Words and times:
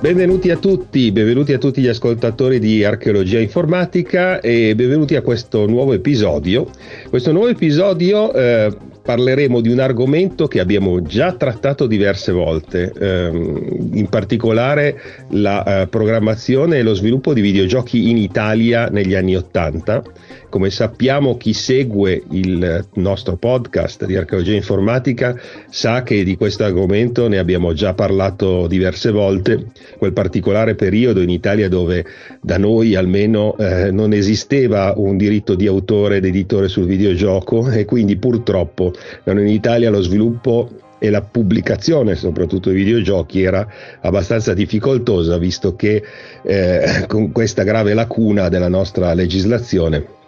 Benvenuti 0.00 0.50
a 0.50 0.56
tutti, 0.56 1.10
benvenuti 1.10 1.52
a 1.52 1.58
tutti 1.58 1.80
gli 1.80 1.88
ascoltatori 1.88 2.58
di 2.58 2.84
Archeologia 2.84 3.40
Informatica 3.40 4.40
e 4.40 4.74
benvenuti 4.74 5.16
a 5.16 5.22
questo 5.22 5.66
nuovo 5.66 5.92
episodio. 5.92 6.68
Questo 7.08 7.32
nuovo 7.32 7.48
episodio 7.48 8.32
eh, 8.34 8.70
parleremo 9.02 9.60
di 9.60 9.70
un 9.70 9.80
argomento 9.80 10.46
che 10.46 10.60
abbiamo 10.60 11.02
già 11.02 11.32
trattato 11.32 11.86
diverse 11.86 12.32
volte, 12.32 12.92
ehm, 12.98 13.90
in 13.94 14.08
particolare 14.08 15.00
la 15.30 15.82
eh, 15.82 15.86
programmazione 15.88 16.78
e 16.78 16.82
lo 16.82 16.94
sviluppo 16.94 17.34
di 17.34 17.40
videogiochi 17.40 18.10
in 18.10 18.16
Italia 18.16 18.86
negli 18.86 19.14
anni 19.14 19.36
Ottanta. 19.36 20.02
Come 20.54 20.70
sappiamo 20.70 21.36
chi 21.36 21.52
segue 21.52 22.22
il 22.30 22.86
nostro 22.94 23.34
podcast 23.34 24.06
di 24.06 24.14
archeologia 24.14 24.54
informatica 24.54 25.36
sa 25.68 26.04
che 26.04 26.22
di 26.22 26.36
questo 26.36 26.62
argomento 26.62 27.26
ne 27.26 27.38
abbiamo 27.38 27.72
già 27.72 27.92
parlato 27.92 28.68
diverse 28.68 29.10
volte, 29.10 29.72
quel 29.98 30.12
particolare 30.12 30.76
periodo 30.76 31.20
in 31.20 31.30
Italia 31.30 31.68
dove 31.68 32.04
da 32.40 32.56
noi 32.56 32.94
almeno 32.94 33.56
eh, 33.56 33.90
non 33.90 34.12
esisteva 34.12 34.94
un 34.96 35.16
diritto 35.16 35.56
di 35.56 35.66
autore 35.66 36.18
ed 36.18 36.24
editore 36.24 36.68
sul 36.68 36.86
videogioco 36.86 37.68
e 37.68 37.84
quindi 37.84 38.14
purtroppo 38.14 38.92
in 39.24 39.48
Italia 39.48 39.90
lo 39.90 40.02
sviluppo 40.02 40.70
e 41.00 41.10
la 41.10 41.22
pubblicazione 41.22 42.14
soprattutto 42.14 42.68
dei 42.68 42.78
videogiochi 42.78 43.42
era 43.42 43.66
abbastanza 44.02 44.54
difficoltosa 44.54 45.36
visto 45.36 45.74
che 45.74 46.00
eh, 46.44 47.06
con 47.08 47.32
questa 47.32 47.64
grave 47.64 47.92
lacuna 47.92 48.48
della 48.48 48.68
nostra 48.68 49.12
legislazione 49.14 50.22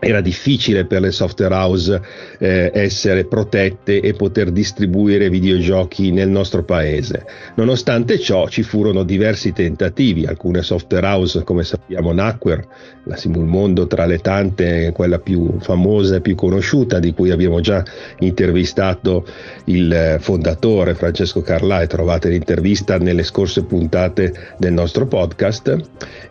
era 0.00 0.20
difficile 0.20 0.84
per 0.84 1.00
le 1.00 1.10
software 1.10 1.54
house 1.54 2.00
eh, 2.38 2.70
essere 2.72 3.24
protette 3.24 4.00
e 4.00 4.14
poter 4.14 4.50
distribuire 4.52 5.28
videogiochi 5.28 6.12
nel 6.12 6.28
nostro 6.28 6.62
paese. 6.62 7.24
Nonostante 7.56 8.18
ciò 8.18 8.48
ci 8.48 8.62
furono 8.62 9.02
diversi 9.02 9.52
tentativi, 9.52 10.24
alcune 10.24 10.62
software 10.62 11.06
house 11.06 11.42
come 11.42 11.64
sappiamo 11.64 12.12
nacquero, 12.12 12.68
la 13.04 13.16
Simulmondo 13.16 13.86
tra 13.86 14.06
le 14.06 14.18
tante, 14.18 14.92
quella 14.94 15.18
più 15.18 15.58
famosa 15.58 16.16
e 16.16 16.20
più 16.20 16.36
conosciuta 16.36 16.98
di 17.00 17.12
cui 17.12 17.30
abbiamo 17.30 17.60
già 17.60 17.82
intervistato 18.20 19.26
il 19.64 20.18
fondatore 20.20 20.94
Francesco 20.94 21.40
Carlà 21.40 21.82
e 21.82 21.86
trovate 21.86 22.28
l'intervista 22.28 22.98
nelle 22.98 23.24
scorse 23.24 23.64
puntate 23.64 24.54
del 24.58 24.72
nostro 24.72 25.06
podcast. 25.06 25.76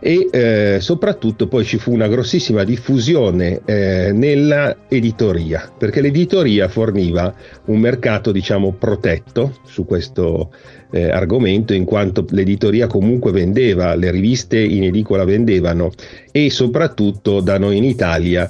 E 0.00 0.28
eh, 0.30 0.78
soprattutto 0.80 1.48
poi 1.48 1.64
ci 1.64 1.78
fu 1.78 1.92
una 1.92 2.08
grossissima 2.08 2.64
diffusione 2.64 3.57
eh, 3.64 4.12
nella 4.12 4.76
editoria, 4.88 5.70
perché 5.76 6.00
l'editoria 6.00 6.68
forniva 6.68 7.34
un 7.66 7.78
mercato, 7.78 8.32
diciamo, 8.32 8.72
protetto 8.72 9.58
su 9.64 9.84
questo 9.84 10.50
eh, 10.90 11.08
argomento, 11.10 11.74
in 11.74 11.84
quanto 11.84 12.24
l'editoria 12.30 12.86
comunque 12.86 13.30
vendeva, 13.32 13.94
le 13.94 14.10
riviste 14.10 14.58
in 14.58 14.84
edicola 14.84 15.24
vendevano 15.24 15.90
e 16.32 16.50
soprattutto 16.50 17.40
da 17.40 17.58
noi 17.58 17.76
in 17.76 17.84
Italia 17.84 18.48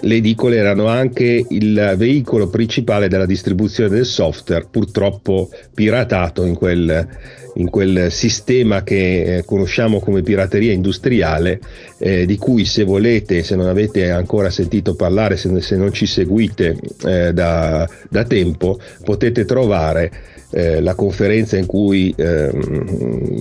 le 0.00 0.14
edicole 0.16 0.56
erano 0.56 0.86
anche 0.86 1.44
il 1.48 1.94
veicolo 1.96 2.48
principale 2.48 3.08
della 3.08 3.26
distribuzione 3.26 3.88
del 3.88 4.04
software, 4.04 4.66
purtroppo 4.70 5.48
piratato 5.74 6.44
in 6.44 6.54
quel, 6.54 7.08
in 7.54 7.70
quel 7.70 8.10
sistema 8.10 8.82
che 8.82 9.38
eh, 9.38 9.44
conosciamo 9.44 10.00
come 10.00 10.22
pirateria 10.22 10.72
industriale, 10.72 11.60
eh, 11.98 12.26
di 12.26 12.36
cui 12.36 12.64
se 12.64 12.84
volete, 12.84 13.42
se 13.42 13.56
non 13.56 13.68
avete 13.68 14.10
ancora 14.10 14.50
sentito 14.50 14.94
parlare, 14.94 15.36
se, 15.36 15.60
se 15.60 15.76
non 15.76 15.92
ci 15.92 16.06
seguite 16.06 16.76
eh, 17.04 17.32
da, 17.32 17.88
da 18.08 18.24
tempo, 18.24 18.78
potete 19.02 19.44
trovare 19.44 20.34
eh, 20.56 20.80
la 20.80 20.94
conferenza 20.94 21.58
in 21.58 21.66
cui 21.66 22.14
eh, 22.16 22.50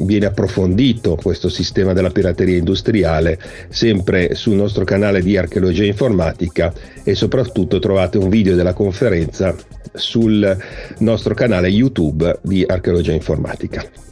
viene 0.04 0.26
approfondito 0.26 1.16
questo 1.16 1.48
sistema 1.48 1.94
della 1.94 2.10
pirateria 2.10 2.58
industriale 2.58 3.40
sempre 3.70 4.36
sul 4.36 4.56
nostro 4.56 4.84
canale 4.84 5.22
di 5.22 5.38
archeologia 5.38 5.86
informatica 5.86 6.74
e 7.06 7.16
soprattutto 7.16 7.80
trovate 7.80 8.18
un 8.18 8.28
video 8.28 8.56
della 8.56 8.74
conferenza 8.74 9.56
sul 9.94 10.58
nostro 10.98 11.34
canale 11.34 11.70
YouTube 11.70 12.40
di 12.42 12.66
archeologia 12.68 13.14
informatica. 13.14 14.05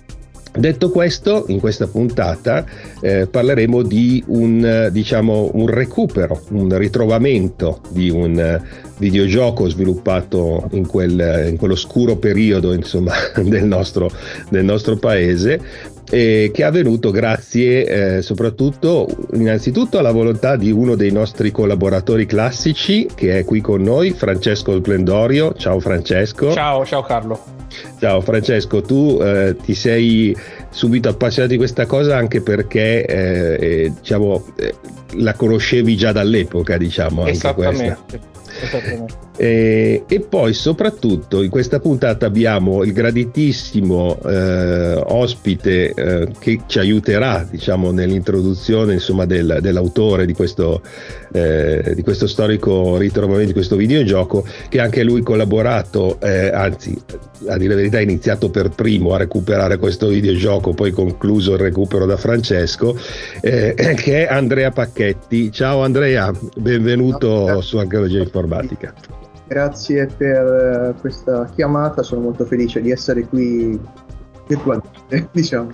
Detto 0.55 0.91
questo, 0.91 1.45
in 1.47 1.59
questa 1.59 1.87
puntata 1.87 2.63
eh, 3.01 3.27
parleremo 3.27 3.81
di 3.81 4.23
un, 4.27 4.89
diciamo, 4.91 5.49
un 5.53 5.67
recupero, 5.67 6.43
un 6.49 6.77
ritrovamento 6.77 7.81
di 7.89 8.09
un 8.11 8.61
videogioco 8.97 9.67
sviluppato 9.67 10.69
in, 10.73 10.85
quel, 10.85 11.47
in 11.49 11.57
quell'oscuro 11.57 12.17
periodo 12.17 12.73
insomma, 12.73 13.13
del, 13.41 13.65
nostro, 13.65 14.11
del 14.49 14.63
nostro 14.63 14.97
paese 14.97 15.59
eh, 16.09 16.51
che 16.53 16.61
è 16.61 16.65
avvenuto 16.65 17.09
grazie 17.09 18.17
eh, 18.17 18.21
soprattutto 18.21 19.07
innanzitutto 19.33 19.97
alla 19.97 20.11
volontà 20.11 20.55
di 20.55 20.71
uno 20.71 20.95
dei 20.95 21.11
nostri 21.11 21.49
collaboratori 21.49 22.27
classici 22.27 23.07
che 23.13 23.39
è 23.39 23.45
qui 23.45 23.61
con 23.61 23.81
noi, 23.81 24.11
Francesco 24.11 24.77
Splendorio. 24.77 25.53
Ciao 25.55 25.79
Francesco. 25.79 26.51
Ciao, 26.51 26.85
ciao 26.85 27.01
Carlo. 27.01 27.62
Ciao 27.99 28.21
Francesco, 28.21 28.81
tu 28.81 29.19
eh, 29.21 29.55
ti 29.63 29.73
sei 29.73 30.35
subito 30.69 31.09
appassionato 31.09 31.53
di 31.53 31.57
questa 31.57 31.85
cosa 31.85 32.17
anche 32.17 32.41
perché 32.41 33.05
eh, 33.05 33.93
diciamo, 33.95 34.45
eh, 34.57 34.75
la 35.17 35.33
conoscevi 35.33 35.95
già 35.95 36.11
dall'epoca, 36.11 36.77
diciamo. 36.77 37.23
Anche 37.23 37.53
questa. 37.53 37.97
E, 39.35 40.03
e, 40.07 40.19
poi 40.19 40.53
soprattutto 40.53 41.41
in 41.41 41.49
questa 41.49 41.79
puntata 41.79 42.27
abbiamo 42.27 42.83
il 42.83 42.93
graditissimo 42.93 44.19
eh, 44.23 45.01
ospite 45.07 45.93
eh, 45.93 46.27
che 46.37 46.61
ci 46.67 46.77
aiuterà 46.77 47.47
diciamo, 47.49 47.89
nell'introduzione 47.89 48.93
insomma, 48.93 49.25
del, 49.25 49.57
dell'autore 49.59 50.27
di 50.27 50.33
questo, 50.33 50.83
eh, 51.31 51.93
di 51.95 52.03
questo, 52.03 52.27
storico 52.27 52.97
ritrovamento 52.97 53.47
di 53.47 53.53
questo 53.53 53.75
videogioco 53.75 54.45
che 54.69 54.79
anche 54.79 55.03
lui 55.03 55.23
collaborato 55.23 56.19
eh, 56.21 56.49
anzi 56.49 56.95
a 57.47 57.57
dire 57.57 57.69
la 57.69 57.75
verità 57.75 57.97
ha 57.97 58.01
iniziato 58.01 58.49
per 58.49 58.69
primo 58.69 59.13
a 59.13 59.17
recuperare 59.17 59.77
questo 59.77 60.07
videogioco 60.07 60.73
poi 60.73 60.91
concluso 60.91 61.53
il 61.53 61.59
recupero 61.59 62.05
da 62.05 62.17
Francesco 62.17 62.95
eh, 63.41 63.73
che 63.97 64.27
è 64.27 64.31
Andrea 64.31 64.69
Pacchetti. 64.69 65.51
Ciao 65.51 65.81
Andrea 65.81 66.31
benvenuto 66.55 67.47
no, 67.47 67.61
su 67.61 67.77
Archeologia 67.77 68.19
Informatica 68.19 68.93
Grazie 69.53 70.07
per 70.07 70.95
questa 70.99 71.47
chiamata, 71.53 72.01
sono 72.01 72.21
molto 72.21 72.43
felice 72.43 72.81
di 72.81 72.89
essere 72.89 73.27
qui 73.27 73.79
virtualmente, 74.47 75.29
diciamo. 75.31 75.69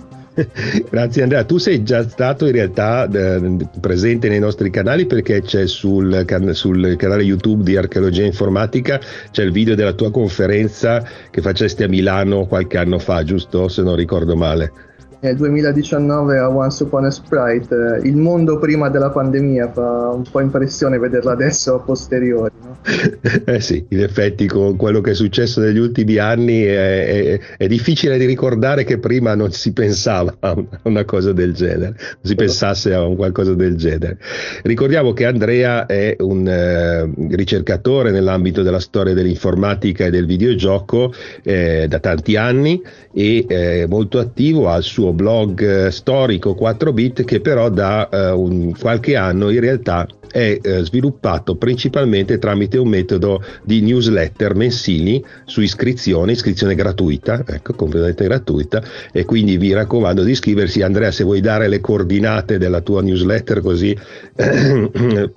Grazie 0.90 1.22
Andrea, 1.22 1.44
tu 1.44 1.56
sei 1.56 1.82
già 1.82 2.06
stato 2.06 2.44
in 2.44 2.52
realtà 2.52 3.08
eh, 3.10 3.56
presente 3.80 4.28
nei 4.28 4.38
nostri 4.38 4.68
canali 4.68 5.06
perché 5.06 5.40
c'è 5.40 5.66
sul, 5.66 6.24
can- 6.26 6.52
sul, 6.52 6.94
canale 6.96 7.22
YouTube 7.22 7.62
di 7.62 7.76
Archeologia 7.78 8.24
Informatica 8.24 9.00
c'è 9.30 9.42
il 9.42 9.50
video 9.50 9.74
della 9.74 9.94
tua 9.94 10.10
conferenza 10.10 11.02
che 11.30 11.40
facesti 11.40 11.82
a 11.82 11.88
Milano 11.88 12.46
qualche 12.46 12.76
anno 12.76 12.98
fa, 12.98 13.22
giusto? 13.24 13.68
Se 13.68 13.82
non 13.82 13.96
ricordo 13.96 14.36
male. 14.36 14.89
Nel 15.22 15.36
2019 15.36 16.38
a 16.38 16.48
Once 16.48 16.82
Upon 16.82 17.04
a 17.04 17.10
Sprite, 17.10 18.00
eh, 18.02 18.08
il 18.08 18.16
mondo 18.16 18.58
prima 18.58 18.88
della 18.88 19.10
pandemia 19.10 19.70
fa 19.70 20.08
un 20.14 20.22
po' 20.22 20.40
impressione 20.40 20.98
vederla 20.98 21.32
adesso 21.32 21.74
a 21.74 21.80
posteriori. 21.80 22.50
No? 22.62 22.78
eh 23.44 23.60
sì, 23.60 23.84
in 23.90 24.00
effetti 24.00 24.46
con 24.46 24.76
quello 24.76 25.02
che 25.02 25.10
è 25.10 25.14
successo 25.14 25.60
negli 25.60 25.76
ultimi 25.76 26.16
anni 26.16 26.62
è, 26.62 27.06
è, 27.06 27.40
è, 27.58 27.66
difficile 27.66 28.16
di 28.16 28.24
ricordare 28.24 28.84
che 28.84 28.98
prima 28.98 29.34
non 29.34 29.52
si 29.52 29.74
pensava 29.74 30.34
a 30.40 30.56
una 30.84 31.04
cosa 31.04 31.32
del 31.32 31.52
genere, 31.52 31.96
non 31.98 32.22
si 32.22 32.34
pensasse 32.34 32.94
a 32.94 33.04
un 33.04 33.16
qualcosa 33.16 33.52
del 33.52 33.76
genere. 33.76 34.16
Ricordiamo 34.62 35.12
che 35.12 35.26
Andrea 35.26 35.84
è 35.84 36.16
un 36.20 36.48
eh, 36.48 37.12
ricercatore 37.36 38.10
nell'ambito 38.10 38.62
della 38.62 38.80
storia 38.80 39.12
dell'informatica 39.12 40.06
e 40.06 40.10
del 40.10 40.24
videogioco 40.24 41.12
eh, 41.42 41.84
da 41.86 41.98
tanti 41.98 42.36
anni 42.36 42.82
e 43.12 43.44
eh, 43.46 43.86
molto 43.86 44.18
attivo 44.18 44.68
al 44.68 44.82
suo 44.82 45.09
blog 45.12 45.86
eh, 45.86 45.90
storico 45.90 46.54
4 46.54 46.92
bit 46.92 47.24
che 47.24 47.40
però 47.40 47.68
da 47.68 48.08
eh, 48.08 48.30
un, 48.30 48.72
qualche 48.78 49.16
anno 49.16 49.50
in 49.50 49.60
realtà 49.60 50.06
è 50.30 50.58
eh, 50.62 50.84
sviluppato 50.84 51.56
principalmente 51.56 52.38
tramite 52.38 52.78
un 52.78 52.88
metodo 52.88 53.42
di 53.64 53.80
newsletter 53.80 54.54
mensili 54.54 55.24
su 55.44 55.60
iscrizione, 55.60 56.32
iscrizione 56.32 56.74
gratuita, 56.74 57.42
ecco, 57.46 57.74
completamente 57.74 58.24
gratuita, 58.24 58.82
e 59.12 59.24
quindi 59.24 59.56
vi 59.56 59.72
raccomando 59.72 60.22
di 60.22 60.30
iscriversi. 60.30 60.82
Andrea, 60.82 61.10
se 61.10 61.24
vuoi 61.24 61.40
dare 61.40 61.68
le 61.68 61.80
coordinate 61.80 62.58
della 62.58 62.80
tua 62.80 63.02
newsletter 63.02 63.60
così 63.60 63.96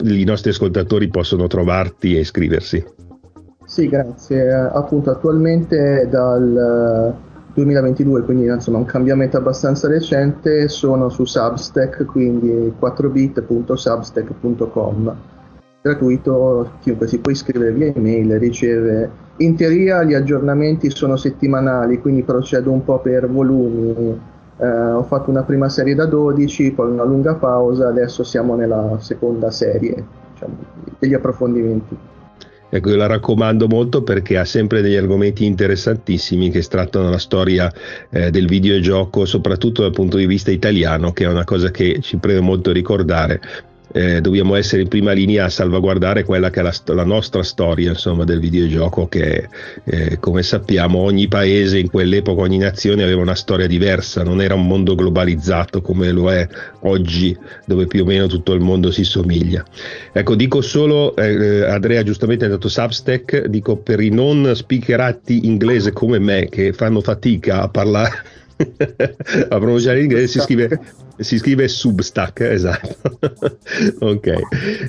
i 0.04 0.24
nostri 0.24 0.52
ascoltatori 0.52 1.08
possono 1.08 1.48
trovarti 1.48 2.16
e 2.16 2.20
iscriversi. 2.20 2.84
Sì, 3.66 3.88
grazie. 3.88 4.52
Appunto, 4.52 5.10
attualmente 5.10 6.08
dal 6.10 7.32
2022, 7.54 8.24
quindi 8.24 8.48
insomma 8.48 8.80
un 8.80 8.86
cambiamento 8.86 9.38
abbastanza 9.38 9.88
recente, 9.88 10.68
sono 10.68 11.10
su 11.10 11.26
Substack, 11.26 12.06
quindi 12.06 12.74
4bit.substack.com. 12.80 15.16
Gratuito, 15.82 16.72
chiunque 16.80 17.08
si 17.08 17.20
può 17.20 17.32
iscrivere 17.32 17.72
via 17.74 17.94
email, 17.94 18.40
riceve. 18.40 19.22
In 19.38 19.56
teoria 19.56 20.04
gli 20.04 20.14
aggiornamenti 20.14 20.90
sono 20.90 21.16
settimanali, 21.16 22.00
quindi 22.00 22.24
procedo 22.24 22.70
un 22.72 22.84
po' 22.84 23.00
per 23.00 23.30
volumi. 23.30 24.20
Eh, 24.58 24.68
ho 24.68 25.04
fatto 25.04 25.30
una 25.30 25.44
prima 25.44 25.70
serie 25.70 25.94
da 25.94 26.06
12, 26.06 26.72
poi 26.72 26.90
una 26.92 27.04
lunga 27.04 27.36
pausa, 27.36 27.90
adesso 27.90 28.24
siamo 28.24 28.56
nella 28.56 28.98
seconda 29.00 29.52
serie 29.52 30.04
diciamo, 30.32 30.56
degli 30.98 31.14
approfondimenti. 31.14 31.96
Ecco, 32.76 32.90
io 32.90 32.96
la 32.96 33.06
raccomando 33.06 33.68
molto 33.68 34.02
perché 34.02 34.36
ha 34.36 34.46
sempre 34.46 34.82
degli 34.82 34.96
argomenti 34.96 35.46
interessantissimi 35.46 36.50
che 36.50 36.64
strattano 36.64 37.12
la 37.12 37.20
storia 37.20 37.72
eh, 38.10 38.32
del 38.32 38.48
videogioco, 38.48 39.26
soprattutto 39.26 39.84
dal 39.84 39.92
punto 39.92 40.18
di 40.18 40.26
vista 40.26 40.50
italiano, 40.50 41.14
che 41.14 41.26
è 41.26 41.28
una 41.28 41.44
cosa 41.44 41.70
che 41.70 42.00
ci 42.02 42.18
preme 42.18 42.40
molto 42.40 42.72
ricordare 42.72 43.40
eh, 43.94 44.22
dobbiamo 44.22 44.56
essere 44.56 44.82
in 44.82 44.88
prima 44.88 45.12
linea 45.12 45.46
a 45.46 45.50
salvaguardare 45.50 46.24
quella 46.24 46.50
che 46.50 46.60
è 46.60 46.64
la, 46.64 46.74
la 46.88 47.06
nostra 47.06 47.44
storia 47.44 47.92
insomma, 47.92 48.24
del 48.24 48.40
videogioco 48.40 49.08
che 49.08 49.48
eh, 49.86 50.18
come 50.20 50.42
sappiamo 50.44 51.00
ogni 51.00 51.28
paese 51.28 51.78
in 51.78 51.90
quell'epoca, 51.90 52.42
ogni 52.42 52.58
nazione 52.58 53.04
aveva 53.04 53.22
una 53.22 53.36
storia 53.36 53.68
diversa, 53.68 54.24
non 54.24 54.42
era 54.42 54.56
un 54.56 54.66
mondo 54.68 54.96
globalizzato 54.96 55.82
come 55.82 56.12
lo 56.12 56.32
è 56.32 56.48
oggi 56.82 57.38
dove 57.66 57.86
più 57.86 58.02
o 58.02 58.06
meno 58.06 58.28
tutto 58.28 58.54
il 58.54 58.62
mondo 58.62 58.92
si 58.92 59.04
somiglia. 59.04 59.64
Ecco, 60.12 60.36
dico 60.36 60.62
solo, 60.62 61.16
eh, 61.16 61.64
Andrea 61.64 62.02
giustamente 62.04 62.46
ha 62.46 62.50
detto 62.50 62.70
Substack, 62.70 63.46
dico 63.46 63.78
per 63.78 64.00
i 64.00 64.10
non 64.10 64.52
speakerati 64.56 65.46
inglese 65.46 65.92
come 65.92 66.18
me 66.20 66.48
che 66.50 66.74
fanno 66.74 67.02
fatica 67.02 67.62
a 67.62 67.70
parlare 67.70 68.42
a 68.58 69.58
pronunciare 69.58 69.98
in 69.98 70.04
inglese 70.04 70.28
si 70.28 70.40
scrive, 70.40 70.80
si 71.18 71.38
scrive 71.38 71.68
Substack, 71.68 72.42
esatto. 72.42 73.20
ok, 74.00 74.34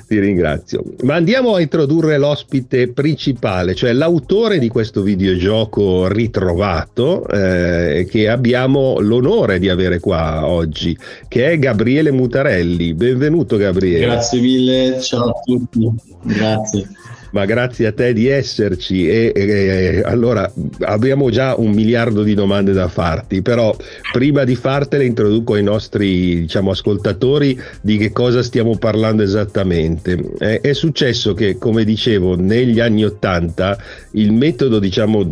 ti 0.07 0.19
ringrazio. 0.19 0.83
Ma 1.03 1.15
andiamo 1.15 1.55
a 1.55 1.61
introdurre 1.61 2.17
l'ospite 2.17 2.91
principale, 2.91 3.75
cioè 3.75 3.93
l'autore 3.93 4.59
di 4.59 4.67
questo 4.67 5.01
videogioco 5.01 6.07
ritrovato 6.07 7.27
eh, 7.27 8.07
che 8.09 8.29
abbiamo 8.29 8.99
l'onore 8.99 9.59
di 9.59 9.69
avere 9.69 9.99
qua 9.99 10.47
oggi, 10.47 10.97
che 11.27 11.51
è 11.51 11.59
Gabriele 11.59 12.11
Mutarelli. 12.11 12.93
Benvenuto 12.93 13.57
Gabriele. 13.57 14.05
Grazie 14.05 14.39
mille, 14.39 15.01
ciao 15.01 15.29
a 15.29 15.41
tutti. 15.43 15.91
Grazie 16.23 16.87
ma 17.35 17.43
grazie 17.43 17.87
a 17.87 17.91
te 17.91 18.13
di 18.13 18.27
esserci 18.27 19.09
e, 19.09 19.33
e, 19.35 19.41
e, 19.43 20.01
allora 20.05 20.49
abbiamo 20.83 21.29
già 21.29 21.55
un 21.57 21.71
miliardo 21.71 22.23
di 22.23 22.33
domande 22.33 22.71
da 22.71 22.87
farti, 22.87 23.41
però 23.41 23.75
prima 24.13 24.45
di 24.45 24.55
fartele 24.55 25.03
introduco 25.03 25.55
ai 25.55 25.63
nostri 25.63 26.39
diciamo, 26.39 26.71
ascoltatori 26.71 27.61
di 27.81 27.97
che 27.97 28.13
cosa 28.13 28.41
stiamo 28.41 28.77
parlando 28.77 29.21
esattamente. 29.21 30.17
È, 30.37 30.61
è 30.61 30.71
successo 30.71 31.33
che, 31.33 31.57
come 31.57 31.83
dicevo, 31.83 32.37
negli 32.37 32.79
anni 32.79 33.03
Ottanta 33.03 33.77
il 34.11 34.31
metodo 34.31 34.79
diciamo, 34.79 35.29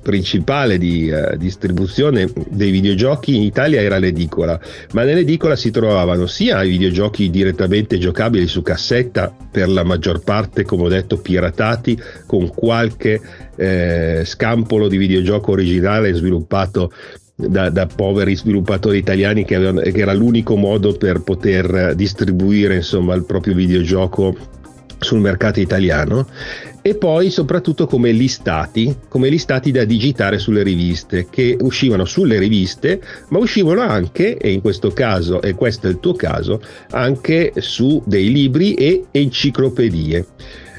principale 0.00 0.78
di 0.78 1.10
uh, 1.10 1.36
distribuzione 1.36 2.32
dei 2.48 2.70
videogiochi 2.70 3.36
in 3.36 3.42
Italia 3.42 3.82
era 3.82 3.98
l'edicola, 3.98 4.58
ma 4.92 5.02
nell'edicola 5.02 5.54
si 5.54 5.70
trovavano 5.70 6.26
sia 6.26 6.62
i 6.62 6.70
videogiochi 6.70 7.28
direttamente 7.28 7.98
giocabili 7.98 8.46
su 8.46 8.62
cassetta, 8.62 9.34
per 9.50 9.68
la 9.68 9.84
maggior 9.84 10.22
parte, 10.22 10.64
come 10.64 10.84
ho 10.84 10.88
detto, 10.88 11.18
pirati 11.18 11.40
piratati 11.42 11.98
con 12.26 12.48
qualche 12.48 13.20
eh, 13.56 14.22
scampolo 14.24 14.86
di 14.86 14.96
videogioco 14.96 15.50
originale 15.50 16.14
sviluppato 16.14 16.92
da, 17.34 17.70
da, 17.70 17.86
poveri 17.86 18.36
sviluppatori 18.36 18.98
italiani 18.98 19.44
che, 19.44 19.56
avevano, 19.56 19.80
che, 19.80 19.98
era 19.98 20.12
l'unico 20.12 20.54
modo 20.54 20.94
per 20.94 21.22
poter 21.22 21.94
distribuire 21.96 22.76
insomma, 22.76 23.14
il 23.14 23.24
proprio 23.24 23.54
videogioco 23.54 24.36
sul 24.98 25.18
mercato 25.18 25.58
italiano 25.58 26.28
e 26.84 26.96
poi 26.96 27.30
soprattutto 27.30 27.86
come 27.86 28.10
listati, 28.10 28.94
come 29.08 29.28
listati 29.28 29.70
da 29.70 29.84
digitare 29.84 30.38
sulle 30.38 30.64
riviste, 30.64 31.28
che 31.30 31.56
uscivano 31.60 32.04
sulle 32.04 32.38
riviste, 32.38 33.00
ma 33.28 33.38
uscivano 33.38 33.82
anche, 33.82 34.36
e 34.36 34.50
in 34.50 34.60
questo 34.60 34.90
caso, 34.90 35.40
e 35.40 35.54
questo 35.54 35.86
è 35.86 35.90
il 35.90 36.00
tuo 36.00 36.14
caso, 36.14 36.60
anche 36.90 37.52
su 37.58 38.02
dei 38.04 38.32
libri 38.32 38.74
e 38.74 39.04
enciclopedie. 39.12 40.26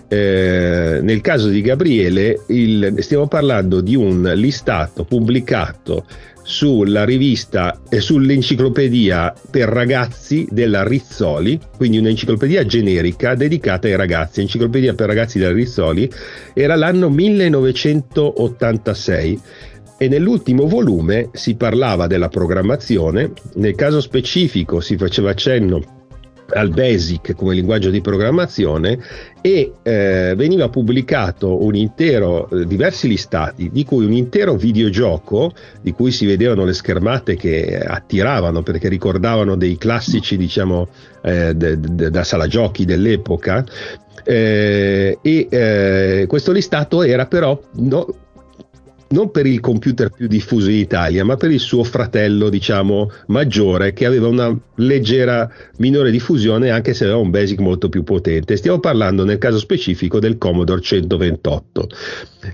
Eh, 0.07 0.99
nel 1.01 1.21
caso 1.21 1.49
di 1.49 1.61
Gabriele 1.61 2.41
il, 2.47 2.95
stiamo 2.99 3.27
parlando 3.27 3.81
di 3.81 3.95
un 3.95 4.31
listato 4.35 5.05
pubblicato 5.05 6.05
sulla 6.43 7.03
rivista 7.05 7.79
e 7.89 8.01
sull'enciclopedia 8.01 9.33
per 9.49 9.69
ragazzi 9.69 10.45
della 10.51 10.83
Rizzoli, 10.83 11.57
quindi 11.77 11.97
un'enciclopedia 11.97 12.65
generica 12.65 13.33
dedicata 13.33 13.87
ai 13.87 13.95
ragazzi. 13.95 14.41
Enciclopedia 14.41 14.93
per 14.93 15.07
ragazzi 15.07 15.39
della 15.39 15.53
Rizzoli 15.53 16.11
era 16.53 16.75
l'anno 16.75 17.09
1986 17.09 19.39
e 19.97 20.07
nell'ultimo 20.09 20.67
volume 20.67 21.29
si 21.31 21.55
parlava 21.55 22.07
della 22.07 22.27
programmazione, 22.27 23.31
nel 23.55 23.75
caso 23.75 24.01
specifico 24.01 24.81
si 24.81 24.97
faceva 24.97 25.29
accenno 25.29 26.02
al 26.49 26.69
BASIC 26.69 27.35
come 27.35 27.55
linguaggio 27.55 27.89
di 27.89 28.01
programmazione 28.01 28.99
e 29.41 29.73
eh, 29.81 30.33
veniva 30.35 30.69
pubblicato 30.69 31.63
un 31.63 31.75
intero, 31.75 32.49
eh, 32.49 32.65
diversi 32.65 33.07
listati, 33.07 33.69
di 33.71 33.83
cui 33.83 34.05
un 34.05 34.13
intero 34.13 34.55
videogioco, 34.55 35.53
di 35.81 35.91
cui 35.91 36.11
si 36.11 36.25
vedevano 36.25 36.65
le 36.65 36.73
schermate 36.73 37.35
che 37.35 37.77
attiravano 37.77 38.61
perché 38.63 38.87
ricordavano 38.87 39.55
dei 39.55 39.77
classici, 39.77 40.37
diciamo, 40.37 40.87
eh, 41.23 41.53
de, 41.55 41.79
de, 41.79 42.09
da 42.09 42.23
sala 42.23 42.47
giochi 42.47 42.85
dell'epoca. 42.85 43.65
Eh, 44.25 45.17
e 45.21 45.47
eh, 45.49 46.25
questo 46.27 46.53
listato 46.53 47.03
era 47.03 47.25
però 47.25 47.59
no, 47.73 48.07
non 49.13 49.31
per 49.31 49.45
il 49.45 49.59
computer 49.59 50.09
più 50.09 50.27
diffuso 50.27 50.69
in 50.69 50.77
Italia, 50.77 51.23
ma 51.23 51.37
per 51.37 51.51
il 51.51 51.59
suo 51.59 51.83
fratello, 51.83 52.49
diciamo, 52.49 53.11
maggiore, 53.27 53.93
che 53.93 54.05
aveva 54.05 54.27
una 54.27 54.55
leggera 54.75 55.49
minore 55.77 56.11
diffusione, 56.11 56.71
anche 56.71 56.93
se 56.93 57.03
aveva 57.05 57.19
un 57.19 57.29
basic 57.29 57.59
molto 57.59 57.89
più 57.89 58.03
potente. 58.03 58.57
Stiamo 58.57 58.79
parlando 58.79 59.23
nel 59.23 59.37
caso 59.37 59.59
specifico 59.59 60.19
del 60.19 60.37
Commodore 60.37 60.81
128. 60.81 61.87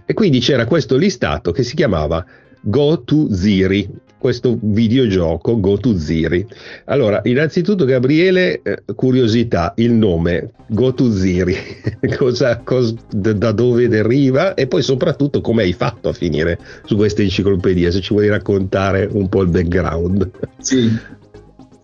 E 0.06 0.14
quindi 0.14 0.40
c'era 0.40 0.66
questo 0.66 0.98
listato 0.98 1.52
che 1.52 1.64
si 1.64 1.76
chiamava 1.76 2.24
Go 2.62 3.04
to 3.04 3.34
Ziri, 3.34 3.90
questo 4.20 4.58
videogioco 4.62 5.60
Go 5.60 5.78
to 5.78 5.98
Ziri. 5.98 6.46
Allora, 6.86 7.22
innanzitutto 7.24 7.86
Gabriele, 7.86 8.62
eh, 8.62 8.84
curiosità, 8.94 9.74
il 9.78 9.94
nome 9.94 10.52
Go 10.68 10.94
to 10.94 11.10
Ziri, 11.10 11.56
cosa, 12.18 12.60
cosa, 12.60 12.94
da 13.10 13.52
dove 13.52 13.88
deriva 13.88 14.54
e 14.54 14.68
poi 14.68 14.84
soprattutto 14.84 15.42
come 15.42 15.64
hai 15.64 15.74
fatto 15.74 16.10
a 16.10 16.14
finire 16.14 16.60
su 16.86 16.96
questa 16.98 17.22
enciclopedia, 17.22 17.90
se 17.90 18.02
ci 18.02 18.14
vuoi 18.14 18.28
raccontare 18.28 19.10
un 19.12 19.30
po' 19.30 19.42
il 19.42 19.50
background. 19.50 20.30
Sì, 20.60 20.92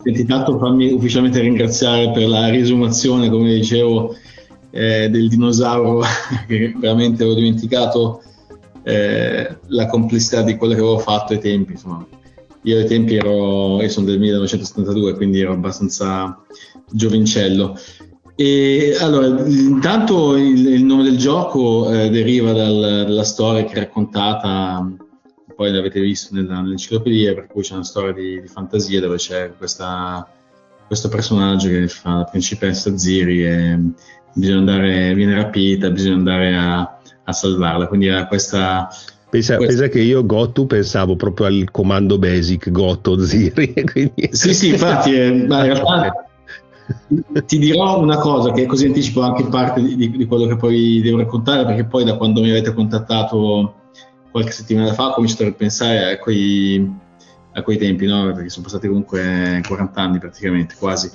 senti 0.04 0.26
tanto 0.26 0.60
fammi 0.60 0.92
ufficialmente 0.92 1.40
ringraziare 1.40 2.12
per 2.12 2.28
la 2.28 2.50
risumazione, 2.50 3.30
come 3.30 3.54
dicevo, 3.54 4.14
eh, 4.72 5.10
del 5.10 5.30
dinosauro 5.30 6.02
che 6.48 6.76
veramente 6.78 7.24
ho 7.24 7.34
dimenticato 7.34 8.22
eh, 8.84 9.58
la 9.68 9.88
complessità 9.88 10.42
di 10.42 10.58
quello 10.58 10.74
che 10.74 10.80
avevo 10.80 11.00
fatto 11.00 11.32
ai 11.32 11.40
tempi. 11.40 11.72
Insomma. 11.72 12.06
Io 12.66 12.78
ai 12.78 12.86
tempi 12.86 13.16
ero, 13.16 13.82
io 13.82 13.90
sono 13.90 14.06
del 14.06 14.20
1972, 14.20 15.14
quindi 15.16 15.40
ero 15.40 15.54
abbastanza 15.54 16.44
giovincello. 16.92 17.78
E 18.36 18.98
allora, 19.00 19.28
intanto 19.48 20.36
il, 20.36 20.68
il 20.68 20.84
nome 20.84 21.04
del 21.04 21.18
gioco 21.18 21.90
eh, 21.90 22.10
deriva 22.10 22.52
dal, 22.52 23.06
dalla 23.08 23.24
storia 23.24 23.64
che 23.64 23.74
è 23.74 23.80
raccontata, 23.80 24.94
poi 25.56 25.72
l'avete 25.72 26.02
visto 26.02 26.36
nella, 26.36 26.60
nell'enciclopedia, 26.60 27.34
per 27.34 27.48
cui 27.48 27.62
c'è 27.62 27.76
una 27.76 27.84
storia 27.84 28.12
di, 28.12 28.42
di 28.42 28.48
fantasia 28.48 29.00
dove 29.00 29.16
c'è 29.16 29.54
questa, 29.58 30.28
questo 30.86 31.08
personaggio 31.08 31.70
che 31.70 31.88
fa 31.88 32.18
la 32.18 32.24
principessa 32.26 32.98
Ziri 32.98 33.46
e 33.46 33.80
andare, 34.44 35.14
viene 35.14 35.36
rapita, 35.36 35.90
bisogna 35.90 36.16
andare 36.16 36.56
a, 36.56 37.00
a 37.24 37.32
salvarla. 37.32 37.88
Quindi 37.88 38.10
ha 38.10 38.28
questa, 38.28 38.90
Pensa, 39.36 39.58
pensa, 39.58 39.88
che 39.90 40.00
io 40.00 40.26
Gotu 40.26 40.66
pensavo 40.66 41.18
proprio 41.18 41.48
al 41.48 41.70
comando 41.70 42.18
basic 42.18 42.72
Goto 42.72 43.20
Ziri. 43.20 43.74
Quindi... 43.84 44.30
Sì, 44.32 44.54
sì, 44.54 44.70
infatti, 44.70 45.14
eh, 45.14 45.46
ma 45.46 45.66
in 45.66 45.74
realtà 45.74 46.26
ti 47.46 47.60
dirò 47.60 48.00
una 48.00 48.18
cosa 48.18 48.52
che 48.52 48.66
così 48.66 48.86
anticipo 48.86 49.22
anche 49.22 49.44
parte 49.46 49.82
di, 49.82 50.10
di, 50.10 50.26
quello 50.26 50.46
che 50.46 50.56
poi 50.56 51.02
devo 51.02 51.18
raccontare 51.18 51.66
perché 51.66 51.84
poi 51.84 52.06
da 52.06 52.16
quando 52.16 52.42
mi 52.42 52.50
avete 52.50 52.74
contattato 52.74 53.74
qualche 54.32 54.52
settimana 54.52 54.94
fa 54.94 55.08
ho 55.08 55.14
cominciato 55.14 55.44
a 55.44 55.48
ripensare 55.48 56.12
a 56.12 56.20
quei, 56.20 56.94
a 57.54 57.62
quei 57.62 57.78
tempi 57.78 58.06
no? 58.06 58.32
perché 58.34 58.50
sono 58.50 58.66
passati 58.66 58.88
comunque 58.88 59.62
40 59.68 60.02
anni 60.02 60.20
praticamente 60.20 60.76
quasi 60.78 61.10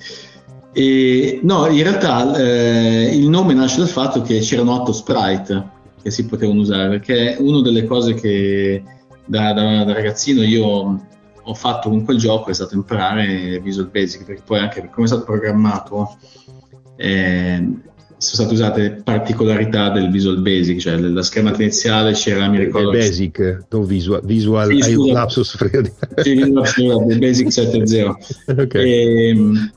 e, 0.72 1.40
no 1.42 1.68
in 1.68 1.82
realtà 1.82 2.36
eh, 2.36 3.10
il 3.14 3.28
nome 3.28 3.54
nasce 3.54 3.78
dal 3.78 3.88
fatto 3.88 4.22
che 4.22 4.40
c'erano 4.40 4.74
otto 4.74 4.92
sprite 4.92 5.69
che 6.02 6.11
si 6.11 6.26
potevano 6.26 6.61
usare 6.61 6.88
perché 6.88 7.37
una 7.38 7.61
delle 7.61 7.85
cose 7.85 8.14
che 8.14 8.83
da, 9.25 9.52
da, 9.52 9.85
da 9.85 9.92
ragazzino 9.92 10.42
io 10.42 11.09
ho 11.42 11.54
fatto 11.54 11.88
con 11.88 12.04
quel 12.04 12.19
gioco 12.19 12.50
è 12.50 12.54
stato 12.54 12.75
imparare 12.75 13.61
Visual 13.61 13.88
Basic, 13.88 14.25
perché 14.25 14.42
poi 14.45 14.59
anche 14.59 14.80
per 14.80 14.90
come 14.90 15.07
è 15.07 15.09
stato 15.09 15.25
programmato 15.25 16.16
eh, 16.97 17.69
sono 18.16 18.49
state 18.49 18.52
usate 18.52 19.00
particolarità 19.02 19.88
del 19.88 20.11
Visual 20.11 20.42
Basic, 20.42 20.78
cioè 20.78 20.99
la 20.99 21.23
schermata 21.23 21.62
iniziale 21.62 22.12
c'era, 22.12 22.49
mi 22.49 22.59
ricordo... 22.59 22.90
Basic, 22.90 23.66
non 23.71 23.87
Visual, 23.87 24.21
visual 24.23 24.66
sì, 24.69 24.80
hai 24.83 24.95
un 24.95 25.12
lapsus 25.12 25.57
freddo. 25.57 25.90
Sì, 26.16 26.33
il 26.33 27.19
Basic 27.19 27.49
7.0. 27.49 28.61
okay. 28.61 28.85
E, 28.85 29.28
ehm, 29.28 29.73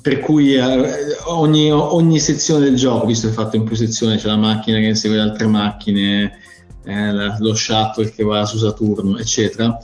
per 0.00 0.20
cui 0.20 0.54
eh, 0.54 1.16
ogni, 1.26 1.70
ogni, 1.72 2.20
sezione 2.20 2.64
del 2.64 2.76
gioco, 2.76 3.06
visto 3.06 3.26
che 3.26 3.32
è 3.32 3.36
fatto 3.36 3.56
in 3.56 3.64
più 3.64 3.74
sezioni, 3.74 4.16
c'è 4.16 4.28
la 4.28 4.36
macchina 4.36 4.78
che 4.78 4.86
insegue 4.86 5.16
le 5.16 5.22
altre 5.22 5.46
macchine, 5.46 6.38
eh, 6.84 7.12
lo 7.12 7.54
shuttle 7.54 8.10
che 8.10 8.22
va 8.22 8.44
su 8.44 8.58
Saturno, 8.58 9.18
eccetera, 9.18 9.76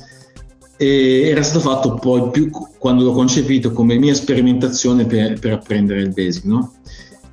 e 0.76 1.22
era 1.22 1.42
stato 1.42 1.60
fatto 1.60 1.94
poi 1.94 2.30
più 2.30 2.50
quando 2.78 3.04
l'ho 3.04 3.12
concepito 3.12 3.72
come 3.72 3.96
mia 3.96 4.14
sperimentazione 4.14 5.06
per, 5.06 5.38
per 5.38 5.52
apprendere 5.52 6.00
il 6.00 6.12
basic, 6.12 6.44
no? 6.44 6.74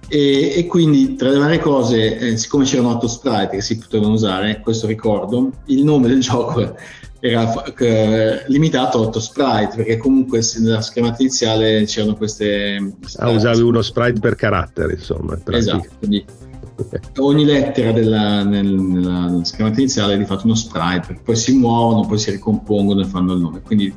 E, 0.08 0.53
e, 0.58 0.68
quindi 0.68 1.15
tra 1.15 1.30
le 1.30 1.39
varie 1.39 1.60
cose, 1.60 2.18
eh, 2.18 2.38
siccome 2.38 2.65
c'erano 2.65 2.89
otto 2.89 3.08
sprite 3.08 3.56
che 3.56 3.62
si 3.62 3.77
potevano 3.77 4.13
usare, 4.13 4.60
questo 4.62 4.88
ricordo, 4.88 5.51
il 5.68 5.84
nome 5.84 6.08
del 6.08 6.20
gioco 6.20 6.75
era 7.25 7.63
eh, 7.77 8.44
limitato 8.48 8.98
a 8.98 9.01
otto 9.01 9.22
sprite, 9.22 9.77
perché 9.77 9.96
comunque 9.96 10.42
nella 10.60 10.82
schermata 10.82 11.22
iniziale 11.22 11.86
c'erano 11.86 12.15
queste... 12.15 12.96
Ah, 13.15 13.30
usavi 13.30 13.62
uno 13.62 13.82
sprite 13.82 14.20
per 14.20 14.36
carattere, 14.36 14.96
insomma. 14.96 15.39
Esatto, 15.51 15.88
quindi 16.00 16.25
ogni 17.20 17.46
lettera 17.46 17.94
della, 17.94 18.44
nel, 18.44 18.65
nella 18.65 19.39
schermata 19.46 19.80
iniziale 19.80 20.15
è 20.15 20.18
di 20.18 20.25
fatto 20.25 20.44
uno 20.44 20.56
sprite, 20.56 21.18
poi 21.24 21.38
si 21.38 21.53
muovono, 21.53 22.06
poi 22.06 22.18
si 22.18 22.30
ricompongono 22.30 23.00
e 23.00 23.06
fanno 23.06 23.36
il 23.36 23.39
nome. 23.39 23.62
Quindi 23.62 23.94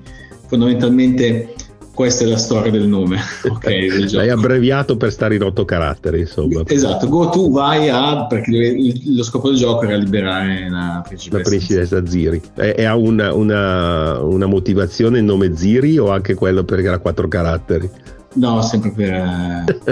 fondamentalmente 0.47 1.52
questa 1.97 2.25
è 2.25 2.26
la 2.26 2.37
storia 2.37 2.71
del 2.71 2.87
nome. 2.87 3.19
okay, 3.49 3.88
del 3.88 4.12
L'hai 4.12 4.29
abbreviato 4.29 4.99
per 4.99 5.11
stare 5.11 5.35
in 5.35 5.43
otto 5.43 5.65
caratteri, 5.65 6.21
insomma. 6.21 6.62
Esatto, 6.67 7.09
go 7.09 7.31
tu 7.31 7.50
vai 7.50 7.88
a, 7.88 8.26
perché 8.26 8.76
lo 9.07 9.23
scopo 9.23 9.49
del 9.49 9.57
gioco 9.57 9.85
era 9.85 9.97
liberare 9.97 10.69
la 10.69 11.03
principessa. 11.05 11.43
La 11.43 11.49
principessa 11.49 12.07
Ziri. 12.07 12.43
E, 12.55 12.75
e 12.76 12.85
ha 12.85 12.95
una, 12.95 13.33
una, 13.33 14.21
una 14.21 14.47
motivazione 14.47 15.19
il 15.19 15.25
nome 15.25 15.57
Ziri 15.57 15.97
o 15.99 16.11
anche 16.11 16.35
quello 16.35 16.65
perché 16.65 16.87
era 16.87 16.99
quattro 16.99 17.29
caratteri? 17.29 17.91
No, 18.37 18.62
sempre 18.62 18.90
per... 18.90 19.64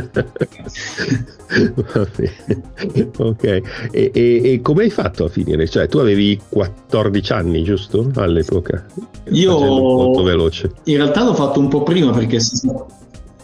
ok, 3.19 3.45
e, 3.91 4.11
e, 4.13 4.41
e, 4.45 4.61
come 4.61 4.85
hai 4.85 4.91
fatto 4.91 5.25
a 5.25 5.29
finire? 5.29 5.67
Cioè, 5.67 5.89
tu 5.89 5.99
avevi 5.99 6.39
14 6.49 7.33
anni, 7.33 7.63
giusto? 7.63 8.11
All'epoca? 8.17 8.85
Io 9.31 9.59
molto 9.59 10.23
veloce. 10.23 10.73
In 10.85 10.97
realtà 10.97 11.25
l'ho 11.25 11.35
fatto 11.35 11.59
un 11.59 11.69
po' 11.69 11.83
prima 11.83 12.13
perché 12.13 12.39
se, 12.39 12.69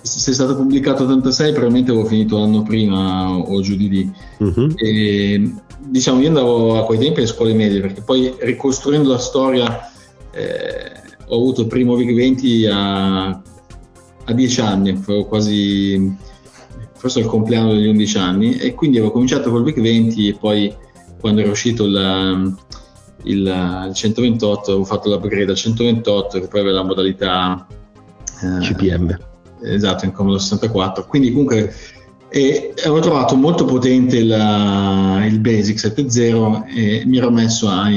è 0.03 0.35
stato 0.35 0.57
pubblicato 0.57 1.05
86 1.05 1.53
probabilmente 1.53 1.93
avevo 1.93 2.07
finito 2.07 2.39
l'anno 2.39 2.63
prima 2.63 3.31
o 3.31 3.61
giù 3.63 3.77
di 3.77 3.89
lì. 3.89 4.13
Uh-huh. 4.39 4.73
E, 4.77 5.55
diciamo, 5.79 6.21
io 6.21 6.29
andavo 6.29 6.79
a 6.79 6.85
quei 6.85 6.99
tempi 6.99 7.21
alle 7.21 7.29
scuole 7.29 7.55
medie 7.55 7.81
perché 7.81 8.03
poi 8.03 8.35
ricostruendo 8.39 9.11
la 9.11 9.19
storia 9.19 9.91
eh, 10.33 10.93
ho 11.27 11.37
avuto 11.37 11.63
il 11.63 11.69
primo 11.69 11.95
VIC 11.95 12.15
20 12.15 12.67
a 12.71 13.43
a 14.31 14.35
dieci 14.35 14.61
anni, 14.61 14.91
avevo 14.91 15.27
quasi 15.27 16.17
forse 16.95 17.21
il 17.21 17.27
compleanno 17.27 17.73
degli 17.73 17.87
11 17.87 18.19
anni 18.19 18.57
e 18.57 18.75
quindi 18.75 18.99
avevo 18.99 19.13
cominciato 19.13 19.51
col 19.51 19.65
VIC 19.65 19.81
20 19.81 20.29
e 20.29 20.37
poi 20.39 20.75
quando 21.19 21.41
era 21.41 21.51
uscito 21.51 21.87
il, 21.87 22.57
il, 23.25 23.85
il 23.87 23.95
128 23.95 24.71
avevo 24.71 24.85
fatto 24.85 25.09
l'upgrade 25.09 25.51
al 25.51 25.57
128 25.57 26.41
che 26.41 26.47
poi 26.47 26.61
aveva 26.61 26.77
la 26.77 26.85
modalità 26.85 27.67
eh, 28.43 28.59
CPM 28.61 29.19
esatto 29.63 30.05
in 30.05 30.13
Commodore 30.13 30.43
64 30.43 31.07
quindi 31.07 31.31
comunque 31.31 31.73
e 32.33 32.75
avevo 32.85 33.01
trovato 33.01 33.35
molto 33.35 33.65
potente 33.65 34.23
la, 34.23 35.25
il 35.27 35.41
Basic 35.41 35.79
7.0 35.79 36.65
e 36.77 37.03
mi 37.05 37.19
ero 37.19 37.31
messo 37.31 37.69
a, 37.69 37.89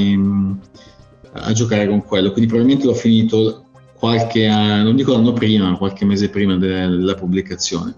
a 1.34 1.52
giocare 1.52 1.86
con 1.86 2.02
quello. 2.02 2.32
Quindi 2.32 2.50
probabilmente 2.50 2.86
l'ho 2.86 2.94
finito 2.94 3.63
qualche 3.96 4.46
non 4.46 4.96
dico 4.96 5.12
l'anno 5.12 5.32
prima, 5.32 5.70
ma 5.70 5.76
qualche 5.76 6.04
mese 6.04 6.28
prima 6.28 6.56
della 6.56 7.14
pubblicazione. 7.14 7.94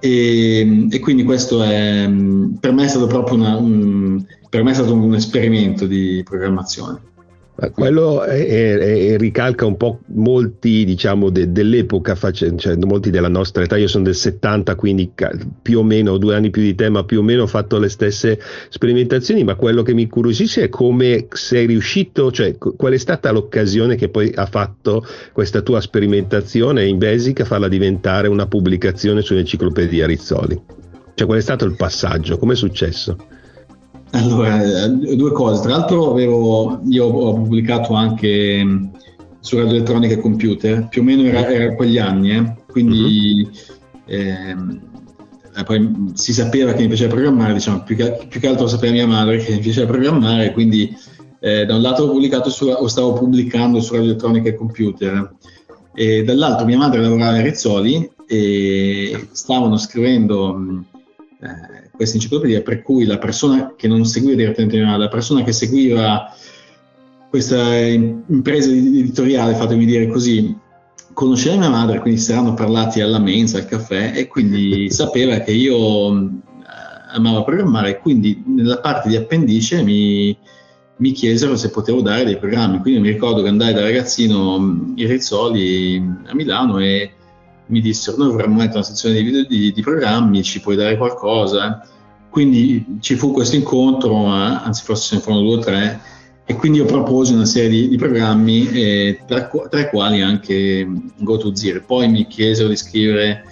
E, 0.00 0.88
e, 0.90 0.98
quindi 0.98 1.22
questo 1.22 1.62
è, 1.62 2.10
per 2.58 2.72
me 2.72 2.84
è 2.84 2.88
stato 2.88 3.06
proprio 3.06 3.36
una, 3.36 3.56
un, 3.56 4.24
me 4.50 4.70
è 4.70 4.74
stato 4.74 4.94
un 4.94 5.14
esperimento 5.14 5.86
di 5.86 6.22
programmazione. 6.24 7.10
Quello 7.70 8.22
è, 8.24 8.44
è, 8.44 8.78
è, 9.12 9.16
ricalca 9.16 9.64
un 9.66 9.76
po' 9.76 10.00
molti 10.06 10.84
diciamo 10.84 11.30
de, 11.30 11.52
dell'epoca, 11.52 12.16
cioè, 12.32 12.76
molti 12.76 13.10
della 13.10 13.28
nostra 13.28 13.62
età, 13.62 13.76
io 13.76 13.86
sono 13.86 14.04
del 14.04 14.16
70 14.16 14.74
quindi 14.74 15.12
più 15.62 15.78
o 15.78 15.82
meno 15.84 16.18
due 16.18 16.34
anni 16.34 16.50
più 16.50 16.62
di 16.62 16.74
te 16.74 16.88
ma 16.88 17.04
più 17.04 17.20
o 17.20 17.22
meno 17.22 17.42
ho 17.42 17.46
fatto 17.46 17.78
le 17.78 17.88
stesse 17.88 18.40
sperimentazioni 18.68 19.44
ma 19.44 19.54
quello 19.54 19.82
che 19.82 19.94
mi 19.94 20.02
incuriosisce 20.02 20.64
è 20.64 20.68
come 20.68 21.28
sei 21.30 21.66
riuscito, 21.66 22.32
cioè 22.32 22.56
qual 22.58 22.92
è 22.94 22.98
stata 22.98 23.30
l'occasione 23.30 23.94
che 23.94 24.08
poi 24.08 24.32
ha 24.34 24.46
fatto 24.46 25.06
questa 25.32 25.60
tua 25.60 25.80
sperimentazione 25.80 26.86
in 26.86 26.98
Basic 26.98 27.40
a 27.40 27.44
farla 27.44 27.68
diventare 27.68 28.28
una 28.28 28.46
pubblicazione 28.46 29.20
sull'enciclopedia 29.20 30.06
Rizzoli? 30.06 30.60
Cioè 31.14 31.26
qual 31.26 31.38
è 31.38 31.42
stato 31.42 31.64
il 31.64 31.76
passaggio, 31.76 32.38
come 32.38 32.54
è 32.54 32.56
successo? 32.56 33.16
Allora, 34.12 34.88
due 34.88 35.32
cose. 35.32 35.62
Tra 35.62 35.70
l'altro 35.76 36.10
avevo, 36.10 36.80
io 36.84 37.06
ho 37.06 37.34
pubblicato 37.34 37.94
anche 37.94 38.62
mm, 38.62 38.86
su 39.40 39.56
Radio 39.56 39.72
Elettronica 39.72 40.14
e 40.14 40.20
Computer, 40.20 40.88
più 40.88 41.00
o 41.00 41.04
meno 41.04 41.22
era, 41.22 41.48
era 41.48 41.74
quegli 41.74 41.98
anni, 41.98 42.36
eh? 42.36 42.54
quindi 42.66 43.48
uh-huh. 44.06 44.14
ehm, 44.14 44.80
poi 45.64 46.12
si 46.14 46.32
sapeva 46.32 46.72
che 46.72 46.82
mi 46.82 46.88
piaceva 46.88 47.12
programmare, 47.12 47.54
diciamo, 47.54 47.82
più 47.82 47.96
che, 47.96 48.26
più 48.28 48.38
che 48.38 48.48
altro 48.48 48.66
sapeva 48.66 48.92
mia 48.92 49.06
madre 49.06 49.38
che 49.38 49.52
mi 49.52 49.60
piaceva 49.60 49.90
programmare, 49.90 50.52
quindi 50.52 50.94
eh, 51.40 51.64
da 51.64 51.74
un 51.74 51.82
lato 51.82 52.04
ho 52.04 52.10
pubblicato 52.10 52.50
su, 52.50 52.66
o 52.66 52.86
stavo 52.88 53.14
pubblicando 53.14 53.80
su 53.80 53.94
Radio 53.94 54.10
Elettronica 54.10 54.50
e 54.50 54.54
Computer, 54.54 55.34
e 55.94 56.22
dall'altro 56.22 56.66
mia 56.66 56.78
madre 56.78 57.00
lavorava 57.00 57.38
a 57.38 57.42
Rizzoli 57.42 58.10
e 58.26 59.28
stavano 59.32 59.76
scrivendo 59.76 60.54
mm, 60.54 60.80
eh, 61.40 61.81
questa 61.94 62.16
enciclopedia, 62.16 62.62
per 62.62 62.82
cui 62.82 63.04
la 63.04 63.18
persona 63.18 63.74
che 63.76 63.86
non 63.86 64.04
seguiva 64.04 64.36
direttamente 64.36 64.78
la 64.78 65.08
persona 65.08 65.42
che 65.42 65.52
seguiva 65.52 66.34
questa 67.28 67.76
impresa 67.76 68.70
editoriale, 68.70 69.54
fatemi 69.54 69.86
dire 69.86 70.06
così, 70.08 70.54
conosceva 71.12 71.56
mia 71.56 71.70
madre, 71.70 72.00
quindi 72.00 72.20
si 72.20 72.32
erano 72.32 72.54
parlati 72.54 73.00
alla 73.00 73.18
mensa, 73.18 73.58
al 73.58 73.66
caffè, 73.66 74.12
e 74.14 74.26
quindi 74.26 74.90
sapeva 74.92 75.38
che 75.38 75.52
io 75.52 76.14
eh, 76.14 76.32
amavo 77.14 77.44
programmare, 77.44 77.90
e 77.90 77.98
quindi 77.98 78.42
nella 78.46 78.80
parte 78.80 79.08
di 79.08 79.16
appendice 79.16 79.82
mi, 79.82 80.36
mi 80.96 81.12
chiesero 81.12 81.56
se 81.56 81.70
potevo 81.70 82.02
dare 82.02 82.24
dei 82.24 82.38
programmi. 82.38 82.78
Quindi 82.80 83.00
mi 83.00 83.08
ricordo 83.08 83.42
che 83.42 83.48
andai 83.48 83.72
da 83.72 83.80
ragazzino 83.80 84.92
in 84.94 85.06
Rizzoli 85.08 85.96
a 86.26 86.34
Milano 86.34 86.78
e 86.78 87.12
mi 87.72 87.80
dissero 87.80 88.18
noi 88.18 88.30
vorremmo 88.30 88.56
mettere 88.56 88.76
una 88.76 88.84
sezione 88.84 89.22
di, 89.22 89.46
di, 89.46 89.72
di 89.72 89.82
programmi, 89.82 90.42
ci 90.42 90.60
puoi 90.60 90.76
dare 90.76 90.98
qualcosa? 90.98 91.88
Quindi 92.28 92.98
ci 93.00 93.14
fu 93.14 93.32
questo 93.32 93.56
incontro, 93.56 94.26
anzi 94.26 94.84
forse 94.84 95.08
ce 95.08 95.14
ne 95.16 95.20
furono 95.22 95.42
due 95.42 95.56
o 95.56 95.58
tre, 95.58 96.00
e 96.44 96.54
quindi 96.54 96.78
io 96.78 96.84
proposi 96.84 97.32
una 97.32 97.46
serie 97.46 97.70
di, 97.70 97.88
di 97.88 97.96
programmi, 97.96 98.68
eh, 98.68 99.20
tra, 99.26 99.48
tra, 99.70 99.80
i 99.80 99.88
quali 99.88 100.20
anche 100.20 100.86
GoToZero. 101.16 101.82
Poi 101.86 102.08
mi 102.08 102.26
chiesero 102.26 102.68
di 102.68 102.76
scrivere 102.76 103.44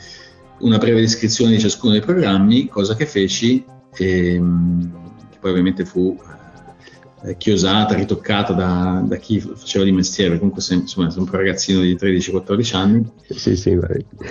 una 0.59 0.77
breve 0.77 1.01
descrizione 1.01 1.53
di 1.53 1.59
ciascuno 1.59 1.93
dei 1.93 2.03
programmi, 2.03 2.69
cosa 2.69 2.95
che 2.95 3.07
feci, 3.07 3.65
e, 3.97 4.43
che 5.31 5.39
poi 5.41 5.51
ovviamente 5.51 5.87
fu 5.87 6.19
eh, 7.23 7.37
chiosata, 7.37 7.95
ritoccata 7.95 8.53
da, 8.55 9.03
da, 9.07 9.17
chi 9.17 9.41
faceva 9.41 9.85
di 9.85 9.93
mestiere, 9.93 10.39
comunque 10.39 10.63
sei, 10.63 10.79
insomma, 10.79 11.11
sono 11.11 11.25
un 11.25 11.31
ragazzino 11.31 11.81
di 11.81 11.95
13-14 11.95 12.77
anni. 12.77 13.11
Sì, 13.29 13.57
sì, 13.57 13.79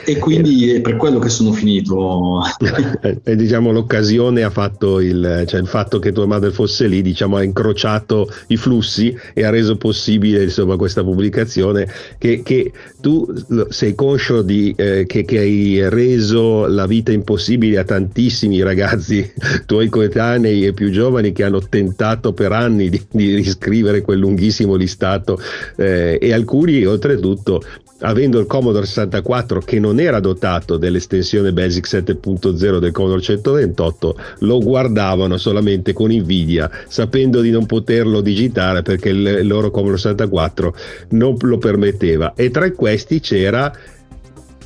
e 0.06 0.18
quindi 0.18 0.72
è 0.74 0.82
per 0.82 0.96
quello 0.96 1.20
che 1.20 1.30
sono 1.30 1.52
finito. 1.52 2.42
e 3.24 3.36
diciamo 3.36 3.72
l'occasione 3.72 4.44
ha 4.44 4.50
fatto 4.50 5.00
il, 5.00 5.44
cioè 5.48 5.60
il 5.60 5.68
fatto 5.68 6.00
che 6.00 6.12
tua 6.12 6.26
madre 6.26 6.52
fosse 6.52 6.88
lì, 6.88 7.02
diciamo, 7.02 7.38
ha 7.38 7.44
incrociato 7.44 8.28
i 8.48 8.58
flussi 8.58 9.16
e 9.34 9.44
ha 9.44 9.50
reso 9.52 9.78
possibile 9.78 10.44
insomma, 10.44 10.76
questa 10.76 11.04
pubblicazione 11.04 11.88
che, 12.18 12.42
che 12.44 12.72
tu 13.00 13.28
sei 13.70 13.94
conscio 13.94 14.42
di, 14.42 14.74
eh, 14.76 15.06
che, 15.06 15.24
che 15.26 15.38
hai 15.38 15.88
reso 15.90 16.66
la 16.66 16.88
vita 16.88 17.12
impossibile 17.12 17.78
a 17.78 17.84
tantissimi 17.84 18.62
ragazzi 18.62 19.32
tuoi 19.66 19.90
coetanei 19.90 20.66
e 20.66 20.74
più 20.74 20.90
giovani 20.90 21.32
che 21.32 21.44
hanno 21.44 21.62
tentato 21.62 22.34
per 22.34 22.52
anni 22.52 22.79
anni 22.80 22.90
di, 22.90 23.06
di 23.12 23.36
riscrivere 23.36 24.02
quel 24.02 24.20
lunghissimo 24.20 24.76
listato 24.76 25.40
eh, 25.76 26.18
e 26.22 26.34
alcuni 26.34 26.86
oltretutto 26.86 27.62
avendo 28.02 28.40
il 28.40 28.46
Commodore 28.46 28.86
64 28.86 29.60
che 29.60 29.78
non 29.78 30.00
era 30.00 30.22
dotato 30.22 30.78
dell'estensione 30.78 31.52
Basic 31.52 31.86
7.0 31.86 32.80
del 32.80 32.92
Commodore 32.94 33.22
128 33.22 34.20
lo 34.40 34.60
guardavano 34.60 35.36
solamente 35.38 35.92
con 35.92 36.10
invidia 36.10 36.70
sapendo 36.88 37.42
di 37.42 37.50
non 37.52 37.66
poterlo 37.66 38.22
digitare 38.22 38.84
perché 38.84 39.10
il 39.10 39.46
loro 39.46 39.70
Commodore 39.70 39.98
64 39.98 40.76
non 41.10 41.36
lo 41.42 41.58
permetteva 41.58 42.34
e 42.36 42.50
tra 42.52 42.72
questi 42.72 43.20
c'era 43.20 43.72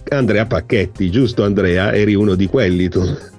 Andrea 0.10 0.46
Pacchetti 0.46 1.10
giusto 1.10 1.43
Andrea? 1.43 1.91
eri 1.91 2.13
uno 2.13 2.36
di 2.36 2.46
quelli 2.46 2.88
tu 2.88 3.32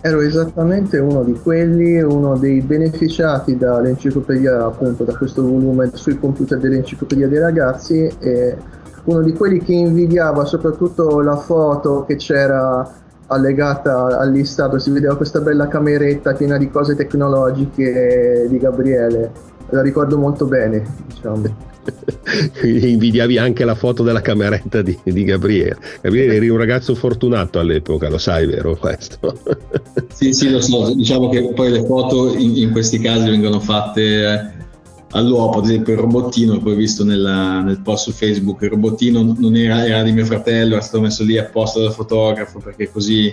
Ero 0.00 0.20
esattamente 0.20 0.98
uno 0.98 1.22
di 1.22 1.32
quelli, 1.34 2.00
uno 2.00 2.36
dei 2.36 2.60
beneficiati 2.60 3.56
dall'enciclopedia, 3.56 4.64
appunto 4.64 5.04
da 5.04 5.16
questo 5.16 5.42
volume 5.42 5.90
sui 5.94 6.18
computer 6.18 6.58
dell'enciclopedia 6.58 7.28
dei 7.28 7.38
ragazzi 7.38 8.10
e 8.18 8.56
uno 9.04 9.22
di 9.22 9.32
quelli 9.32 9.60
che 9.60 9.72
invidiava 9.72 10.44
soprattutto 10.44 11.20
la 11.20 11.36
foto 11.36 12.04
che 12.06 12.16
c'era 12.16 12.86
allegata 13.28 14.18
al 14.18 14.30
listato, 14.30 14.78
si 14.78 14.90
vedeva 14.90 15.16
questa 15.16 15.40
bella 15.40 15.68
cameretta 15.68 16.32
piena 16.34 16.56
di 16.56 16.70
cose 16.70 16.94
tecnologiche 16.94 18.46
di 18.48 18.58
Gabriele, 18.58 19.30
la 19.70 19.82
ricordo 19.82 20.16
molto 20.18 20.46
bene, 20.46 20.82
diciamo. 21.06 21.67
invidiavi 22.62 23.38
anche 23.38 23.64
la 23.64 23.74
foto 23.74 24.02
della 24.02 24.20
cameretta 24.20 24.82
di, 24.82 24.96
di, 25.02 25.24
Gabriele. 25.24 25.78
Gabriele 26.00 26.36
eri 26.36 26.48
un 26.48 26.58
ragazzo 26.58 26.94
fortunato 26.94 27.58
all'epoca, 27.58 28.08
lo 28.08 28.18
sai, 28.18 28.46
vero 28.46 28.76
questo? 28.76 29.38
sì, 30.12 30.32
sì, 30.32 30.50
lo 30.50 30.60
so. 30.60 30.94
Diciamo 30.94 31.28
che 31.28 31.52
poi 31.54 31.70
le 31.70 31.84
foto 31.84 32.36
in, 32.36 32.56
in 32.56 32.70
questi 32.72 32.98
casi 32.98 33.28
vengono 33.28 33.60
fatte 33.60 34.02
eh, 34.02 34.56
all'uopo, 35.12 35.58
ad 35.58 35.64
esempio 35.64 35.94
il 35.94 36.00
robottino, 36.00 36.58
poi 36.58 36.74
visto 36.76 37.04
nella, 37.04 37.60
nel 37.60 37.80
post 37.80 38.04
su 38.04 38.12
Facebook, 38.12 38.62
il 38.62 38.70
robottino 38.70 39.34
non 39.38 39.56
era, 39.56 39.86
era, 39.86 40.02
di 40.02 40.12
mio 40.12 40.24
fratello, 40.24 40.74
era 40.74 40.82
stato 40.82 41.02
messo 41.02 41.24
lì 41.24 41.38
apposta 41.38 41.80
dal 41.80 41.92
fotografo 41.92 42.58
perché 42.58 42.90
così 42.90 43.26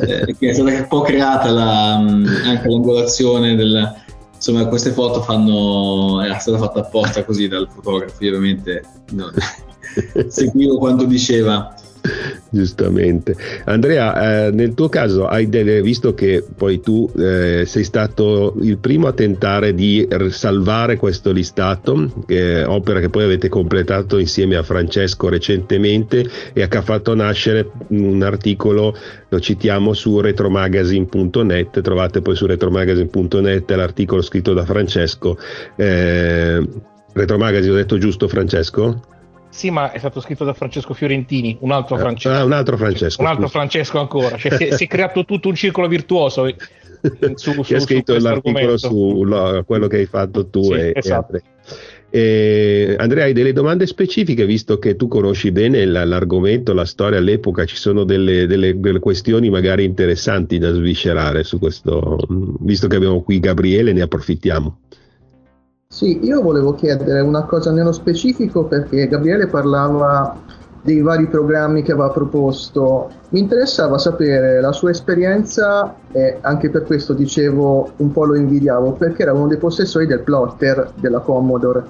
eh, 0.00 0.36
è 0.38 0.52
stata 0.52 0.70
un 0.70 0.86
po' 0.88 1.02
creata 1.02 1.50
la, 1.50 1.94
anche 1.94 2.68
l'angolazione 2.68 3.54
del 3.54 4.04
insomma 4.36 4.66
queste 4.66 4.92
foto 4.92 5.22
fanno 5.22 6.22
era 6.22 6.38
stata 6.38 6.58
fatta 6.58 6.80
apposta 6.80 7.24
così 7.24 7.48
dal 7.48 7.68
fotografo 7.68 8.22
io 8.22 8.36
ovviamente 8.36 8.84
no, 9.12 9.32
seguivo 10.28 10.78
quanto 10.78 11.04
diceva 11.04 11.74
Giustamente. 12.50 13.36
Andrea, 13.64 14.46
eh, 14.46 14.50
nel 14.50 14.74
tuo 14.74 14.88
caso 14.88 15.26
hai 15.26 15.48
delle, 15.48 15.82
visto 15.82 16.14
che 16.14 16.44
poi 16.56 16.80
tu 16.80 17.10
eh, 17.18 17.64
sei 17.66 17.84
stato 17.84 18.54
il 18.60 18.78
primo 18.78 19.08
a 19.08 19.12
tentare 19.12 19.74
di 19.74 20.06
salvare 20.30 20.96
questo 20.96 21.32
listato, 21.32 22.24
eh, 22.26 22.64
opera 22.64 23.00
che 23.00 23.10
poi 23.10 23.24
avete 23.24 23.48
completato 23.48 24.18
insieme 24.18 24.56
a 24.56 24.62
Francesco 24.62 25.28
recentemente 25.28 26.28
e 26.52 26.66
che 26.66 26.76
ha 26.76 26.82
fatto 26.82 27.14
nascere 27.14 27.70
un 27.88 28.22
articolo, 28.22 28.96
lo 29.28 29.40
citiamo 29.40 29.92
su 29.92 30.20
retromagazine.net, 30.20 31.80
trovate 31.80 32.22
poi 32.22 32.36
su 32.36 32.46
retromagazine.net 32.46 33.70
l'articolo 33.70 34.22
scritto 34.22 34.52
da 34.52 34.64
Francesco. 34.64 35.36
Eh, 35.76 36.62
Retromagazine, 37.16 37.72
ho 37.72 37.76
detto 37.76 37.96
giusto 37.96 38.28
Francesco? 38.28 39.00
Sì, 39.56 39.70
ma 39.70 39.90
è 39.90 39.96
stato 39.96 40.20
scritto 40.20 40.44
da 40.44 40.52
Francesco 40.52 40.92
Fiorentini, 40.92 41.56
un 41.60 41.72
altro 41.72 41.96
eh, 41.96 42.00
Francesco. 42.00 42.36
Ah, 42.36 42.44
un 42.44 42.52
altro 42.52 42.76
Francesco. 42.76 43.22
Un 43.22 43.26
altro 43.26 43.48
Francesco 43.48 43.98
ancora. 43.98 44.36
Cioè, 44.36 44.54
si, 44.54 44.64
è, 44.64 44.76
si, 44.76 44.84
è, 44.84 44.86
creato 44.86 45.24
tutto 45.24 45.48
un 45.48 45.54
circolo 45.54 45.88
virtuoso. 45.88 46.44
Su, 47.36 47.62
su, 47.62 47.74
ha 47.74 47.78
scritto 47.78 48.18
su 48.18 48.24
l'articolo 48.24 48.76
su 48.76 49.22
lo, 49.22 49.62
quello 49.64 49.86
che 49.86 49.98
hai 49.98 50.06
fatto 50.06 50.48
tu 50.48 50.62
sì, 50.62 50.72
e, 50.72 50.92
esatto. 50.94 51.36
e 51.36 51.42
eh, 52.10 52.96
Andrea, 52.98 53.24
hai 53.24 53.32
delle 53.32 53.52
domande 53.52 53.86
specifiche, 53.86 54.44
visto 54.44 54.78
che 54.78 54.96
tu 54.96 55.06
conosci 55.06 55.52
bene 55.52 55.84
l'argomento, 55.84 56.72
la 56.72 56.84
storia 56.84 57.18
all'epoca, 57.18 57.64
ci 57.64 57.76
sono 57.76 58.04
delle, 58.04 58.46
delle, 58.46 58.78
delle, 58.80 58.98
questioni 58.98 59.50
magari 59.50 59.84
interessanti 59.84 60.58
da 60.58 60.72
sviscerare 60.72 61.44
su 61.44 61.58
questo, 61.58 62.18
visto 62.60 62.88
che 62.88 62.96
abbiamo 62.96 63.22
qui 63.22 63.38
Gabriele, 63.38 63.92
ne 63.92 64.02
approfittiamo. 64.02 64.78
Sì, 65.96 66.22
io 66.26 66.42
volevo 66.42 66.74
chiedere 66.74 67.20
una 67.20 67.44
cosa 67.44 67.72
nello 67.72 67.90
specifico 67.90 68.64
perché 68.64 69.08
Gabriele 69.08 69.46
parlava 69.46 70.36
dei 70.82 71.00
vari 71.00 71.26
programmi 71.26 71.80
che 71.80 71.92
aveva 71.92 72.10
proposto. 72.10 73.08
Mi 73.30 73.40
interessava 73.40 73.96
sapere 73.96 74.60
la 74.60 74.72
sua 74.72 74.90
esperienza 74.90 75.94
e 76.12 76.36
anche 76.42 76.68
per 76.68 76.82
questo 76.82 77.14
dicevo 77.14 77.92
un 77.96 78.12
po' 78.12 78.26
lo 78.26 78.34
invidiavo 78.34 78.92
perché 78.92 79.22
era 79.22 79.32
uno 79.32 79.46
dei 79.46 79.56
possessori 79.56 80.04
del 80.04 80.20
plotter 80.20 80.92
della 81.00 81.20
Commodore 81.20 81.84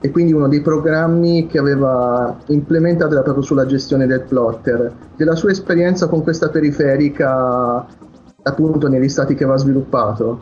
e 0.00 0.10
quindi 0.10 0.32
uno 0.32 0.48
dei 0.48 0.60
programmi 0.60 1.46
che 1.46 1.60
aveva 1.60 2.36
implementato 2.46 3.12
era 3.12 3.22
proprio 3.22 3.44
sulla 3.44 3.64
gestione 3.64 4.08
del 4.08 4.22
plotter. 4.22 4.92
Della 5.14 5.36
sua 5.36 5.52
esperienza 5.52 6.08
con 6.08 6.24
questa 6.24 6.48
periferica 6.48 7.86
appunto 8.42 8.88
negli 8.88 9.08
stati 9.08 9.36
che 9.36 9.44
aveva 9.44 9.58
sviluppato. 9.58 10.40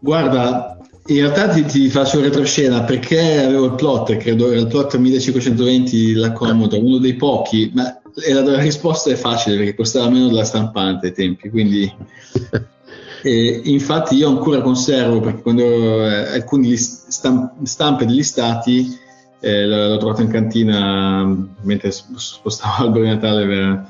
Guarda, 0.00 0.75
in 1.06 1.16
realtà 1.16 1.48
ti, 1.48 1.64
ti, 1.64 1.88
faccio 1.88 2.20
retroscena 2.20 2.82
perché 2.82 3.44
avevo 3.44 3.66
il 3.66 3.74
plotter, 3.74 4.16
credo 4.16 4.50
era 4.50 4.60
il 4.60 4.66
plotter 4.66 4.98
1520 4.98 6.12
della 6.12 6.32
Commodore, 6.32 6.82
uno 6.82 6.98
dei 6.98 7.14
pochi, 7.14 7.70
ma 7.74 8.00
la, 8.32 8.42
la 8.42 8.60
risposta 8.60 9.10
è 9.10 9.14
facile 9.14 9.56
perché 9.56 9.74
costava 9.74 10.08
meno 10.08 10.28
della 10.28 10.44
stampante 10.44 11.06
ai 11.06 11.12
tempi, 11.12 11.50
quindi 11.50 11.92
eh, 13.22 13.60
infatti 13.64 14.16
io 14.16 14.28
ancora 14.28 14.60
conservo 14.62 15.20
perché 15.20 15.42
quando 15.42 15.64
eh, 16.06 16.34
alcuni 16.34 16.76
stamp- 16.76 17.62
stampe 17.62 18.06
degli 18.06 18.22
stati 18.22 19.04
eh, 19.40 19.66
l'ho 19.66 19.98
trovato 19.98 20.22
in 20.22 20.28
cantina 20.28 21.24
mentre 21.62 21.90
spostavo 21.92 22.82
l'albero 22.82 23.04
di 23.04 23.10
Natale 23.10 23.46
per 23.46 23.88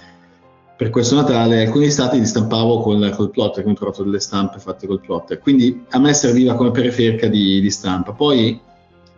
per 0.77 0.91
questo 0.91 1.15
Natale 1.15 1.65
alcuni 1.65 1.91
stati 1.91 2.19
li 2.19 2.27
stampavo 2.27 2.81
col, 2.81 3.13
col 3.17 3.31
plotter, 3.31 3.65
che 3.65 3.71
ho 3.71 3.75
trovato 3.75 4.03
delle 4.03 4.21
stampe 4.21 4.59
fatte 4.59 4.87
col 4.87 5.01
plotter, 5.01 5.39
quindi 5.39 5.85
a 5.91 5.99
me 5.99 6.13
serviva 6.13 6.55
come 6.55 6.71
periferica 6.71 7.29
di, 7.29 7.61
di 7.61 7.71
stampa. 7.71 8.13
Poi 8.13 8.61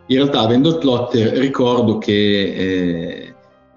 in 0.05 0.15
realtà 0.15 0.39
avendo 0.39 0.69
il 0.69 0.77
plotter 0.77 1.33
ricordo 1.33 1.97
che 1.97 2.13
eh, 2.13 3.33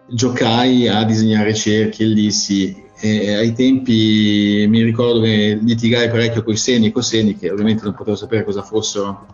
giocai 0.07 0.89
a 0.89 1.05
disegnare 1.05 1.55
cerchi 1.55 2.05
e 2.05 2.07
lissi 2.07 2.83
e 3.01 3.35
ai 3.35 3.53
tempi 3.53 4.65
mi 4.69 4.83
ricordo 4.83 5.23
che 5.23 5.59
litigai 5.61 6.09
parecchio 6.09 6.45
con 6.45 6.53
i 6.53 6.57
seni 6.57 6.87
e 6.87 6.93
coseni 6.93 7.37
che 7.37 7.51
ovviamente 7.51 7.83
non 7.83 7.95
potevo 7.95 8.17
sapere 8.17 8.45
cosa 8.45 8.63
fossero 8.63 9.27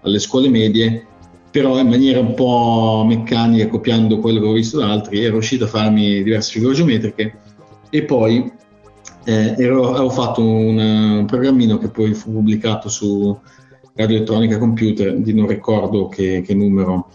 alle 0.00 0.18
scuole 0.18 0.48
medie 0.48 1.06
però 1.48 1.78
in 1.78 1.86
maniera 1.86 2.18
un 2.18 2.34
po' 2.34 3.04
meccanica 3.06 3.68
copiando 3.68 4.18
quello 4.18 4.40
che 4.40 4.46
ho 4.46 4.52
visto 4.52 4.80
da 4.80 4.90
altri 4.90 5.22
ero 5.22 5.34
riuscito 5.34 5.64
a 5.64 5.68
farmi 5.68 6.24
diverse 6.24 6.50
figure 6.50 6.74
geometriche 6.74 7.38
e 7.94 8.02
poi 8.02 8.52
eh, 9.22 9.54
ero, 9.56 9.90
avevo 9.90 10.10
fatto 10.10 10.42
un, 10.42 10.76
un, 10.76 11.26
programmino 11.26 11.78
che 11.78 11.90
poi 11.90 12.12
fu 12.12 12.32
pubblicato 12.32 12.88
su 12.88 13.38
Radio 13.94 14.16
Elettronica 14.16 14.58
Computer, 14.58 15.14
di 15.14 15.32
non 15.32 15.46
ricordo 15.46 16.08
che, 16.08 16.42
che 16.44 16.54
numero, 16.54 17.10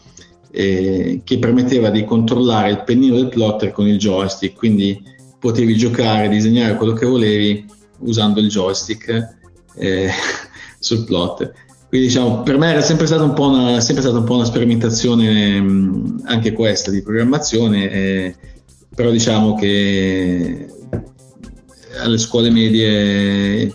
eh, 0.51 1.19
che 1.25 1.37
permetteva 1.37 1.89
di 1.89 2.05
controllare 2.05 2.69
il 2.69 2.83
pennino 2.85 3.17
del 3.17 3.27
plotter 3.27 3.73
con 3.73 3.87
il 3.87 3.97
joystick, 3.97 4.57
quindi 4.57 5.03
potevi 5.37 5.75
giocare, 5.75 6.29
disegnare 6.29 6.75
quello 6.75 6.93
che 6.93 7.05
volevi 7.05 7.65
usando 7.99 8.39
il 8.39 8.47
joystick 8.47 9.35
eh, 9.75 10.09
sul 10.79 11.03
plotter. 11.03 11.53
Quindi 11.89 12.07
diciamo, 12.07 12.41
per 12.43 12.57
me 12.57 12.71
era 12.71 12.81
sempre 12.81 13.05
stata 13.05 13.23
un 13.23 13.33
po' 13.33 13.49
una, 13.49 13.79
un 13.81 14.23
po 14.23 14.35
una 14.35 14.45
sperimentazione 14.45 15.59
mh, 15.59 16.21
anche 16.23 16.53
questa 16.53 16.89
di 16.89 17.01
programmazione. 17.01 18.37
Però 18.95 19.09
diciamo 19.11 19.55
che 19.55 20.67
alle 21.99 22.17
scuole 22.17 22.49
medie 22.49 23.73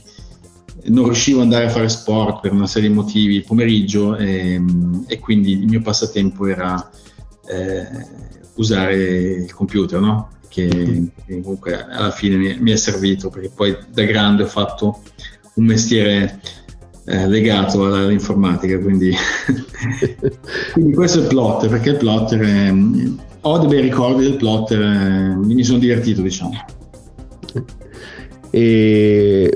non 0.87 1.05
riuscivo 1.05 1.38
ad 1.38 1.44
andare 1.44 1.66
a 1.66 1.70
fare 1.70 1.88
sport 1.88 2.40
per 2.40 2.53
una 2.53 2.66
serie 2.66 2.88
di 2.88 2.94
motivi 2.94 3.37
il 3.37 3.44
pomeriggio 3.44 4.16
e, 4.16 4.62
e 5.07 5.18
quindi 5.18 5.53
il 5.53 5.66
mio 5.66 5.81
passatempo 5.81 6.46
era 6.46 6.90
eh, 7.46 7.87
usare 8.57 8.94
il 8.96 9.55
computer, 9.55 10.00
no? 10.00 10.31
che, 10.48 10.68
che 11.27 11.40
comunque 11.40 11.85
alla 11.85 12.11
fine 12.11 12.37
mi, 12.37 12.57
mi, 12.61 12.70
è 12.70 12.77
servito 12.77 13.29
perché 13.29 13.50
poi 13.53 13.77
da 13.90 14.05
grande 14.05 14.44
ho 14.44 14.46
fatto 14.46 15.03
un 15.55 15.64
mestiere 15.64 16.40
eh, 17.07 17.27
legato 17.27 17.85
all'informatica, 17.85 18.79
quindi, 18.79 19.12
quindi, 20.72 20.94
questo 20.94 21.18
è 21.18 21.22
il 21.22 21.29
plotter, 21.29 21.68
perché 21.68 21.90
il 21.90 21.96
plotter 21.96 22.40
è, 22.40 22.72
ho 23.46 23.59
dei 23.59 23.68
bei 23.68 23.80
ricordi 23.80 24.24
del 24.24 24.37
plotter, 24.37 24.80
eh, 24.80 25.37
mi 25.37 25.62
sono 25.62 25.78
divertito 25.78 26.22
diciamo. 26.22 26.52
E, 28.50 29.52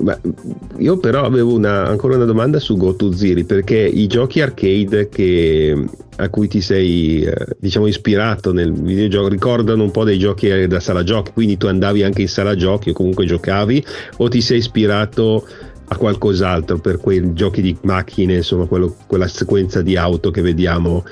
io 0.78 0.96
però 0.98 1.22
avevo 1.22 1.54
una, 1.54 1.86
ancora 1.86 2.16
una 2.16 2.24
domanda 2.24 2.58
su 2.58 2.76
Go 2.76 2.96
to 2.96 3.12
Zero 3.12 3.44
perché 3.44 3.76
i 3.76 4.08
giochi 4.08 4.40
arcade 4.40 5.08
che, 5.08 5.84
a 6.16 6.28
cui 6.28 6.48
ti 6.48 6.60
sei 6.60 7.22
eh, 7.22 7.32
diciamo 7.60 7.86
ispirato 7.86 8.52
nel 8.52 8.72
videogioco 8.72 9.28
ricordano 9.28 9.84
un 9.84 9.92
po' 9.92 10.02
dei 10.02 10.18
giochi 10.18 10.66
da 10.66 10.80
sala 10.80 11.04
giochi 11.04 11.30
quindi 11.32 11.56
tu 11.56 11.66
andavi 11.66 12.02
anche 12.02 12.22
in 12.22 12.28
sala 12.28 12.56
giochi 12.56 12.90
o 12.90 12.92
comunque 12.92 13.24
giocavi 13.24 13.84
o 14.16 14.28
ti 14.28 14.40
sei 14.40 14.58
ispirato 14.58 15.46
a 15.90 15.96
qualcos'altro 15.96 16.78
per 16.78 16.98
quei 16.98 17.32
giochi 17.34 17.62
di 17.62 17.76
macchine 17.82 18.34
insomma 18.34 18.66
quello, 18.66 18.96
quella 19.06 19.28
sequenza 19.28 19.80
di 19.80 19.96
auto 19.96 20.32
che 20.32 20.42
vediamo 20.42 21.04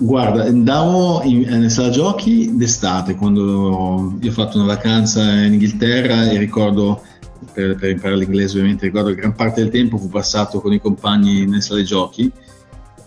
Guarda, 0.00 0.44
andavo 0.44 1.22
in, 1.24 1.42
in 1.50 1.70
sala 1.70 1.90
giochi 1.90 2.56
d'estate 2.56 3.16
quando 3.16 4.16
io 4.20 4.30
ho 4.30 4.32
fatto 4.32 4.58
una 4.58 4.66
vacanza 4.66 5.20
in 5.42 5.54
Inghilterra 5.54 6.30
e 6.30 6.38
ricordo, 6.38 7.02
per, 7.52 7.74
per, 7.74 7.90
imparare 7.90 8.18
l'inglese 8.20 8.58
ovviamente, 8.58 8.86
ricordo 8.86 9.08
che 9.08 9.16
gran 9.16 9.34
parte 9.34 9.60
del 9.60 9.70
tempo 9.70 9.98
fu 9.98 10.08
passato 10.08 10.60
con 10.60 10.72
i 10.72 10.80
compagni 10.80 11.46
nelle 11.46 11.60
sale 11.60 11.82
giochi. 11.82 12.30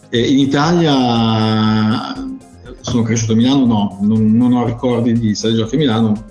E 0.10 0.20
in 0.20 0.40
Italia 0.40 2.14
sono 2.82 3.04
cresciuto 3.04 3.32
a 3.32 3.36
Milano, 3.36 3.66
no, 3.66 3.98
non, 4.02 4.36
non 4.36 4.52
ho 4.52 4.66
ricordi 4.66 5.14
di 5.14 5.34
sale 5.34 5.56
giochi 5.56 5.76
a 5.76 5.78
Milano, 5.78 6.26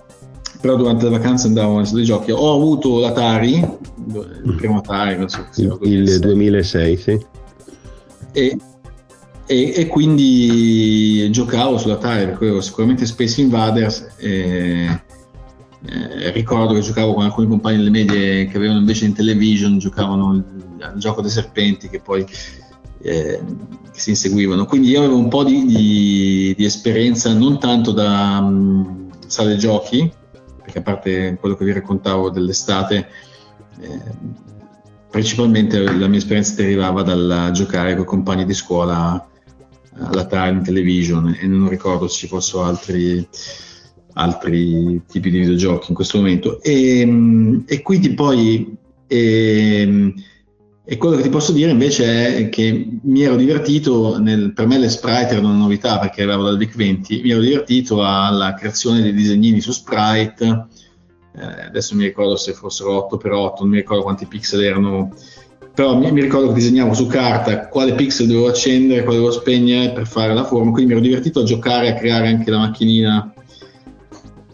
però 0.60 0.76
durante 0.76 1.04
le 1.04 1.10
vacanze 1.12 1.46
andavo 1.46 1.76
nelle 1.76 1.86
sale 1.86 2.02
giochi. 2.02 2.32
Ho 2.32 2.54
avuto 2.54 3.00
l'Atari, 3.00 3.54
il 3.54 4.54
primo 4.58 4.76
Atari, 4.76 5.16
non 5.16 5.28
so 5.30 5.46
il, 5.56 5.78
il 5.84 6.18
2006, 6.18 6.96
sì. 6.98 7.26
E 8.32 8.58
e, 9.50 9.72
e, 9.74 9.86
quindi 9.88 11.28
giocavo 11.32 11.76
sulla 11.76 11.96
taglia, 11.96 12.26
per 12.26 12.36
cui 12.36 12.62
sicuramente 12.62 13.04
Space 13.04 13.40
Invaders. 13.40 14.14
E, 14.18 15.02
eh, 15.86 16.30
ricordo 16.30 16.74
che 16.74 16.80
giocavo 16.80 17.14
con 17.14 17.24
alcuni 17.24 17.48
compagni 17.48 17.78
delle 17.78 17.90
medie 17.90 18.46
che 18.46 18.56
avevano 18.56 18.78
invece 18.78 19.06
in 19.06 19.12
television, 19.12 19.78
giocavano 19.78 20.44
al 20.78 20.98
gioco 20.98 21.20
dei 21.20 21.32
serpenti 21.32 21.88
che 21.88 21.98
poi 21.98 22.24
eh, 23.02 23.42
si 23.90 24.10
inseguivano. 24.10 24.66
Quindi 24.66 24.90
io 24.90 25.00
avevo 25.00 25.16
un 25.16 25.28
po' 25.28 25.42
di, 25.42 25.66
di, 25.66 26.54
di 26.56 26.64
esperienza 26.64 27.32
non 27.32 27.58
tanto 27.58 27.90
da 27.90 28.38
um, 28.40 29.10
sale 29.26 29.56
giochi, 29.56 30.08
perché 30.62 30.78
a 30.78 30.82
parte 30.82 31.36
quello 31.40 31.56
che 31.56 31.64
vi 31.64 31.72
raccontavo 31.72 32.30
dell'estate, 32.30 33.08
eh, 33.80 34.00
principalmente 35.10 35.80
la 35.80 36.06
mia 36.06 36.18
esperienza 36.18 36.54
derivava 36.54 37.02
dal 37.02 37.50
giocare 37.52 37.96
con 37.96 38.04
compagni 38.04 38.44
di 38.44 38.54
scuola 38.54 39.24
alla 40.00 40.26
Time 40.26 40.62
Television 40.62 41.36
e 41.38 41.46
non 41.46 41.68
ricordo 41.68 42.08
se 42.08 42.18
ci 42.18 42.26
fossero 42.26 42.64
altri, 42.64 43.26
altri 44.14 45.02
tipi 45.06 45.30
di 45.30 45.38
videogiochi 45.38 45.86
in 45.90 45.94
questo 45.94 46.18
momento. 46.18 46.60
E, 46.62 47.62
e 47.66 47.82
quindi 47.82 48.14
poi 48.14 48.78
e, 49.10 49.80
ehm, 49.80 50.14
e, 50.84 50.96
quello 50.96 51.16
che 51.16 51.22
ti 51.22 51.28
posso 51.28 51.50
dire 51.50 51.72
invece 51.72 52.36
è 52.36 52.48
che 52.48 52.98
mi 53.02 53.22
ero 53.22 53.34
divertito, 53.34 54.18
nel, 54.18 54.52
per 54.52 54.68
me 54.68 54.78
le 54.78 54.88
sprite 54.88 55.32
erano 55.32 55.48
una 55.48 55.58
novità 55.58 55.98
perché 55.98 56.22
avevo 56.22 56.44
dal 56.44 56.56
VIC 56.56 56.76
20, 56.76 57.20
mi 57.22 57.30
ero 57.30 57.40
divertito 57.40 58.04
alla 58.04 58.54
creazione 58.54 59.02
dei 59.02 59.12
disegnini 59.12 59.60
su 59.60 59.72
sprite, 59.72 60.66
eh, 61.34 61.62
adesso 61.66 61.96
mi 61.96 62.04
ricordo 62.04 62.36
se 62.36 62.52
fossero 62.52 63.08
8x8, 63.10 63.54
non 63.60 63.68
mi 63.68 63.76
ricordo 63.76 64.02
quanti 64.04 64.26
pixel 64.26 64.62
erano 64.62 65.12
però 65.74 65.96
mi, 65.96 66.10
mi, 66.12 66.20
ricordo 66.20 66.48
che 66.48 66.54
disegnavo 66.54 66.94
su 66.94 67.06
carta 67.06 67.68
quale 67.68 67.94
pixel 67.94 68.26
dovevo 68.26 68.48
accendere, 68.48 69.02
quale 69.02 69.18
dovevo 69.18 69.34
spegnere 69.34 69.92
per 69.92 70.06
fare 70.06 70.34
la 70.34 70.44
forma, 70.44 70.72
quindi 70.72 70.92
mi 70.92 70.98
ero 70.98 71.00
divertito 71.00 71.40
a 71.40 71.44
giocare, 71.44 71.90
a 71.90 71.94
creare 71.94 72.28
anche 72.28 72.50
la 72.50 72.58
macchinina 72.58 73.34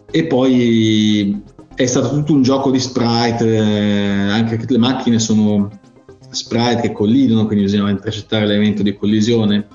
e 0.09 0.25
poi 0.25 1.41
è 1.75 1.85
stato 1.85 2.09
tutto 2.09 2.33
un 2.33 2.41
gioco 2.41 2.71
di 2.71 2.79
sprite, 2.79 3.45
eh, 3.45 4.29
anche 4.31 4.55
perché 4.55 4.73
le 4.73 4.79
macchine 4.79 5.19
sono 5.19 5.69
sprite 6.29 6.81
che 6.81 6.91
collidono, 6.91 7.45
quindi 7.45 7.65
bisognava 7.65 7.89
intercettare 7.89 8.47
l'evento 8.47 8.81
di 8.83 8.95
collisione. 8.95 9.67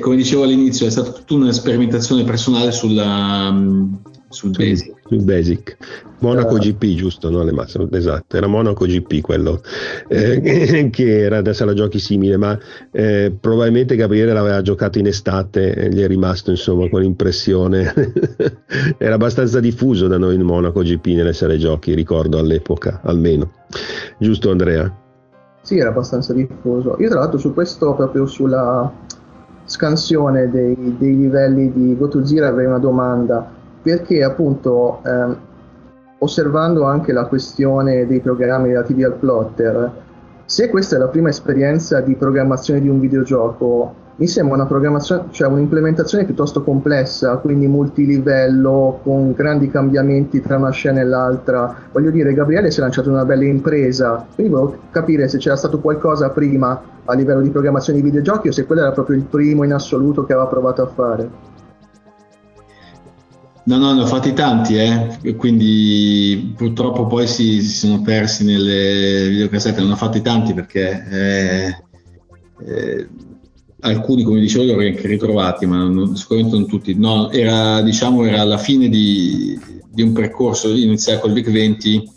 come 0.00 0.16
dicevo 0.16 0.42
all'inizio, 0.42 0.86
è 0.86 0.90
stata 0.90 1.12
tutta 1.12 1.34
una 1.34 1.52
sperimentazione 1.52 2.24
personale 2.24 2.72
sulla, 2.72 3.48
um, 3.50 4.00
sul 4.28 4.50
basic. 4.50 4.94
Sul 5.08 5.22
basic. 5.22 5.76
Monaco 6.18 6.56
eh. 6.56 6.60
GP, 6.60 6.94
giusto? 6.94 7.30
No, 7.30 7.42
le 7.42 7.52
masse, 7.52 7.86
esatto, 7.90 8.36
era 8.36 8.46
Monaco 8.46 8.86
GP 8.86 9.20
quello 9.20 9.60
eh, 10.08 10.88
che 10.90 11.18
era 11.20 11.42
da 11.42 11.52
sala 11.52 11.74
giochi 11.74 11.98
simile, 11.98 12.36
ma 12.36 12.58
eh, 12.90 13.34
probabilmente 13.38 13.96
Gabriele 13.96 14.32
l'aveva 14.32 14.62
giocato 14.62 14.98
in 14.98 15.06
estate 15.06 15.74
e 15.74 15.88
gli 15.90 16.00
è 16.00 16.06
rimasto 16.06 16.50
insomma 16.50 16.88
quell'impressione. 16.88 17.92
era 18.98 19.14
abbastanza 19.14 19.60
diffuso 19.60 20.06
da 20.06 20.18
noi 20.18 20.36
in 20.36 20.42
Monaco 20.42 20.80
GP 20.80 21.06
nelle 21.08 21.32
sale 21.32 21.58
giochi, 21.58 21.94
ricordo 21.94 22.38
all'epoca 22.38 23.00
almeno. 23.02 23.52
Giusto 24.18 24.50
Andrea? 24.50 25.02
Sì, 25.62 25.78
era 25.78 25.88
abbastanza 25.88 26.32
diffuso. 26.32 26.96
Io 26.98 27.08
tra 27.08 27.20
l'altro 27.20 27.38
su 27.38 27.54
questo, 27.54 27.94
proprio 27.94 28.26
sulla 28.26 28.92
scansione 29.64 30.50
dei, 30.50 30.96
dei 30.98 31.16
livelli 31.16 31.72
di 31.72 31.96
GoToZero 31.96 32.46
avrei 32.46 32.66
una 32.66 32.78
domanda 32.78 33.50
perché 33.82 34.22
appunto 34.22 35.00
ehm, 35.04 35.36
osservando 36.24 36.84
anche 36.84 37.12
la 37.12 37.26
questione 37.26 38.06
dei 38.06 38.20
programmi 38.20 38.68
relativi 38.68 39.04
al 39.04 39.14
plotter, 39.14 40.02
se 40.46 40.68
questa 40.68 40.96
è 40.96 40.98
la 40.98 41.08
prima 41.08 41.28
esperienza 41.30 42.00
di 42.00 42.16
programmazione 42.16 42.80
di 42.80 42.88
un 42.88 43.00
videogioco, 43.00 44.02
mi 44.16 44.28
sembra 44.28 44.54
una 44.54 44.66
programmazione, 44.66 45.24
cioè 45.30 45.48
un'implementazione 45.48 46.24
piuttosto 46.24 46.62
complessa, 46.62 47.36
quindi 47.38 47.66
multilivello, 47.66 49.00
con 49.02 49.32
grandi 49.32 49.68
cambiamenti 49.68 50.40
tra 50.40 50.56
una 50.56 50.70
scena 50.70 51.00
e 51.00 51.04
l'altra. 51.04 51.74
Voglio 51.90 52.10
dire, 52.10 52.32
Gabriele 52.32 52.70
si 52.70 52.78
è 52.78 52.82
lanciato 52.82 53.10
una 53.10 53.24
bella 53.24 53.44
impresa, 53.44 54.24
quindi 54.34 54.52
volevo 54.52 54.76
capire 54.90 55.26
se 55.28 55.38
c'era 55.38 55.56
stato 55.56 55.80
qualcosa 55.80 56.30
prima 56.30 56.80
a 57.06 57.14
livello 57.14 57.40
di 57.40 57.50
programmazione 57.50 58.00
di 58.00 58.04
videogiochi 58.04 58.48
o 58.48 58.52
se 58.52 58.66
quello 58.66 58.82
era 58.82 58.92
proprio 58.92 59.16
il 59.16 59.24
primo 59.24 59.64
in 59.64 59.72
assoluto 59.72 60.24
che 60.24 60.32
aveva 60.32 60.48
provato 60.48 60.82
a 60.82 60.86
fare. 60.86 61.28
No, 63.66 63.78
no, 63.78 63.94
ne 63.94 64.02
ho 64.02 64.06
fatti 64.06 64.34
tanti, 64.34 64.76
eh. 64.76 65.34
quindi 65.36 66.52
purtroppo 66.54 67.06
poi 67.06 67.26
si, 67.26 67.62
si, 67.62 67.74
sono 67.74 68.02
persi 68.02 68.44
nelle 68.44 69.26
videocassette, 69.30 69.82
ne 69.82 69.92
ho 69.92 69.96
fatti 69.96 70.20
tanti 70.20 70.52
perché 70.52 71.06
eh, 71.10 71.82
eh, 72.66 73.08
alcuni, 73.80 74.22
come 74.22 74.40
dicevo, 74.40 74.64
li 74.64 74.70
ho 74.70 74.78
anche 74.78 75.06
ritrovati, 75.06 75.64
ma 75.64 75.78
non, 75.78 76.14
sicuramente 76.14 76.56
non 76.56 76.68
tutti. 76.68 76.94
No, 76.94 77.30
era, 77.30 77.80
diciamo, 77.80 78.24
era 78.24 78.44
la 78.44 78.58
fine 78.58 78.90
di, 78.90 79.58
di 79.88 80.02
un 80.02 80.12
percorso, 80.12 80.68
iniziare 80.68 81.20
col 81.20 81.32
VIC 81.32 81.50
20 81.50 82.12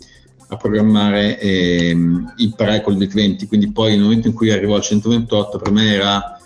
a 0.48 0.56
programmare 0.56 1.38
e 1.38 1.96
imparare 2.36 2.82
col 2.82 2.96
VIC 2.96 3.14
20, 3.14 3.46
quindi 3.46 3.72
poi 3.72 3.92
nel 3.92 4.02
momento 4.02 4.28
in 4.28 4.34
cui 4.34 4.50
arrivò 4.50 4.74
al 4.74 4.82
128 4.82 5.58
per 5.58 5.72
me 5.72 5.94
era 5.94 6.37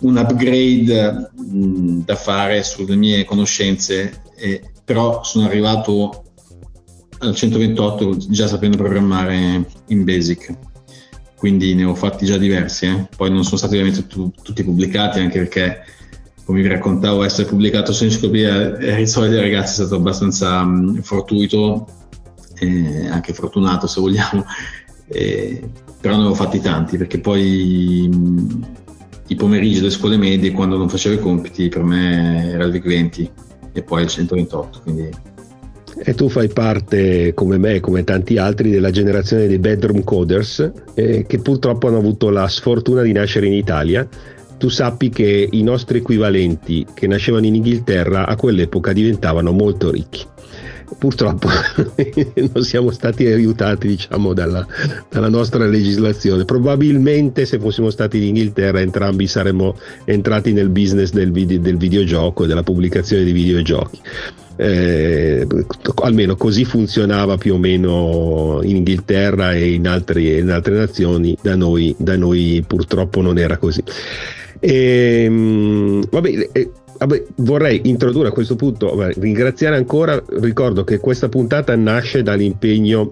un 0.00 0.16
upgrade 0.16 1.30
mh, 1.34 2.04
da 2.04 2.16
fare 2.16 2.62
sulle 2.62 2.96
mie 2.96 3.24
conoscenze 3.24 4.22
eh, 4.36 4.62
però 4.84 5.22
sono 5.24 5.46
arrivato 5.46 6.24
al 7.18 7.34
128 7.34 8.16
già 8.28 8.46
sapendo 8.46 8.76
programmare 8.76 9.64
in 9.86 10.04
Basic, 10.04 10.54
quindi 11.36 11.74
ne 11.74 11.84
ho 11.84 11.94
fatti 11.94 12.26
già 12.26 12.36
diversi, 12.36 12.86
eh. 12.86 13.08
poi 13.16 13.30
non 13.30 13.42
sono 13.42 13.56
stati 13.56 13.74
ovviamente 13.74 14.06
tu, 14.06 14.30
tutti 14.42 14.62
pubblicati 14.62 15.18
anche 15.20 15.38
perché 15.38 15.84
come 16.44 16.62
vi 16.62 16.68
raccontavo 16.68 17.24
essere 17.24 17.48
pubblicato 17.48 17.92
su 17.92 18.04
Enciclopedia 18.04 18.76
Rizzoli 18.94 19.30
dei 19.30 19.40
ragazzi 19.40 19.72
è 19.72 19.84
stato 19.84 19.96
abbastanza 19.96 20.62
mh, 20.62 21.02
fortuito, 21.02 21.88
eh, 22.60 23.08
anche 23.08 23.32
fortunato 23.32 23.88
se 23.88 24.00
vogliamo, 24.00 24.44
eh, 25.08 25.68
però 26.00 26.16
ne 26.16 26.26
ho 26.26 26.34
fatti 26.34 26.60
tanti 26.60 26.96
perché 26.96 27.18
poi 27.18 28.08
mh, 28.12 28.66
i 29.28 29.34
pomeriggi 29.34 29.76
delle 29.76 29.90
scuole 29.90 30.16
medie 30.16 30.52
quando 30.52 30.76
non 30.76 30.88
facevo 30.88 31.14
i 31.14 31.18
compiti 31.18 31.68
per 31.68 31.82
me 31.82 32.50
era 32.52 32.64
il 32.64 32.72
VIC 32.72 32.84
20 32.84 33.30
e 33.72 33.82
poi 33.82 34.02
il 34.02 34.08
128. 34.08 34.80
Quindi... 34.82 35.10
E 35.98 36.14
tu 36.14 36.28
fai 36.28 36.48
parte, 36.48 37.32
come 37.34 37.58
me, 37.58 37.80
come 37.80 38.04
tanti 38.04 38.36
altri, 38.36 38.70
della 38.70 38.90
generazione 38.90 39.46
dei 39.46 39.58
bedroom 39.58 40.04
coders 40.04 40.70
eh, 40.94 41.24
che 41.26 41.38
purtroppo 41.38 41.88
hanno 41.88 41.98
avuto 41.98 42.30
la 42.30 42.48
sfortuna 42.48 43.02
di 43.02 43.12
nascere 43.12 43.46
in 43.46 43.54
Italia. 43.54 44.06
Tu 44.58 44.68
sappi 44.68 45.10
che 45.10 45.48
i 45.50 45.62
nostri 45.62 45.98
equivalenti 45.98 46.86
che 46.94 47.06
nascevano 47.06 47.46
in 47.46 47.56
Inghilterra 47.56 48.26
a 48.26 48.36
quell'epoca 48.36 48.92
diventavano 48.92 49.52
molto 49.52 49.90
ricchi 49.90 50.24
purtroppo 50.98 51.48
non 52.52 52.62
siamo 52.62 52.90
stati 52.90 53.26
aiutati 53.26 53.88
diciamo, 53.88 54.32
dalla, 54.32 54.66
dalla, 55.10 55.28
nostra 55.28 55.66
legislazione. 55.66 56.44
Probabilmente 56.44 57.44
se 57.44 57.58
fossimo 57.58 57.90
stati 57.90 58.18
in 58.18 58.24
Inghilterra 58.24 58.80
entrambi 58.80 59.26
saremmo 59.26 59.76
entrati 60.04 60.52
nel 60.52 60.68
business 60.68 61.10
del, 61.10 61.32
video, 61.32 61.58
del 61.58 61.76
videogioco 61.76 62.44
e 62.44 62.46
della 62.46 62.62
pubblicazione 62.62 63.24
di 63.24 63.32
videogiochi. 63.32 64.00
Eh, 64.58 65.46
almeno 66.02 66.34
così 66.36 66.64
funzionava 66.64 67.36
più 67.36 67.54
o 67.54 67.58
meno 67.58 68.60
in 68.62 68.76
Inghilterra 68.76 69.52
e 69.52 69.74
in, 69.74 69.86
altri, 69.86 70.38
in 70.38 70.50
altre 70.50 70.76
nazioni, 70.76 71.36
da 71.42 71.54
noi, 71.54 71.94
da 71.98 72.16
noi, 72.16 72.64
purtroppo 72.66 73.20
non 73.20 73.38
era 73.38 73.58
così. 73.58 73.82
E, 74.60 75.24
ehm, 75.24 76.08
vabbè, 76.10 76.48
eh, 76.52 76.70
vabbè, 76.98 77.24
vorrei 77.36 77.80
introdurre 77.84 78.28
a 78.28 78.32
questo 78.32 78.56
punto, 78.56 78.94
vabbè, 78.94 79.14
ringraziare 79.18 79.76
ancora, 79.76 80.22
ricordo 80.40 80.84
che 80.84 80.98
questa 80.98 81.28
puntata 81.28 81.74
nasce 81.76 82.22
dall'impegno 82.22 83.08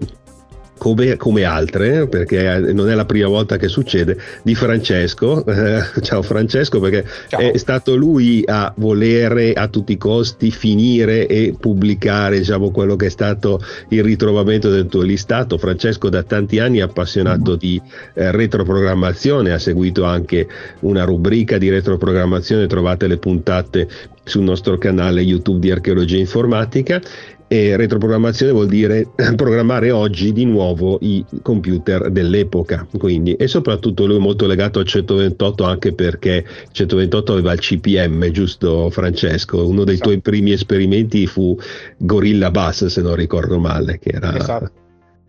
come, 0.77 1.15
come, 1.17 1.43
altre, 1.43 2.07
perché 2.07 2.59
non 2.73 2.89
è 2.89 2.95
la 2.95 3.05
prima 3.05 3.27
volta 3.27 3.57
che 3.57 3.67
succede, 3.67 4.17
di 4.43 4.55
Francesco. 4.55 5.45
Eh, 5.45 5.83
ciao 6.01 6.21
Francesco, 6.21 6.79
perché 6.79 7.05
ciao. 7.27 7.39
è 7.39 7.57
stato 7.57 7.95
lui 7.95 8.43
a 8.45 8.73
volere 8.77 9.53
a 9.53 9.67
tutti 9.67 9.93
i 9.93 9.97
costi 9.97 10.51
finire 10.51 11.27
e 11.27 11.55
pubblicare 11.59 12.37
diciamo, 12.37 12.71
quello 12.71 12.95
che 12.95 13.07
è 13.07 13.09
stato 13.09 13.59
il 13.89 14.03
ritrovamento 14.03 14.69
del 14.69 14.87
tuo 14.87 15.01
listato. 15.01 15.57
Francesco 15.57 16.09
da 16.09 16.23
tanti 16.23 16.59
anni 16.59 16.79
è 16.79 16.81
appassionato 16.81 17.55
di 17.55 17.81
eh, 18.13 18.31
retroprogrammazione, 18.31 19.53
ha 19.53 19.59
seguito 19.59 20.03
anche 20.03 20.47
una 20.81 21.03
rubrica 21.03 21.57
di 21.57 21.69
retroprogrammazione, 21.69 22.67
trovate 22.67 23.07
le 23.07 23.17
puntate 23.17 23.87
sul 24.25 24.41
nostro 24.41 24.77
canale 24.77 25.21
YouTube 25.21 25.59
di 25.59 25.71
archeologia 25.71 26.17
informatica 26.17 26.99
e 27.47 27.77
retroprogrammazione 27.77 28.51
vuol 28.51 28.67
dire 28.67 29.07
programmare 29.35 29.91
oggi 29.91 30.31
di 30.31 30.45
nuovo 30.45 30.97
i 31.01 31.23
computer 31.41 32.09
dell'epoca, 32.09 32.87
quindi 32.97 33.35
e 33.35 33.47
soprattutto 33.47 34.05
lui 34.05 34.15
è 34.15 34.19
molto 34.19 34.47
legato 34.47 34.79
al 34.79 34.85
128 34.85 35.63
anche 35.63 35.93
perché 35.93 36.45
il 36.45 36.71
128 36.71 37.31
aveva 37.33 37.53
il 37.53 37.59
CPM, 37.59 38.29
giusto 38.31 38.89
Francesco? 38.89 39.67
Uno 39.67 39.83
dei 39.83 39.95
esatto. 39.95 40.09
tuoi 40.09 40.21
primi 40.21 40.51
esperimenti 40.51 41.27
fu 41.27 41.57
Gorilla 41.97 42.49
Bus, 42.49 42.85
se 42.85 43.01
non 43.01 43.15
ricordo 43.15 43.59
male, 43.59 43.99
che 43.99 44.09
era, 44.09 44.35
esatto. 44.35 44.71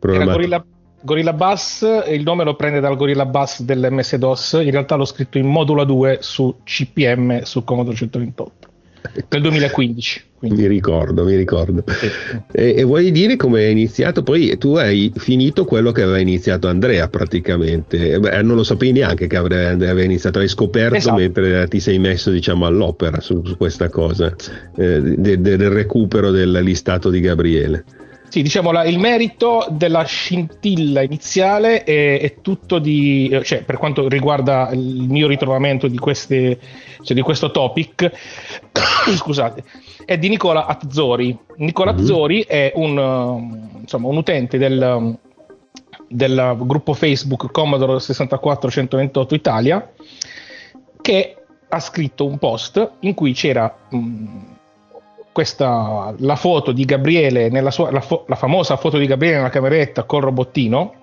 era 0.00 0.24
Gorilla, 0.24 0.64
Gorilla 1.02 1.32
Bus, 1.34 1.86
il 2.08 2.22
nome 2.22 2.44
lo 2.44 2.56
prende 2.56 2.80
dal 2.80 2.96
Gorilla 2.96 3.26
Bus 3.26 3.62
dell'MS-DOS, 3.62 4.60
in 4.62 4.70
realtà 4.70 4.94
l'ho 4.96 5.04
scritto 5.04 5.36
in 5.36 5.46
modulo 5.46 5.84
2 5.84 6.18
su 6.20 6.56
CPM 6.64 7.42
su 7.42 7.62
Commodore 7.62 7.96
128 7.96 8.65
del 9.28 9.40
2015. 9.42 10.24
Quindi. 10.38 10.62
Mi 10.62 10.68
ricordo, 10.68 11.24
mi 11.24 11.34
ricordo. 11.34 11.82
Sì. 11.86 12.10
E, 12.52 12.74
e, 12.76 12.82
vuoi 12.84 13.10
dire 13.10 13.36
come 13.36 13.60
è 13.60 13.68
iniziato? 13.68 14.22
Poi 14.22 14.58
tu 14.58 14.74
hai 14.74 15.10
finito 15.16 15.64
quello 15.64 15.92
che 15.92 16.02
aveva 16.02 16.18
iniziato 16.18 16.68
Andrea 16.68 17.08
praticamente. 17.08 18.18
Beh, 18.18 18.42
non 18.42 18.56
lo 18.56 18.62
sapevi 18.62 18.92
neanche 18.92 19.26
che 19.26 19.36
aveva 19.36 20.02
iniziato, 20.02 20.38
hai 20.38 20.48
scoperto 20.48 20.96
esatto. 20.96 21.16
mentre 21.16 21.66
ti 21.68 21.80
sei 21.80 21.98
messo 21.98 22.30
diciamo 22.30 22.66
all'opera 22.66 23.20
su, 23.20 23.42
su 23.44 23.56
questa 23.56 23.88
cosa 23.88 24.34
eh, 24.76 25.00
de, 25.00 25.40
de, 25.40 25.56
del 25.56 25.70
recupero 25.70 26.30
del 26.30 26.52
listato 26.62 27.08
di 27.08 27.20
Gabriele. 27.20 27.84
Sì, 28.28 28.42
diciamo 28.42 28.72
la, 28.72 28.84
il 28.84 28.98
merito 28.98 29.66
della 29.70 30.02
scintilla 30.04 31.02
iniziale 31.02 31.84
è, 31.84 32.20
è, 32.20 32.40
tutto 32.42 32.78
di, 32.78 33.38
cioè 33.44 33.62
per 33.62 33.76
quanto 33.76 34.08
riguarda 34.08 34.70
il 34.72 35.06
mio 35.08 35.28
ritrovamento 35.28 35.86
di, 35.86 35.96
queste, 35.96 36.58
cioè 37.02 37.14
di 37.14 37.22
questo 37.22 37.50
topic, 37.50 38.10
scusate, 39.16 39.64
è 40.04 40.18
di 40.18 40.28
Nicola 40.28 40.66
Azzori. 40.66 41.36
Nicola 41.56 41.92
mm-hmm. 41.92 42.02
Azzori 42.02 42.42
è 42.42 42.72
un, 42.74 43.78
insomma, 43.80 44.08
un 44.08 44.16
utente 44.16 44.58
del, 44.58 45.16
del 46.08 46.56
gruppo 46.58 46.94
Facebook 46.94 47.50
Commodore 47.50 48.00
64 48.00 48.70
128 48.70 49.34
Italia 49.34 49.92
che 51.00 51.36
ha 51.68 51.80
scritto 51.80 52.26
un 52.26 52.38
post 52.38 52.90
in 53.00 53.14
cui 53.14 53.32
c'era... 53.32 53.74
Mh, 53.90 54.54
questa, 55.36 56.14
la 56.16 56.34
foto 56.34 56.72
di 56.72 56.86
Gabriele, 56.86 57.50
nella 57.50 57.70
sua, 57.70 57.90
la, 57.90 58.00
fo, 58.00 58.24
la, 58.26 58.36
famosa 58.36 58.78
foto 58.78 58.96
di 58.96 59.04
Gabriele 59.04 59.36
nella 59.36 59.50
cameretta 59.50 60.04
col 60.04 60.22
robottino, 60.22 60.94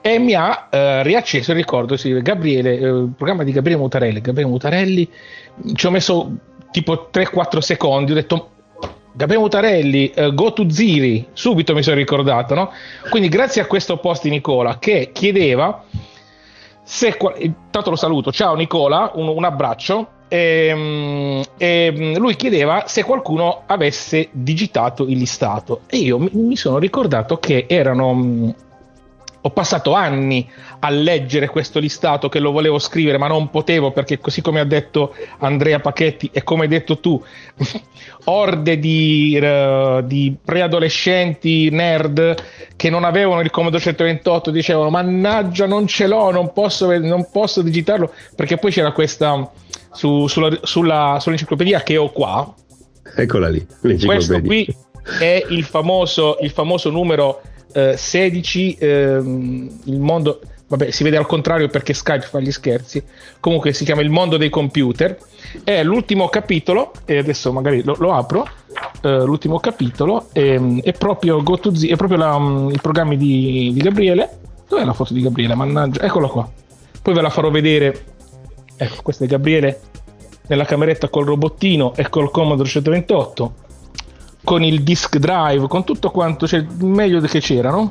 e 0.00 0.18
mi 0.18 0.34
ha 0.34 0.66
eh, 0.68 1.04
riacceso 1.04 1.52
il 1.52 1.56
ricordo, 1.56 1.96
sì, 1.96 2.20
Gabriele, 2.20 2.76
eh, 2.76 3.06
programma 3.16 3.44
di 3.44 3.52
Gabriele 3.52 3.80
Mutarelli, 3.80 4.20
Gabriele 4.20 4.50
Mutarelli, 4.50 5.08
ci 5.74 5.86
ho 5.86 5.90
messo 5.92 6.32
tipo 6.72 7.08
3-4 7.12 7.58
secondi, 7.58 8.10
ho 8.10 8.16
detto 8.16 8.50
Gabriele 9.12 9.44
Mutarelli, 9.44 10.12
uh, 10.16 10.34
go 10.34 10.52
to 10.52 10.68
Ziri, 10.68 11.28
subito 11.32 11.74
mi 11.74 11.84
sono 11.84 11.94
ricordato, 11.94 12.56
no? 12.56 12.72
Quindi 13.08 13.28
grazie 13.28 13.62
a 13.62 13.66
questo 13.66 13.98
post 13.98 14.24
di 14.24 14.30
Nicola 14.30 14.80
che 14.80 15.10
chiedeva 15.12 15.84
se, 16.82 17.16
intanto 17.38 17.90
lo 17.90 17.96
saluto, 17.96 18.32
ciao 18.32 18.56
Nicola, 18.56 19.12
un, 19.14 19.28
un 19.28 19.44
abbraccio, 19.44 20.08
e, 20.28 20.66
ehm, 20.68 21.42
e, 21.56 21.92
ehm, 21.94 22.18
lui 22.18 22.36
chiedeva 22.36 22.84
se 22.86 23.04
qualcuno 23.04 23.62
avesse 23.66 24.28
digitato 24.30 25.04
il 25.04 25.18
listato. 25.18 25.82
E 25.86 25.98
io 25.98 26.18
mi, 26.18 26.30
mi 26.32 26.56
sono 26.56 26.78
ricordato 26.78 27.38
che 27.38 27.66
erano 27.68 28.54
ho 29.46 29.50
passato 29.50 29.92
anni 29.92 30.48
a 30.80 30.90
leggere 30.90 31.48
questo 31.48 31.78
listato 31.78 32.28
che 32.28 32.40
lo 32.40 32.50
volevo 32.50 32.78
scrivere 32.78 33.16
ma 33.16 33.28
non 33.28 33.48
potevo 33.48 33.92
perché 33.92 34.18
così 34.18 34.42
come 34.42 34.58
ha 34.58 34.64
detto 34.64 35.14
Andrea 35.38 35.78
Pachetti 35.78 36.30
e 36.32 36.42
come 36.42 36.62
hai 36.62 36.68
detto 36.68 36.98
tu 36.98 37.22
orde 38.24 38.78
di, 38.78 39.38
uh, 39.40 40.02
di 40.02 40.36
preadolescenti 40.44 41.70
nerd 41.70 42.34
che 42.74 42.90
non 42.90 43.04
avevano 43.04 43.40
il 43.40 43.50
Commodore 43.50 43.82
128 43.82 44.50
dicevano 44.50 44.90
mannaggia 44.90 45.66
non 45.66 45.86
ce 45.86 46.08
l'ho 46.08 46.32
non 46.32 46.52
posso, 46.52 46.98
non 46.98 47.28
posso 47.30 47.62
digitarlo 47.62 48.12
perché 48.34 48.56
poi 48.56 48.72
c'era 48.72 48.90
questa 48.90 49.48
su, 49.96 50.26
sulla, 50.26 50.50
sulla, 50.62 51.18
sull'enciclopedia 51.18 51.82
che 51.82 51.96
ho 51.96 52.10
qua. 52.12 52.54
Eccola 53.16 53.48
lì, 53.48 53.66
Questo 54.04 54.40
qui 54.42 54.66
è 55.18 55.44
il 55.48 55.64
famoso, 55.64 56.36
il 56.40 56.50
famoso 56.50 56.90
numero 56.90 57.40
eh, 57.72 57.96
16, 57.96 58.76
ehm, 58.78 59.80
il 59.84 60.00
mondo, 60.00 60.40
vabbè 60.68 60.90
si 60.90 61.04
vede 61.04 61.16
al 61.16 61.26
contrario 61.26 61.68
perché 61.68 61.94
Skype 61.94 62.26
fa 62.26 62.40
gli 62.40 62.50
scherzi, 62.50 63.02
comunque 63.40 63.72
si 63.72 63.84
chiama 63.84 64.02
il 64.02 64.10
mondo 64.10 64.36
dei 64.36 64.50
computer, 64.50 65.16
è 65.64 65.82
l'ultimo 65.82 66.28
capitolo, 66.28 66.92
e 67.04 67.18
adesso 67.18 67.52
magari 67.52 67.82
lo, 67.82 67.96
lo 67.98 68.12
apro, 68.14 68.48
eh, 69.02 69.24
l'ultimo 69.24 69.58
capitolo 69.58 70.28
è, 70.32 70.40
ehm, 70.40 70.80
è 70.82 70.92
proprio, 70.92 71.42
GoToZ, 71.42 71.86
è 71.86 71.96
proprio 71.96 72.18
la, 72.18 72.38
mm, 72.38 72.70
i 72.70 72.78
programmi 72.80 73.16
di, 73.16 73.70
di 73.72 73.80
Gabriele, 73.80 74.38
dov'è 74.68 74.84
la 74.84 74.92
foto 74.92 75.12
di 75.12 75.22
Gabriele? 75.22 75.54
Mannaggia, 75.54 76.02
eccola 76.02 76.28
qua, 76.28 76.50
poi 77.02 77.14
ve 77.14 77.20
la 77.20 77.30
farò 77.30 77.50
vedere. 77.50 78.14
Ecco, 78.78 79.00
questo 79.02 79.24
è 79.24 79.26
Gabriele 79.26 79.80
nella 80.48 80.64
cameretta 80.64 81.08
col 81.08 81.24
robottino 81.24 81.94
e 81.94 82.08
col 82.08 82.30
Commodore 82.30 82.68
128, 82.68 83.54
con 84.46 84.62
il 84.62 84.84
disk 84.84 85.16
drive, 85.16 85.66
con 85.66 85.82
tutto 85.82 86.12
quanto, 86.12 86.46
cioè 86.46 86.60
il 86.60 86.84
meglio 86.84 87.20
che 87.20 87.40
c'era, 87.40 87.70
no? 87.70 87.90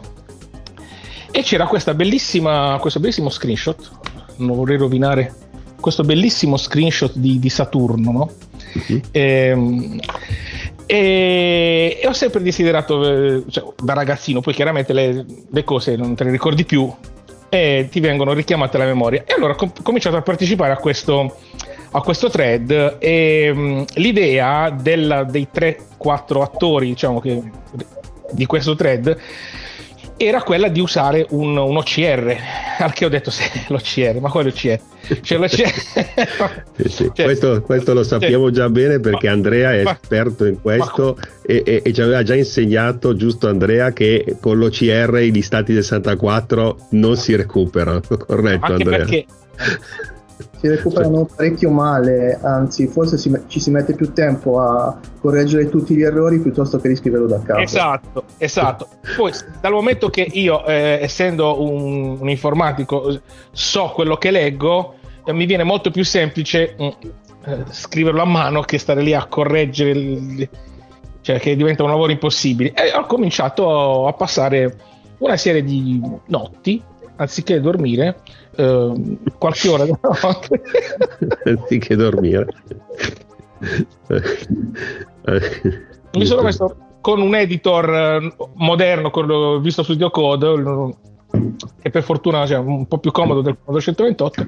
E 1.30 1.42
c'era 1.42 1.68
questa 1.68 1.94
bellissima, 1.94 2.78
questo 2.80 3.02
bellissimo 3.02 3.30
screenshot, 3.30 3.92
non 4.38 4.56
vorrei 4.56 4.78
rovinare, 4.78 5.34
questo 5.82 6.04
bellissimo 6.04 6.56
screenshot 6.56 7.12
di, 7.18 7.40
di 7.40 7.50
Saturno, 7.50 8.12
no? 8.12 8.32
Uh-huh. 8.72 9.02
E, 9.12 10.00
e, 10.86 12.00
e, 12.02 12.08
ho 12.08 12.14
sempre 12.14 12.42
desiderato, 12.42 13.06
eh, 13.06 13.44
cioè, 13.50 13.74
da 13.84 13.92
ragazzino, 13.92 14.40
poi 14.40 14.54
chiaramente 14.54 14.94
le, 14.94 15.26
le 15.52 15.64
cose 15.66 15.98
non 15.98 16.16
te 16.16 16.24
le 16.24 16.32
ricordi 16.32 16.64
più, 16.64 16.90
e 17.50 17.90
ti 17.92 18.00
vengono 18.00 18.32
richiamate 18.32 18.78
alla 18.78 18.86
memoria. 18.86 19.26
E 19.28 19.34
allora 19.34 19.52
ho 19.52 19.58
com- 19.58 19.74
cominciato 19.84 20.16
a 20.16 20.22
partecipare 20.22 20.72
a 20.72 20.78
questo, 20.78 21.36
a 21.96 22.02
questo 22.02 22.30
thread 22.30 22.98
e 23.00 23.54
mh, 23.54 23.86
l'idea 23.96 24.70
della, 24.70 25.24
dei 25.24 25.48
3-4 25.54 26.42
attori 26.42 26.88
diciamo 26.88 27.22
che, 27.22 27.42
di 28.32 28.46
questo 28.46 28.76
thread 28.76 29.18
era 30.18 30.42
quella 30.44 30.70
di 30.70 30.80
usare 30.80 31.26
un, 31.32 31.58
un 31.58 31.76
OCR, 31.76 32.38
al 32.80 32.94
che 32.96 33.04
ho 33.04 33.10
detto 33.10 33.30
sì, 33.32 33.44
l'OCR, 33.68 34.20
ma 34.22 34.30
quale 34.30 34.50
OCR? 34.50 34.80
Cioè, 35.22 35.38
l'OCR... 35.38 35.74
sì, 36.76 36.90
sì. 36.90 37.12
Cioè, 37.14 37.26
questo, 37.26 37.62
questo, 37.62 37.94
lo 37.94 38.04
sappiamo 38.04 38.50
già 38.50 38.70
bene 38.70 39.02
perché 39.02 39.28
Andrea 39.28 39.74
è 39.74 39.84
ma, 39.84 39.92
esperto 39.92 40.46
in 40.46 40.62
questo 40.62 41.18
ma, 41.18 41.28
e, 41.46 41.64
e, 41.66 41.82
e, 41.84 41.94
ci 41.94 42.02
aveva 42.02 42.24
già 42.24 42.34
insegnato, 42.34 43.16
giusto 43.18 43.50
Andrea, 43.50 43.92
che 43.92 44.38
con 44.40 44.58
l'OCR 44.58 45.20
i 45.22 45.32
listati 45.32 45.74
del 45.74 45.84
64 45.84 46.78
non 46.92 47.18
si 47.18 47.36
recuperano, 47.36 48.00
corretto 48.00 48.72
Anche 48.72 48.84
Andrea? 48.84 48.98
Perché 49.00 49.26
si 50.60 50.68
recuperano 50.68 51.28
parecchio 51.36 51.70
male, 51.70 52.40
anzi 52.42 52.88
forse 52.88 53.18
si, 53.18 53.32
ci 53.48 53.60
si 53.60 53.72
mette 53.72 53.94
più 53.94 54.14
tempo 54.14 54.60
a 54.60 54.98
correggere 55.20 55.70
tutti 55.70 55.96
gli 55.96 56.04
errori 56.04 56.40
piuttosto 56.40 56.80
che 56.80 56.88
riscriverlo 56.88 57.28
da 57.28 57.42
capo. 57.42 57.60
Esatto, 57.60 58.24
esatto. 58.38 58.88
Poi 59.16 59.32
dal 59.62 59.74
momento 59.74 60.10
che 60.10 60.28
io, 60.32 60.66
eh, 60.66 61.00
essendo 61.02 61.62
un, 61.62 62.18
un, 62.20 62.30
informatico, 62.30 63.22
so 63.52 63.92
quello 63.94 64.16
che 64.18 64.32
leggo, 64.32 64.96
eh, 65.26 65.34
mi 65.34 65.46
viene 65.46 65.64
molto 65.64 65.92
più 65.92 66.04
semplice 66.04 66.76
mm, 66.82 66.88
eh, 67.46 67.64
scriverlo 67.70 68.22
a 68.22 68.26
mano 68.26 68.62
che 68.62 68.78
stare 68.78 69.02
lì 69.02 69.14
a 69.14 69.26
correggere 69.26 69.90
il, 69.92 70.50
cioè 71.22 71.40
che 71.40 71.56
diventa 71.56 71.84
un 71.84 71.90
lavoro 71.90 72.12
impossibile. 72.12 72.74
E 72.74 72.96
ho 72.96 73.06
cominciato 73.06 74.08
a 74.08 74.14
passare 74.14 74.78
una 75.18 75.38
serie 75.38 75.64
di 75.64 76.00
notti, 76.28 76.82
anziché 77.16 77.60
dormire, 77.60 78.20
eh, 78.56 79.18
qualche 79.38 79.70
ora 79.70 79.84
della 79.84 80.00
notte. 80.22 80.62
anziché 81.46 81.96
dormire. 81.96 82.48
Mi 86.14 86.26
sono 86.26 86.42
messo 86.42 86.76
con 87.02 87.22
un 87.22 87.36
editor 87.36 87.90
eh, 87.94 88.36
moderno, 88.56 89.12
quello 89.12 89.60
visto 89.60 89.84
su 89.84 89.92
Videocode, 89.92 90.96
che 91.82 91.90
per 91.90 92.04
fortuna 92.04 92.46
cioè, 92.48 92.58
un 92.58 92.88
po' 92.88 92.98
più 92.98 93.12
comodo 93.12 93.42
del 93.42 93.58
Commodore 93.58 93.84
128, 93.84 94.48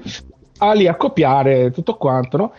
a 0.60 0.74
lì 0.74 0.88
a 0.88 0.96
copiare 0.96 1.72
tutto 1.72 1.96
quanto, 1.96 2.38
no? 2.38 2.54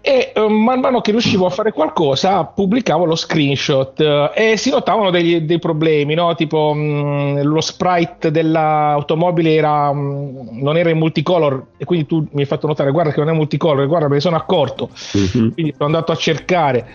E 0.00 0.32
uh, 0.36 0.46
man 0.46 0.78
mano 0.78 1.00
che 1.00 1.10
riuscivo 1.10 1.46
a 1.46 1.50
fare 1.50 1.72
qualcosa 1.72 2.44
pubblicavo 2.44 3.04
lo 3.04 3.16
screenshot 3.16 3.98
uh, 3.98 4.30
e 4.32 4.56
si 4.56 4.70
notavano 4.70 5.10
degli, 5.10 5.40
dei 5.40 5.58
problemi 5.58 6.14
no? 6.14 6.34
tipo 6.36 6.72
mh, 6.72 6.80
mm, 6.80 7.38
lo 7.40 7.60
sprite 7.60 8.30
dell'automobile 8.30 9.54
era, 9.54 9.92
mh, 9.92 9.98
mm, 9.98 10.62
non 10.62 10.76
era 10.76 10.90
in 10.90 10.98
multicolor 10.98 11.66
e 11.76 11.84
quindi 11.84 12.06
tu 12.06 12.26
mi 12.30 12.40
hai 12.42 12.46
fatto 12.46 12.68
notare 12.68 12.92
guarda 12.92 13.10
che 13.10 13.18
non 13.18 13.30
è 13.30 13.32
multicolor 13.32 13.86
guarda 13.88 14.06
me 14.08 14.14
ne 14.14 14.20
sono 14.20 14.36
accorto 14.36 14.88
mm-hmm. 15.16 15.50
quindi 15.50 15.72
sono 15.72 15.86
andato 15.86 16.12
a 16.12 16.16
cercare 16.16 16.86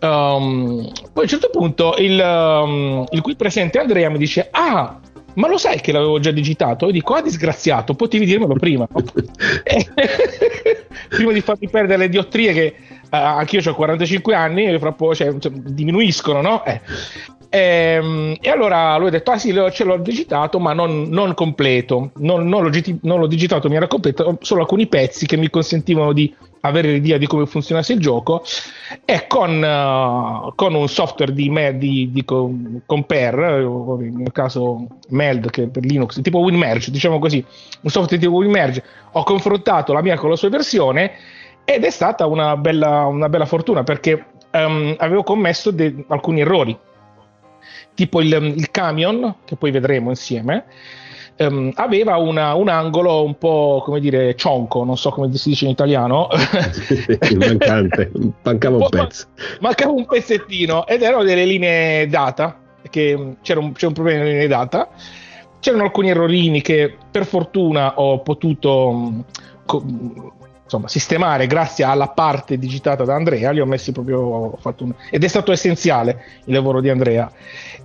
um, 0.00 0.90
poi 1.12 1.14
a 1.14 1.20
un 1.22 1.28
certo 1.28 1.50
punto 1.52 1.94
il, 1.98 2.20
um, 2.20 3.04
il 3.10 3.20
qui 3.20 3.36
presente 3.36 3.78
Andrea 3.78 4.10
mi 4.10 4.18
dice 4.18 4.48
ah 4.50 4.98
ma 5.34 5.48
lo 5.48 5.58
sai 5.58 5.80
che 5.80 5.92
l'avevo 5.92 6.18
già 6.18 6.30
digitato? 6.30 6.86
Io 6.86 6.92
dico, 6.92 7.14
ah 7.14 7.22
disgraziato, 7.22 7.94
potevi 7.94 8.24
dirmelo 8.24 8.54
prima. 8.54 8.86
prima 11.08 11.32
di 11.32 11.40
farmi 11.40 11.68
perdere 11.68 11.98
le 11.98 12.08
diottrie 12.08 12.52
che 12.52 12.74
anch'io 13.10 13.60
ho 13.70 13.74
45 13.74 14.34
anni 14.34 14.64
e 14.64 14.78
fra 14.78 14.92
poco 14.92 15.14
cioè, 15.14 15.36
cioè, 15.38 15.52
diminuiscono, 15.52 16.40
no? 16.40 16.64
Eh. 16.64 16.80
E, 17.52 17.58
ehm, 17.58 18.36
e, 18.40 18.48
allora 18.48 18.96
lui 18.96 19.08
ha 19.08 19.10
detto: 19.10 19.32
Ah 19.32 19.38
sì, 19.38 19.52
ce 19.72 19.84
l'ho 19.84 19.98
digitato, 19.98 20.60
ma 20.60 20.72
non, 20.72 21.08
non 21.08 21.34
completo. 21.34 22.12
Non, 22.18 22.46
non, 22.48 22.62
l'ho, 22.62 22.70
non, 23.02 23.18
l'ho, 23.18 23.26
digitato, 23.26 23.68
mi 23.68 23.76
era 23.76 23.88
completo, 23.88 24.38
solo 24.40 24.60
alcuni 24.60 24.86
pezzi 24.86 25.26
che 25.26 25.36
mi 25.36 25.50
consentivano 25.50 26.12
di 26.12 26.32
avere 26.62 26.92
l'idea 26.92 27.16
di 27.16 27.26
come 27.26 27.46
funzionasse 27.46 27.92
il 27.92 28.00
gioco. 28.00 28.44
E 29.04 29.26
con, 29.26 29.60
uh, 29.60 30.54
con 30.54 30.74
un 30.74 30.88
software 30.88 31.32
di, 31.32 31.50
di, 31.76 32.10
di 32.12 32.24
compare, 32.24 33.64
nel 33.64 34.32
caso 34.32 34.86
Meld, 35.08 35.50
che 35.50 35.66
per 35.66 35.84
Linux, 35.84 36.20
tipo 36.22 36.38
WinMerge, 36.38 36.92
diciamo 36.92 37.18
così, 37.18 37.44
un 37.80 37.90
software 37.90 38.22
tipo 38.22 38.36
WinMerge, 38.36 38.82
ho 39.12 39.24
confrontato 39.24 39.92
la 39.92 40.02
mia 40.02 40.16
con 40.16 40.30
la 40.30 40.36
sua 40.36 40.50
versione 40.50 41.12
ed 41.74 41.84
è 41.84 41.90
stata 41.90 42.26
una 42.26 42.56
bella, 42.56 43.04
una 43.06 43.28
bella 43.28 43.46
fortuna 43.46 43.84
perché 43.84 44.26
um, 44.52 44.94
avevo 44.98 45.22
commesso 45.22 45.70
de- 45.70 46.04
alcuni 46.08 46.40
errori 46.40 46.76
tipo 47.94 48.20
il, 48.20 48.32
il 48.56 48.70
camion, 48.70 49.36
che 49.44 49.56
poi 49.56 49.70
vedremo 49.70 50.08
insieme, 50.08 50.64
um, 51.38 51.70
aveva 51.74 52.16
una, 52.16 52.54
un 52.54 52.68
angolo 52.68 53.22
un 53.22 53.36
po' 53.36 53.82
come 53.84 54.00
dire 54.00 54.34
cionco, 54.36 54.84
non 54.84 54.96
so 54.96 55.10
come 55.10 55.34
si 55.36 55.50
dice 55.50 55.66
in 55.66 55.72
italiano. 55.72 56.28
Mancante, 57.36 58.10
mancava 58.42 58.76
un 58.76 58.88
pezzo. 58.90 59.26
Mancava 59.60 59.92
un 59.92 60.06
pezzettino 60.06 60.86
ed 60.86 61.02
erano 61.02 61.22
delle 61.24 61.44
linee 61.44 62.06
data, 62.06 62.58
che 62.88 63.36
c'era 63.42 63.60
un, 63.60 63.72
c'era 63.72 63.88
un 63.88 63.94
problema 63.94 64.20
nelle 64.20 64.32
linee 64.32 64.48
data. 64.48 64.88
C'erano 65.60 65.82
alcuni 65.82 66.08
errorini 66.08 66.62
che 66.62 66.96
per 67.10 67.26
fortuna 67.26 68.00
ho 68.00 68.20
potuto 68.20 69.24
insomma, 70.70 70.86
sistemare 70.86 71.48
grazie 71.48 71.84
alla 71.84 72.08
parte 72.08 72.56
digitata 72.56 73.04
da 73.04 73.14
Andrea, 73.16 73.50
li 73.50 73.60
ho 73.60 73.66
messi 73.66 73.90
proprio, 73.90 74.56
un, 74.62 74.94
ed 75.10 75.24
è 75.24 75.28
stato 75.28 75.50
essenziale 75.50 76.24
il 76.44 76.54
lavoro 76.54 76.80
di 76.80 76.88
Andrea. 76.88 77.30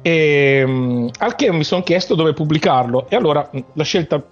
E, 0.03 0.63
um, 0.63 1.09
al 1.17 1.35
che 1.35 1.51
mi 1.51 1.63
sono 1.63 1.81
chiesto 1.81 2.13
dove 2.13 2.33
pubblicarlo 2.33 3.09
e 3.09 3.15
allora 3.15 3.49
la 3.73 3.83
scelta 3.83 4.23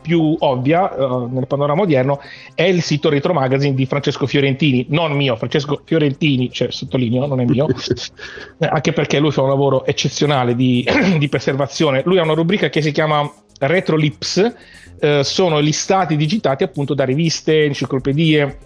più 0.00 0.34
ovvia 0.38 0.90
uh, 0.90 1.28
nel 1.30 1.46
panorama 1.46 1.82
odierno 1.82 2.20
è 2.54 2.62
il 2.62 2.82
sito 2.82 3.10
Retro 3.10 3.34
Magazine 3.34 3.74
di 3.74 3.86
Francesco 3.86 4.26
Fiorentini, 4.26 4.86
non 4.88 5.12
mio, 5.12 5.36
Francesco 5.36 5.82
Fiorentini, 5.84 6.50
cioè 6.50 6.70
sottolineo, 6.70 7.26
non 7.26 7.40
è 7.40 7.44
mio, 7.44 7.66
anche 8.58 8.92
perché 8.92 9.20
lui 9.20 9.30
fa 9.30 9.42
un 9.42 9.50
lavoro 9.50 9.84
eccezionale 9.84 10.56
di, 10.56 10.84
di 11.18 11.28
preservazione. 11.28 12.02
Lui 12.06 12.18
ha 12.18 12.22
una 12.22 12.34
rubrica 12.34 12.68
che 12.70 12.82
si 12.82 12.90
chiama 12.90 13.30
Retro 13.60 13.96
Lips, 13.96 14.54
eh, 15.00 15.22
sono 15.24 15.58
listati 15.58 16.16
digitati 16.16 16.64
appunto 16.64 16.94
da 16.94 17.04
riviste, 17.04 17.64
enciclopedie, 17.64 18.58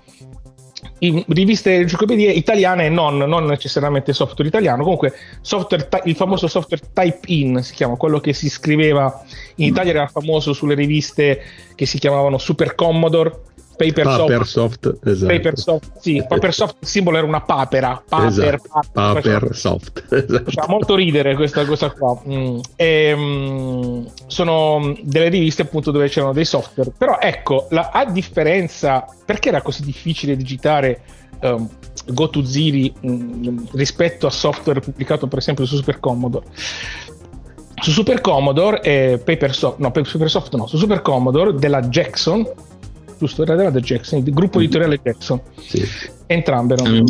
riviste 0.99 1.77
enciclopedie 1.77 2.31
italiane 2.31 2.87
e 2.87 2.89
non, 2.89 3.19
non 3.19 3.45
necessariamente 3.45 4.13
software 4.13 4.49
italiano, 4.49 4.83
comunque 4.83 5.13
software, 5.41 5.89
il 6.05 6.15
famoso 6.15 6.47
software 6.47 6.83
type 6.93 7.21
in 7.27 7.61
si 7.63 7.75
chiama, 7.75 7.97
quello 7.97 8.21
che 8.21 8.33
si 8.33 8.49
scriveva 8.49 9.25
in 9.57 9.69
Italia 9.69 9.93
era 9.93 10.07
famoso 10.07 10.53
sulle 10.53 10.75
riviste 10.75 11.43
che 11.75 11.87
si 11.87 11.99
chiamavano 11.99 12.39
Super 12.39 12.75
Commodore 12.75 13.51
Papersoft, 13.77 14.31
Papersoft, 14.31 14.99
esatto. 15.05 15.33
Papersoft, 15.33 15.93
sì, 15.99 16.25
Papersoft 16.27 16.77
il 16.81 16.87
simbolo 16.87 17.17
era 17.17 17.27
una 17.27 17.41
papera, 17.41 18.03
paper, 18.07 18.55
esatto. 18.55 18.91
Papersoft, 18.93 20.05
esatto. 20.11 20.51
Fa 20.51 20.67
molto 20.69 20.95
ridere 20.95 21.35
questa 21.35 21.65
cosa 21.65 21.91
qua. 21.91 22.21
Mm. 22.29 22.59
E, 22.77 23.15
mm, 23.17 24.05
sono 24.27 24.95
delle 25.03 25.29
riviste 25.29 25.63
appunto 25.63 25.91
dove 25.91 26.09
c'erano 26.09 26.33
dei 26.33 26.45
software, 26.45 26.93
però 26.97 27.19
ecco, 27.19 27.67
la, 27.71 27.91
a 27.93 28.05
differenza, 28.05 29.05
perché 29.25 29.49
era 29.49 29.63
così 29.63 29.85
difficile 29.85 30.37
digitare 30.37 31.01
um, 31.41 31.69
Go 32.07 32.31
to 32.31 32.45
Ziri 32.45 32.93
um, 33.03 33.69
rispetto 33.73 34.27
a 34.27 34.31
software 34.31 34.81
pubblicato 34.81 35.27
per 35.27 35.39
esempio 35.39 35.67
su 35.67 35.77
Super 35.77 36.01
Commodore? 36.01 36.47
Su 37.75 37.91
Super 37.91 38.21
Commodore 38.21 38.81
e 38.83 39.21
Papersoft, 39.23 39.79
no, 39.79 39.91
Papersoft 39.91 40.55
no, 40.55 40.67
su 40.67 40.77
Super 40.77 41.03
Commodore 41.03 41.55
della 41.55 41.81
Jackson 41.81 42.47
giusto? 43.23 43.43
Era 43.43 43.55
della 43.55 43.71
Jackson, 43.71 44.19
il 44.25 44.33
gruppo 44.33 44.59
mm. 44.59 44.63
editoriale 44.63 45.01
Jackson. 45.03 45.41
Sì. 45.59 45.83
Entrambe 46.27 46.75
erano. 46.75 47.05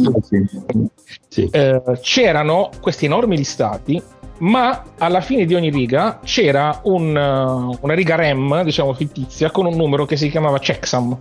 Sì. 1.29 1.48
Eh, 1.51 1.83
c'erano 2.01 2.70
questi 2.81 3.07
enormi 3.07 3.37
listati, 3.37 4.03
ma 4.38 4.85
alla 4.98 5.20
fine 5.20 5.46
di 5.46 5.55
ogni 5.55 5.70
riga 5.70 6.20
c'era 6.22 6.81
un, 6.85 7.09
uh, 7.09 7.79
una 7.81 7.94
riga 7.94 8.16
REM, 8.16 8.62
diciamo 8.64 8.92
fittizia, 8.92 9.51
con 9.51 9.66
un 9.66 9.77
numero 9.77 10.05
che 10.05 10.16
si 10.16 10.29
chiamava 10.29 10.59
checksum 10.59 11.18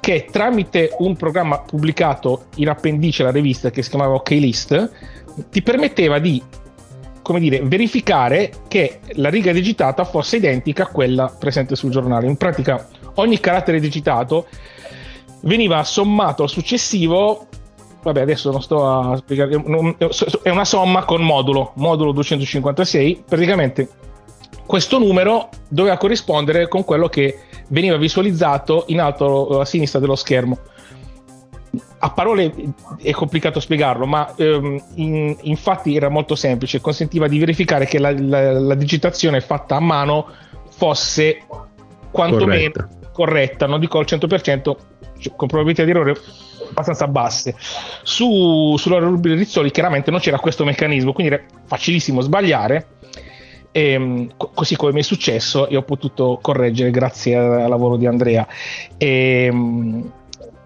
che 0.00 0.26
tramite 0.28 0.96
un 0.98 1.14
programma 1.14 1.60
pubblicato 1.60 2.46
in 2.56 2.68
appendice 2.68 3.22
alla 3.22 3.30
rivista 3.30 3.70
che 3.70 3.82
si 3.82 3.90
chiamava 3.90 4.14
OK 4.14 4.30
List 4.30 4.90
ti 5.48 5.62
permetteva 5.62 6.18
di 6.18 6.42
come 7.22 7.38
dire, 7.38 7.60
verificare 7.62 8.50
che 8.68 8.98
la 9.12 9.30
riga 9.30 9.52
digitata 9.52 10.04
fosse 10.04 10.36
identica 10.36 10.82
a 10.82 10.86
quella 10.88 11.34
presente 11.38 11.76
sul 11.76 11.90
giornale. 11.90 12.26
In 12.26 12.36
pratica 12.36 12.86
ogni 13.14 13.40
carattere 13.40 13.80
digitato 13.80 14.46
veniva 15.40 15.82
sommato 15.84 16.42
al 16.42 16.48
successivo 16.48 17.46
vabbè 18.02 18.20
adesso 18.20 18.50
non 18.50 18.62
sto 18.62 18.88
a 18.88 19.16
spiegare 19.16 19.62
è 20.42 20.50
una 20.50 20.64
somma 20.64 21.04
con 21.04 21.22
modulo 21.22 21.72
modulo 21.76 22.12
256 22.12 23.24
praticamente 23.28 23.88
questo 24.66 24.98
numero 24.98 25.50
doveva 25.68 25.96
corrispondere 25.96 26.68
con 26.68 26.84
quello 26.84 27.08
che 27.08 27.40
veniva 27.68 27.96
visualizzato 27.96 28.84
in 28.88 29.00
alto 29.00 29.60
a 29.60 29.64
sinistra 29.64 29.98
dello 30.00 30.16
schermo. 30.16 30.58
A 31.98 32.10
parole 32.10 32.52
è 33.00 33.10
complicato 33.12 33.60
spiegarlo, 33.60 34.06
ma 34.06 34.34
ehm, 34.34 34.82
in, 34.94 35.36
infatti 35.42 35.94
era 35.96 36.08
molto 36.08 36.34
semplice, 36.34 36.80
consentiva 36.80 37.28
di 37.28 37.38
verificare 37.38 37.86
che 37.86 37.98
la, 37.98 38.12
la, 38.18 38.58
la 38.58 38.74
digitazione 38.74 39.40
fatta 39.40 39.76
a 39.76 39.80
mano 39.80 40.26
fosse 40.70 41.42
quantomeno 42.10 42.70
corretta 42.72 43.01
corretta, 43.12 43.66
non 43.66 43.80
dico 43.80 43.98
al 43.98 44.06
100%, 44.06 44.76
cioè, 45.18 45.32
con 45.36 45.48
probabilità 45.48 45.84
di 45.84 45.90
errore 45.90 46.16
abbastanza 46.70 47.06
basse. 47.06 47.54
Su, 48.02 48.76
sulla 48.76 48.98
rubrica 48.98 49.36
Rizzoli 49.36 49.70
chiaramente 49.70 50.10
non 50.10 50.20
c'era 50.20 50.38
questo 50.38 50.64
meccanismo, 50.64 51.12
quindi 51.12 51.34
era 51.34 51.42
facilissimo 51.64 52.20
sbagliare. 52.20 52.86
E, 53.70 53.92
ehm, 53.92 54.30
così 54.36 54.76
come 54.76 54.92
mi 54.92 55.00
è 55.00 55.02
successo, 55.02 55.68
e 55.68 55.76
ho 55.76 55.82
potuto 55.82 56.38
correggere 56.42 56.90
grazie 56.90 57.36
al 57.36 57.68
lavoro 57.68 57.96
di 57.96 58.06
Andrea. 58.06 58.46
E, 58.96 59.44
ehm, 59.46 60.12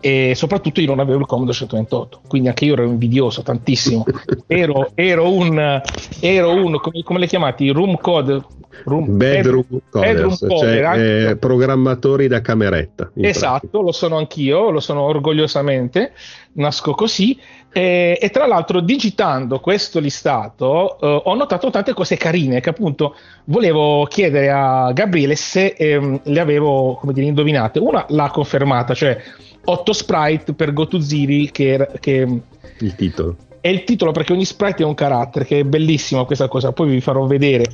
e 0.06 0.34
soprattutto 0.36 0.80
io 0.80 0.86
non 0.86 1.00
avevo 1.00 1.18
il 1.18 1.26
Commodore 1.26 1.56
128 1.56 2.20
quindi 2.28 2.46
anche 2.46 2.64
io 2.64 2.74
ero 2.74 2.84
invidioso 2.84 3.42
tantissimo. 3.42 4.04
Ero, 4.46 4.92
ero 4.94 5.32
un, 5.32 5.82
ero 6.20 6.50
un 6.52 6.78
come, 6.78 7.02
come 7.02 7.18
le 7.18 7.26
chiamati 7.26 7.70
room 7.70 7.96
code 7.96 8.40
room, 8.84 9.16
bedroom, 9.16 9.64
bedroom 9.90 10.36
coders, 10.38 10.46
cioè, 10.60 11.30
eh, 11.30 11.36
programmatori 11.36 12.28
da 12.28 12.40
cameretta 12.40 13.11
esatto 13.16 13.59
pratica. 13.59 13.82
lo 13.82 13.92
sono 13.92 14.18
anch'io 14.18 14.70
lo 14.70 14.80
sono 14.80 15.00
orgogliosamente 15.00 16.12
nasco 16.57 16.92
così. 16.92 17.38
E, 17.72 18.18
e 18.20 18.30
tra 18.30 18.46
l'altro 18.46 18.80
digitando 18.80 19.61
questo 19.61 19.98
listato 19.98 20.98
eh, 20.98 21.22
ho 21.24 21.34
notato 21.34 21.68
tante 21.70 21.92
cose 21.92 22.16
carine 22.16 22.61
che 22.61 22.70
appunto 22.70 23.14
volevo 23.44 24.04
chiedere 24.04 24.50
a 24.50 24.92
Gabriele 24.92 25.36
se 25.36 25.74
ehm, 25.76 26.20
le 26.24 26.40
avevo 26.40 26.94
come 26.94 27.12
dire 27.12 27.26
indovinate. 27.26 27.78
Una 27.78 28.07
l'ha 28.09 28.30
confermata 28.30 28.94
cioè 28.94 29.20
8 29.66 29.92
sprite 29.92 30.54
per 30.54 30.72
GoToZiri 30.72 31.50
che, 31.50 31.88
che 32.00 32.40
il 32.78 32.94
titolo 32.94 33.36
è 33.66 33.70
il 33.70 33.82
titolo 33.82 34.12
perché 34.12 34.32
ogni 34.32 34.44
sprite 34.44 34.84
è 34.84 34.86
un 34.86 34.94
carattere, 34.94 35.44
che 35.44 35.58
è 35.58 35.64
bellissima 35.64 36.24
questa 36.24 36.46
cosa, 36.46 36.70
poi 36.70 36.88
vi 36.88 37.00
farò 37.00 37.26
vedere. 37.26 37.64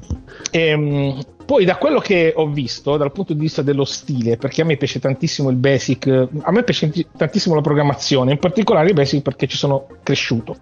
Ehm, 0.50 1.22
poi 1.44 1.66
da 1.66 1.76
quello 1.76 1.98
che 1.98 2.32
ho 2.34 2.46
visto, 2.46 2.96
dal 2.96 3.12
punto 3.12 3.34
di 3.34 3.40
vista 3.40 3.60
dello 3.60 3.84
stile, 3.84 4.38
perché 4.38 4.62
a 4.62 4.64
me 4.64 4.78
piace 4.78 5.00
tantissimo 5.00 5.50
il 5.50 5.56
basic, 5.56 6.06
a 6.06 6.50
me 6.50 6.62
piace 6.62 6.90
tantissimo 7.14 7.54
la 7.54 7.60
programmazione, 7.60 8.32
in 8.32 8.38
particolare 8.38 8.88
il 8.88 8.94
basic 8.94 9.20
perché 9.20 9.46
ci 9.46 9.58
sono 9.58 9.86
cresciuto. 10.02 10.56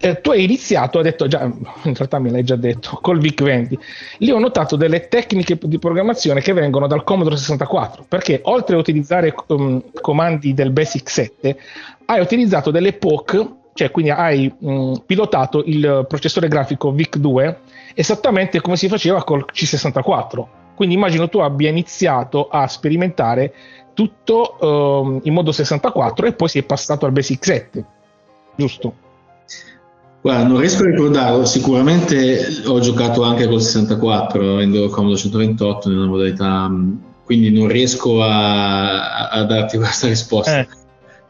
Eh, 0.00 0.20
tu 0.20 0.30
hai 0.30 0.44
iniziato, 0.44 1.00
ha 1.00 1.02
detto 1.02 1.26
già, 1.26 1.42
in 1.42 1.94
realtà 1.94 2.20
me 2.20 2.30
l'hai 2.30 2.44
già 2.44 2.54
detto, 2.54 2.98
col 3.02 3.18
VIC-20. 3.18 3.78
Lì 4.18 4.30
ho 4.30 4.38
notato 4.38 4.76
delle 4.76 5.08
tecniche 5.08 5.58
di 5.60 5.78
programmazione 5.78 6.40
che 6.40 6.52
vengono 6.52 6.86
dal 6.86 7.02
Commodore 7.02 7.36
64, 7.36 8.04
perché 8.08 8.40
oltre 8.44 8.76
a 8.76 8.78
utilizzare 8.78 9.34
um, 9.48 9.82
comandi 10.00 10.54
del 10.54 10.70
Basic 10.70 11.10
7, 11.10 11.58
hai 12.06 12.20
utilizzato 12.20 12.70
delle 12.70 12.92
POC 12.92 13.56
cioè 13.78 13.92
quindi 13.92 14.10
hai 14.10 14.52
mh, 14.58 15.04
pilotato 15.06 15.62
il 15.64 16.04
processore 16.08 16.48
grafico 16.48 16.90
VIC-2 16.90 17.54
esattamente 17.94 18.60
come 18.60 18.76
si 18.76 18.88
faceva 18.88 19.22
col 19.22 19.46
C64. 19.52 20.46
Quindi 20.74 20.96
immagino 20.96 21.28
tu 21.28 21.38
abbia 21.38 21.70
iniziato 21.70 22.48
a 22.48 22.66
sperimentare 22.66 23.54
tutto 23.94 24.56
uh, 24.58 25.20
in 25.22 25.32
modo 25.32 25.52
64 25.52 26.26
e 26.26 26.32
poi 26.32 26.48
si 26.48 26.58
è 26.58 26.64
passato 26.64 27.06
al 27.06 27.12
Basic 27.12 27.44
7, 27.44 27.84
giusto? 28.56 28.94
Guarda, 30.20 30.46
non 30.46 30.58
riesco 30.58 30.82
a 30.82 30.86
ricordarlo, 30.90 31.44
sicuramente 31.44 32.62
ho 32.66 32.80
giocato 32.80 33.22
anche 33.22 33.46
col 33.46 33.62
64, 33.62 34.54
avendo 34.54 34.84
il 34.84 34.90
Commodore 34.90 35.20
128 35.20 35.88
nella 35.88 36.06
modalità, 36.06 36.70
quindi 37.24 37.50
non 37.50 37.68
riesco 37.68 38.22
a, 38.22 39.28
a 39.28 39.44
darti 39.44 39.76
questa 39.78 40.08
risposta. 40.08 40.60
Eh 40.60 40.78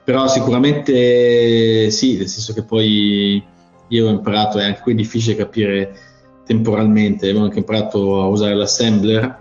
però 0.09 0.27
sicuramente 0.27 1.91
sì, 1.91 2.17
nel 2.17 2.29
senso 2.29 2.55
che 2.55 2.63
poi 2.63 3.45
io 3.89 4.07
ho 4.07 4.11
imparato, 4.11 4.59
è 4.59 4.65
anche 4.65 4.81
qui 4.81 4.95
difficile 4.95 5.37
capire 5.37 5.95
temporalmente, 6.47 7.29
avevo 7.29 7.45
anche 7.45 7.59
imparato 7.59 8.23
a 8.23 8.27
usare 8.27 8.55
l'assembler. 8.55 9.39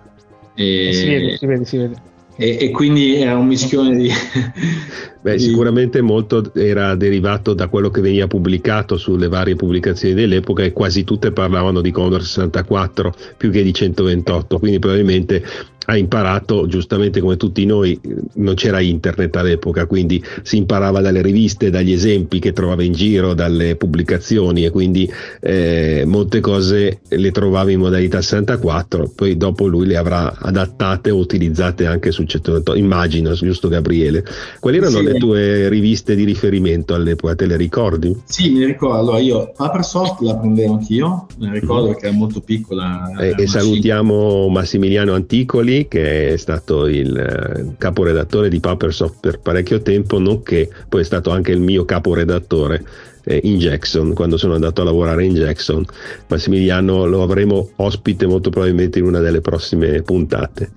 E, 0.56 0.92
si 0.92 1.06
vede, 1.06 1.38
si 1.38 1.46
vede, 1.46 1.64
si 1.64 1.78
vede. 1.78 1.96
E, 2.38 2.58
e 2.62 2.72
quindi 2.72 3.16
era 3.16 3.36
un 3.36 3.48
mischione 3.48 3.98
di... 3.98 4.10
Beh, 5.20 5.36
di... 5.36 5.40
sicuramente 5.40 6.02
molto 6.02 6.54
era 6.54 6.96
derivato 6.96 7.54
da 7.54 7.68
quello 7.68 7.90
che 7.90 8.00
veniva 8.00 8.28
pubblicato 8.28 8.98
sulle 8.98 9.28
varie 9.28 9.56
pubblicazioni 9.56 10.14
dell'epoca 10.14 10.64
e 10.64 10.72
quasi 10.72 11.04
tutte 11.04 11.32
parlavano 11.32 11.82
di 11.82 11.92
Commodore 11.92 12.24
64 12.24 13.14
più 13.36 13.50
che 13.50 13.64
di 13.64 13.74
128, 13.74 14.60
quindi 14.60 14.80
probabilmente 14.80 15.44
ha 15.90 15.96
imparato, 15.96 16.68
giustamente 16.68 17.22
come 17.22 17.38
tutti 17.38 17.66
noi, 17.66 17.98
non 18.34 18.56
c'era 18.56 18.82
internet 18.82 19.34
all'epoca, 19.38 19.86
quindi 19.86 20.22
si 20.44 20.58
imparava 20.58 21.00
dalle 21.00 21.22
riviste, 21.22 21.70
dagli 21.70 21.94
esempi 21.94 22.40
che 22.40 22.52
trovava 22.52 22.84
in 22.84 22.92
giro, 22.92 23.34
dalle 23.34 23.78
pubblicazioni 23.78 24.66
e 24.66 24.70
quindi 24.70 25.10
eh, 25.40 26.04
molte 26.06 26.42
cose 26.42 27.00
le 27.08 27.32
trovava 27.32 27.72
in 27.72 27.80
modalità 27.80 28.20
64, 28.22 29.14
poi 29.16 29.38
dopo 29.38 29.66
lui 29.68 29.86
le 29.86 29.96
avrà 29.96 30.36
adattate 30.38 31.10
o 31.10 31.18
utilizzate 31.18 31.86
anche 31.86 32.12
su 32.12 32.26
128, 32.26 32.78
immagino, 32.78 33.32
giusto 33.34 33.70
Gabriele. 33.70 34.26
Quali 34.60 34.78
erano 34.78 34.98
sì, 34.98 35.04
le 35.04 35.14
tue 35.14 35.70
riviste 35.70 36.16
di 36.16 36.26
riferimento 36.26 36.96
all'epoca, 36.96 37.34
te 37.34 37.46
le 37.46 37.56
ricordi? 37.56 38.14
Sì, 38.26 38.50
mi 38.50 38.66
ricordo, 38.66 38.98
allora 38.98 39.20
io 39.20 39.54
Papersoft 39.56 40.20
la 40.20 40.36
prendevo 40.36 40.74
anch'io, 40.74 41.28
la 41.38 41.52
ricordo 41.52 41.84
mm-hmm. 41.84 41.92
perché 41.92 42.08
era 42.08 42.16
molto 42.16 42.42
piccola. 42.42 43.10
Eh, 43.20 43.36
e 43.38 43.48
salutiamo 43.48 44.50
Massimiliano 44.50 45.14
Anticoli 45.14 45.76
che 45.88 46.34
è 46.34 46.38
stato 46.38 46.88
il 46.88 47.16
eh, 47.16 47.76
caporedattore 47.78 48.50
di 48.50 48.60
Papersoft 48.60 49.20
per 49.20 49.40
parecchio 49.40 49.82
tempo, 49.82 50.18
nonché 50.18 50.70
poi 50.90 51.02
è 51.02 51.04
stato 51.04 51.30
anche 51.30 51.52
il 51.52 51.60
mio 51.60 51.86
caporedattore 51.86 52.84
eh, 53.24 53.42
in 53.44 53.58
Jackson, 53.58 54.14
quando 54.14 54.38
sono 54.38 54.56
andato 54.56 54.82
a 54.82 54.86
lavorare 54.86 55.26
in 55.26 55.36
Jackson. 55.36 55.86
Massimiliano 56.28 57.06
lo 57.06 57.22
avremo 57.22 57.70
ospite 57.76 58.26
molto 58.26 58.50
probabilmente 58.50 59.00
in 59.00 59.06
una 59.06 59.20
delle 59.20 59.42
prossime 59.42 60.02
puntate. 60.02 60.72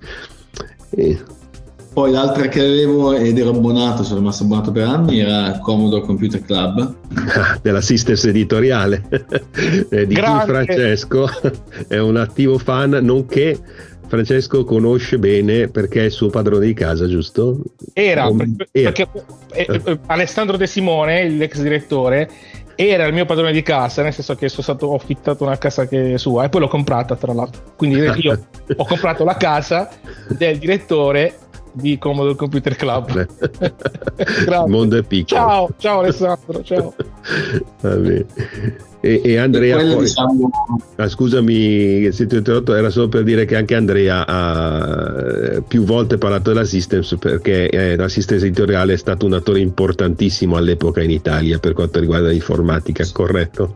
E... 0.91 1.17
Poi 1.93 2.09
l'altra 2.09 2.47
che 2.47 2.61
avevo 2.61 3.13
ed 3.13 3.37
ero 3.37 3.49
abbonato, 3.49 4.03
sono 4.03 4.19
rimasto 4.19 4.43
abbonato 4.43 4.71
per 4.71 4.87
anni, 4.87 5.19
era 5.19 5.59
Commodore 5.59 6.05
Computer 6.05 6.41
Club. 6.41 6.95
della 7.61 7.81
Sisters 7.81 8.25
editoriale, 8.25 9.03
eh, 9.89 10.07
di 10.07 10.15
cui 10.15 10.39
Francesco 10.45 11.29
è 11.87 11.97
un 11.97 12.15
attivo 12.15 12.57
fan, 12.57 12.91
nonché 13.01 13.59
Francesco 14.11 14.65
conosce 14.65 15.17
bene 15.17 15.69
perché 15.69 16.01
è 16.01 16.03
il 16.03 16.11
suo 16.11 16.29
padrone 16.29 16.65
di 16.65 16.73
casa, 16.73 17.07
giusto? 17.07 17.61
Era, 17.93 18.27
um, 18.27 18.57
perché, 18.57 19.07
perché 19.47 19.81
eh, 19.85 19.99
Alessandro 20.07 20.57
De 20.57 20.67
Simone, 20.67 21.29
l'ex 21.29 21.61
direttore, 21.61 22.29
era 22.75 23.05
il 23.05 23.13
mio 23.13 23.23
padrone 23.23 23.53
di 23.53 23.61
casa, 23.61 24.03
nel 24.03 24.11
senso 24.11 24.35
che 24.35 24.49
sono 24.49 24.63
stato, 24.63 24.87
ho 24.87 24.95
affittato 24.95 25.45
una 25.45 25.57
casa 25.57 25.87
che 25.87 26.15
è 26.15 26.17
sua 26.17 26.43
e 26.43 26.49
poi 26.49 26.59
l'ho 26.59 26.67
comprata 26.67 27.15
tra 27.15 27.31
l'altro. 27.31 27.61
Quindi 27.77 27.99
io 28.19 28.47
ho 28.75 28.85
comprato 28.85 29.23
la 29.23 29.37
casa 29.37 29.89
del 30.27 30.57
direttore 30.57 31.37
di 31.71 31.97
Commodore 31.97 32.35
Computer 32.35 32.75
Club. 32.75 33.27
il 34.17 34.63
mondo 34.67 34.97
è 34.97 35.03
piccolo. 35.03 35.39
Ciao, 35.39 35.69
ciao 35.77 35.99
Alessandro, 35.99 36.63
ciao. 36.63 36.93
E, 39.03 39.19
e 39.23 39.37
Andrea, 39.37 39.79
e 39.79 39.93
poi, 39.93 40.03
diciamo... 40.03 40.49
ah, 40.97 41.09
scusami 41.09 42.11
se 42.11 42.27
ti 42.27 42.35
ho 42.35 42.37
interrotto, 42.37 42.75
era 42.75 42.91
solo 42.91 43.09
per 43.09 43.23
dire 43.23 43.45
che 43.45 43.55
anche 43.55 43.73
Andrea 43.73 44.27
ha 44.27 45.15
eh, 45.55 45.61
più 45.63 45.83
volte 45.83 46.19
parlato 46.19 46.53
della 46.53 46.65
Systems 46.65 47.15
perché 47.19 47.67
eh, 47.67 47.95
la 47.95 48.07
Systems 48.07 48.43
editoriale 48.43 48.93
è 48.93 48.97
stato 48.97 49.25
un 49.25 49.33
attore 49.33 49.59
importantissimo 49.59 50.55
all'epoca 50.55 51.01
in 51.01 51.09
Italia 51.09 51.57
per 51.57 51.73
quanto 51.73 51.99
riguarda 51.99 52.29
l'informatica, 52.29 53.03
corretto? 53.11 53.75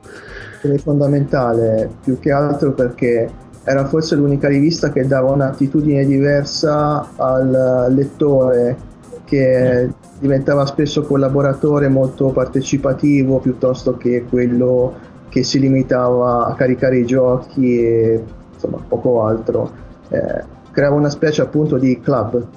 È 0.62 0.78
fondamentale, 0.78 1.90
più 2.04 2.20
che 2.20 2.32
altro 2.32 2.74
perché 2.74 3.28
era 3.66 3.86
forse 3.86 4.16
l'unica 4.16 4.48
rivista 4.48 4.92
che 4.92 5.06
dava 5.08 5.32
un'attitudine 5.32 6.06
diversa 6.06 7.10
al 7.16 7.88
lettore 7.90 8.78
che 9.26 9.90
diventava 10.20 10.66
spesso 10.68 11.02
collaboratore 11.02 11.88
molto 11.90 12.28
partecipativo 12.28 13.40
piuttosto 13.40 13.98
che 13.98 14.26
quello 14.30 14.94
che 15.30 15.44
si 15.44 15.60
limitava 15.60 16.46
a 16.46 16.54
caricare 16.54 17.00
i 17.00 17.06
giochi 17.06 17.80
e 17.80 18.24
insomma 18.54 18.78
poco 18.88 19.24
altro. 19.24 19.72
Eh, 20.10 20.44
creava 20.72 20.96
una 20.96 21.10
specie 21.10 21.42
appunto 21.42 21.78
di 21.78 22.00
club. 22.00 22.48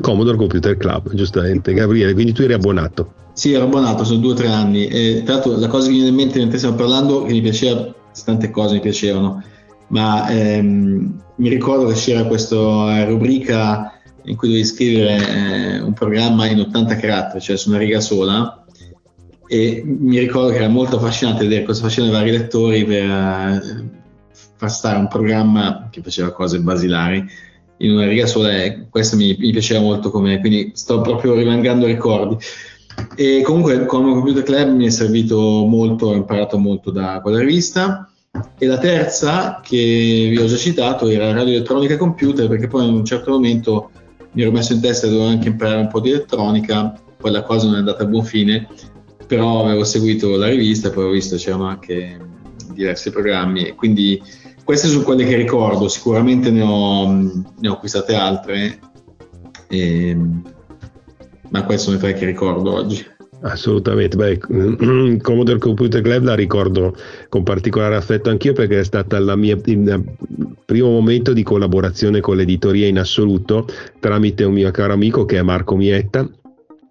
Commodore 0.00 0.36
Computer 0.36 0.76
Club, 0.76 1.12
giustamente. 1.12 1.74
Gabriele, 1.74 2.12
quindi 2.14 2.32
tu 2.32 2.42
eri 2.42 2.52
abbonato? 2.52 3.14
Sì, 3.32 3.52
ero 3.52 3.64
abbonato, 3.64 4.04
sono 4.04 4.20
due 4.20 4.32
o 4.32 4.34
tre 4.34 4.48
anni. 4.48 4.86
E, 4.86 5.22
tra 5.24 5.34
l'altro 5.34 5.56
la 5.56 5.68
cosa 5.68 5.86
che 5.86 5.92
mi 5.92 5.98
viene 5.98 6.10
in 6.10 6.16
mente 6.16 6.38
mentre 6.38 6.58
stiamo 6.58 6.76
parlando, 6.76 7.24
che 7.24 7.32
mi 7.32 7.40
piaceva, 7.40 7.92
tante 8.24 8.50
cose 8.50 8.74
mi 8.74 8.80
piacevano, 8.80 9.42
ma 9.90 10.28
ehm, 10.28 11.22
mi 11.36 11.48
ricordo 11.48 11.86
che 11.86 11.94
c'era 11.94 12.24
questa 12.24 13.04
rubrica 13.04 13.92
in 14.24 14.36
cui 14.36 14.48
dovevi 14.48 14.66
scrivere 14.66 15.28
eh, 15.28 15.80
un 15.80 15.92
programma 15.92 16.46
in 16.46 16.60
80 16.60 16.96
caratteri, 16.96 17.40
cioè 17.40 17.56
su 17.56 17.70
una 17.70 17.78
riga 17.78 18.00
sola, 18.00 18.64
e 19.46 19.82
mi 19.84 20.18
ricordo 20.18 20.50
che 20.50 20.56
era 20.56 20.68
molto 20.68 20.96
affascinante 20.96 21.42
vedere 21.42 21.64
cosa 21.64 21.82
facevano 21.82 22.12
i 22.12 22.16
vari 22.16 22.30
lettori 22.30 22.84
per 22.84 23.04
uh, 23.04 23.88
far 24.56 24.70
stare 24.70 24.98
un 24.98 25.08
programma 25.08 25.88
che 25.90 26.02
faceva 26.02 26.30
cose 26.30 26.60
basilari 26.60 27.26
in 27.78 27.90
una 27.90 28.06
riga 28.06 28.26
sola 28.26 28.62
e 28.62 28.86
questo 28.88 29.16
mi, 29.16 29.34
mi 29.38 29.50
piaceva 29.50 29.80
molto 29.80 30.10
come 30.10 30.38
quindi 30.38 30.70
sto 30.74 31.00
proprio 31.00 31.34
rimangando 31.34 31.86
ricordi. 31.86 32.36
E 33.16 33.40
comunque 33.42 33.86
come 33.86 34.12
Computer 34.12 34.42
Club 34.42 34.76
mi 34.76 34.86
è 34.86 34.90
servito 34.90 35.64
molto 35.66 36.08
ho 36.08 36.14
imparato 36.14 36.58
molto 36.58 36.90
da 36.90 37.20
quella 37.20 37.38
rivista 37.38 38.09
e 38.58 38.66
la 38.66 38.78
terza 38.78 39.60
che 39.62 40.28
vi 40.30 40.38
ho 40.38 40.46
già 40.46 40.56
citato 40.56 41.08
era 41.08 41.32
Radio 41.32 41.54
Elettronica 41.54 41.96
Computer 41.96 42.48
perché 42.48 42.66
poi 42.66 42.86
in 42.86 42.94
un 42.94 43.04
certo 43.04 43.30
momento 43.32 43.90
mi 44.32 44.42
ero 44.42 44.52
messo 44.52 44.72
in 44.72 44.80
testa 44.80 45.06
che 45.06 45.12
dovevo 45.12 45.30
anche 45.30 45.48
imparare 45.48 45.80
un 45.80 45.88
po' 45.88 46.00
di 46.00 46.10
elettronica 46.10 46.94
poi 47.16 47.30
la 47.30 47.42
cosa 47.42 47.66
non 47.66 47.76
è 47.76 47.78
andata 47.78 48.04
a 48.04 48.06
buon 48.06 48.24
fine 48.24 48.68
però 49.26 49.64
avevo 49.64 49.84
seguito 49.84 50.36
la 50.36 50.48
rivista 50.48 50.88
e 50.88 50.90
poi 50.92 51.04
ho 51.04 51.10
visto 51.10 51.36
c'erano 51.36 51.66
anche 51.66 52.18
diversi 52.72 53.10
programmi 53.10 53.66
e 53.66 53.74
quindi 53.74 54.22
queste 54.70 54.86
sono 54.86 55.02
quelle 55.02 55.24
che 55.24 55.34
ricordo, 55.34 55.88
sicuramente 55.88 56.50
ne 56.52 56.62
ho, 56.62 57.10
ne 57.10 57.68
ho 57.68 57.72
acquistate 57.72 58.14
altre, 58.14 58.78
e, 59.68 60.08
ehm, 60.10 60.54
ma 61.48 61.64
queste 61.64 61.86
sono 61.86 61.96
le 61.96 62.02
tre 62.02 62.12
che 62.12 62.24
ricordo 62.24 62.74
oggi. 62.74 63.04
Assolutamente, 63.42 64.16
beh, 64.16 64.38
Commodore 65.22 65.58
Computer 65.58 66.02
Club 66.02 66.24
la 66.24 66.34
ricordo 66.34 66.94
con 67.28 67.42
particolare 67.42 67.96
affetto 67.96 68.28
anch'io 68.28 68.52
perché 68.52 68.80
è 68.80 68.84
mia, 69.34 69.58
il 69.64 70.04
primo 70.64 70.90
momento 70.90 71.32
di 71.32 71.42
collaborazione 71.42 72.20
con 72.20 72.36
l'editoria 72.36 72.86
in 72.86 72.98
assoluto 72.98 73.66
tramite 73.98 74.44
un 74.44 74.52
mio 74.52 74.70
caro 74.70 74.92
amico 74.92 75.24
che 75.24 75.38
è 75.38 75.42
Marco 75.42 75.74
Mietta 75.74 76.28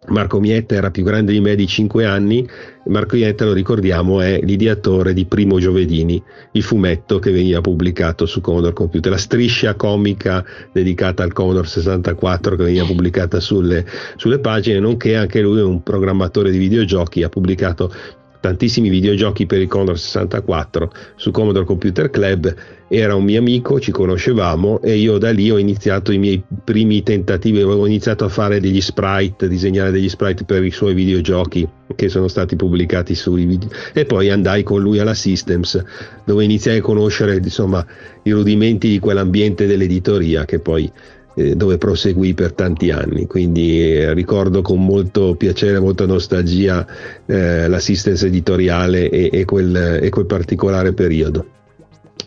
Marco 0.09 0.39
Mietta 0.39 0.75
era 0.75 0.91
più 0.91 1.03
grande 1.03 1.31
di 1.31 1.39
me 1.39 1.55
di 1.55 1.67
5 1.67 2.05
anni, 2.05 2.47
Marco 2.85 3.15
Mietta 3.15 3.45
lo 3.45 3.53
ricordiamo 3.53 4.21
è 4.21 4.39
l'ideatore 4.41 5.13
di 5.13 5.25
Primo 5.25 5.59
Giovedini, 5.59 6.21
il 6.53 6.63
fumetto 6.63 7.19
che 7.19 7.31
veniva 7.31 7.61
pubblicato 7.61 8.25
su 8.25 8.41
Commodore 8.41 8.73
Computer, 8.73 9.11
la 9.11 9.17
striscia 9.17 9.75
comica 9.75 10.43
dedicata 10.71 11.23
al 11.23 11.33
Commodore 11.33 11.67
64 11.67 12.55
che 12.55 12.63
veniva 12.63 12.85
pubblicata 12.85 13.39
sulle, 13.39 13.85
sulle 14.15 14.39
pagine, 14.39 14.79
nonché 14.79 15.15
anche 15.15 15.41
lui 15.41 15.59
è 15.59 15.63
un 15.63 15.83
programmatore 15.83 16.49
di 16.49 16.57
videogiochi, 16.57 17.23
ha 17.23 17.29
pubblicato 17.29 17.93
tantissimi 18.39 18.89
videogiochi 18.89 19.45
per 19.45 19.59
il 19.59 19.67
Commodore 19.67 19.97
64 19.97 20.91
su 21.15 21.31
Commodore 21.31 21.65
Computer 21.65 22.09
Club, 22.09 22.55
era 22.87 23.13
un 23.15 23.23
mio 23.23 23.39
amico, 23.39 23.79
ci 23.79 23.91
conoscevamo 23.91 24.81
e 24.81 24.95
io 24.95 25.17
da 25.17 25.29
lì 25.31 25.51
ho 25.51 25.57
iniziato 25.57 26.11
i 26.11 26.17
miei 26.17 26.41
primi 26.63 27.03
tentativi, 27.03 27.61
ho 27.61 27.85
iniziato 27.85 28.25
a 28.25 28.29
fare 28.29 28.59
degli 28.59 28.81
sprite, 28.81 29.47
disegnare 29.47 29.91
degli 29.91 30.09
sprite 30.09 30.43
per 30.43 30.63
i 30.63 30.71
suoi 30.71 30.93
videogiochi 30.93 31.67
che 31.95 32.09
sono 32.09 32.27
stati 32.27 32.55
pubblicati 32.55 33.13
sui 33.13 33.45
video 33.45 33.69
e 33.93 34.05
poi 34.05 34.29
andai 34.29 34.63
con 34.63 34.81
lui 34.81 34.99
alla 34.99 35.13
Systems 35.13 35.83
dove 36.23 36.43
iniziai 36.43 36.77
a 36.77 36.81
conoscere 36.81 37.37
insomma 37.37 37.85
i 38.23 38.31
rudimenti 38.31 38.87
di 38.89 38.99
quell'ambiente 38.99 39.65
dell'editoria 39.65 40.45
che 40.45 40.59
poi 40.59 40.91
dove 41.33 41.77
proseguì 41.77 42.33
per 42.33 42.53
tanti 42.53 42.91
anni. 42.91 43.25
Quindi 43.27 43.81
eh, 43.81 44.13
ricordo 44.13 44.61
con 44.61 44.83
molto 44.83 45.35
piacere, 45.35 45.79
molta 45.79 46.05
nostalgia 46.05 46.85
eh, 47.25 47.67
l'assistenza 47.67 48.25
editoriale 48.25 49.09
e, 49.09 49.29
e, 49.31 49.45
quel, 49.45 49.99
e, 50.01 50.09
quel, 50.09 50.25
particolare 50.25 50.93
periodo. 50.93 51.45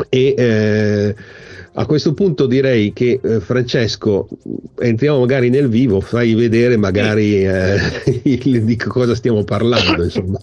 E 0.08 0.34
eh, 0.36 1.14
a 1.74 1.86
questo 1.86 2.12
punto 2.12 2.46
direi 2.46 2.92
che 2.92 3.18
eh, 3.22 3.40
Francesco 3.40 4.28
entriamo 4.78 5.20
magari 5.20 5.48
nel 5.48 5.68
vivo, 5.68 6.00
fai 6.00 6.34
vedere 6.34 6.76
magari 6.76 7.44
eh, 7.44 7.78
di 8.22 8.76
cosa 8.76 9.14
stiamo 9.14 9.44
parlando. 9.44 10.04
Insomma, 10.04 10.38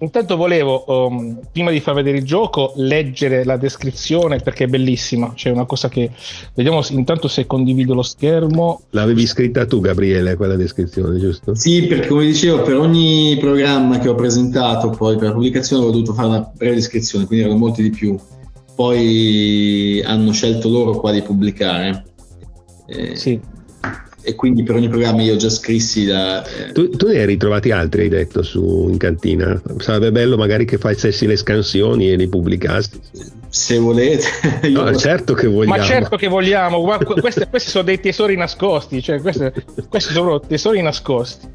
intanto, 0.00 0.36
volevo, 0.36 0.84
um, 0.86 1.38
prima 1.52 1.70
di 1.70 1.80
far 1.80 1.94
vedere 1.94 2.18
il 2.18 2.24
gioco, 2.24 2.72
leggere 2.76 3.44
la 3.44 3.56
descrizione 3.56 4.38
perché 4.38 4.64
è 4.64 4.66
bellissima. 4.66 5.32
C'è 5.34 5.50
una 5.50 5.64
cosa 5.64 5.88
che. 5.88 6.10
Vediamo 6.54 6.82
intanto 6.90 7.28
se 7.28 7.46
condivido 7.46 7.94
lo 7.94 8.02
schermo. 8.02 8.82
L'avevi 8.90 9.26
scritta 9.26 9.66
tu, 9.66 9.80
Gabriele, 9.80 10.36
quella 10.36 10.56
descrizione, 10.56 11.18
giusto? 11.18 11.54
Sì, 11.54 11.86
perché 11.86 12.08
come 12.08 12.24
dicevo, 12.26 12.62
per 12.62 12.76
ogni 12.76 13.36
programma 13.38 13.98
che 13.98 14.08
ho 14.08 14.14
presentato 14.14 14.90
poi 14.90 15.16
per 15.16 15.28
la 15.28 15.32
pubblicazione 15.32 15.84
ho 15.84 15.90
dovuto 15.90 16.14
fare 16.14 16.28
una 16.28 16.50
breve 16.54 16.74
descrizione, 16.76 17.26
quindi 17.26 17.44
erano 17.44 17.58
molti 17.58 17.82
di 17.82 17.90
più. 17.90 18.16
Poi 18.74 20.02
hanno 20.04 20.32
scelto 20.32 20.68
loro 20.68 20.98
quali 20.98 21.22
pubblicare. 21.22 22.04
Eh, 22.86 23.16
sì 23.16 23.56
e 24.28 24.34
quindi 24.34 24.62
per 24.62 24.74
ogni 24.74 24.90
programma 24.90 25.22
io 25.22 25.36
già 25.36 25.48
scrissi 25.48 26.04
da... 26.04 26.44
Eh... 26.44 26.72
Tu, 26.72 26.90
tu, 26.90 27.06
ne 27.06 27.20
hai 27.20 27.24
ritrovati 27.24 27.70
altri, 27.70 28.02
hai 28.02 28.08
detto, 28.10 28.42
su, 28.42 28.86
in 28.90 28.98
cantina? 28.98 29.58
Sarebbe 29.78 30.12
bello 30.12 30.36
magari 30.36 30.66
che 30.66 30.76
facessi 30.76 31.26
le 31.26 31.36
scansioni 31.36 32.10
e 32.10 32.16
li 32.16 32.28
pubblicassi. 32.28 33.00
Se 33.48 33.78
volete. 33.78 34.26
no, 34.68 34.94
certo 34.96 35.32
che 35.32 35.46
vogliamo. 35.46 35.76
Ma 35.78 35.82
certo 35.82 36.16
che 36.16 36.28
vogliamo, 36.28 36.82
questi, 37.18 37.46
questi 37.48 37.70
sono 37.70 37.84
dei 37.84 38.00
tesori 38.00 38.36
nascosti, 38.36 39.02
cioè 39.02 39.18
questi, 39.22 39.50
questi 39.88 40.12
sono 40.12 40.38
tesori 40.40 40.82
nascosti. 40.82 41.46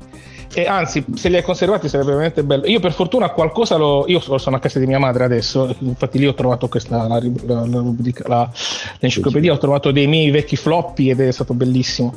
E 0.55 0.65
anzi, 0.65 1.03
se 1.15 1.29
li 1.29 1.35
hai 1.35 1.43
conservati 1.43 1.87
sarebbe 1.87 2.09
veramente 2.09 2.43
bello. 2.43 2.65
Io 2.65 2.79
per 2.79 2.93
fortuna 2.93 3.29
qualcosa 3.29 3.75
lo... 3.75 4.05
Io 4.07 4.19
sono 4.19 4.55
a 4.55 4.59
casa 4.59 4.79
di 4.79 4.87
mia 4.87 4.99
madre 4.99 5.23
adesso, 5.23 5.75
infatti 5.79 6.17
lì 6.17 6.27
ho 6.27 6.33
trovato 6.33 6.67
questa, 6.67 7.07
la, 7.07 7.19
la, 7.45 7.65
la, 7.65 8.51
l'enciclopedia, 8.99 9.53
ho 9.53 9.57
trovato 9.57 9.91
dei 9.91 10.07
miei 10.07 10.31
vecchi 10.31 10.55
floppy 10.55 11.11
ed 11.11 11.21
è 11.21 11.31
stato 11.31 11.53
bellissimo. 11.53 12.13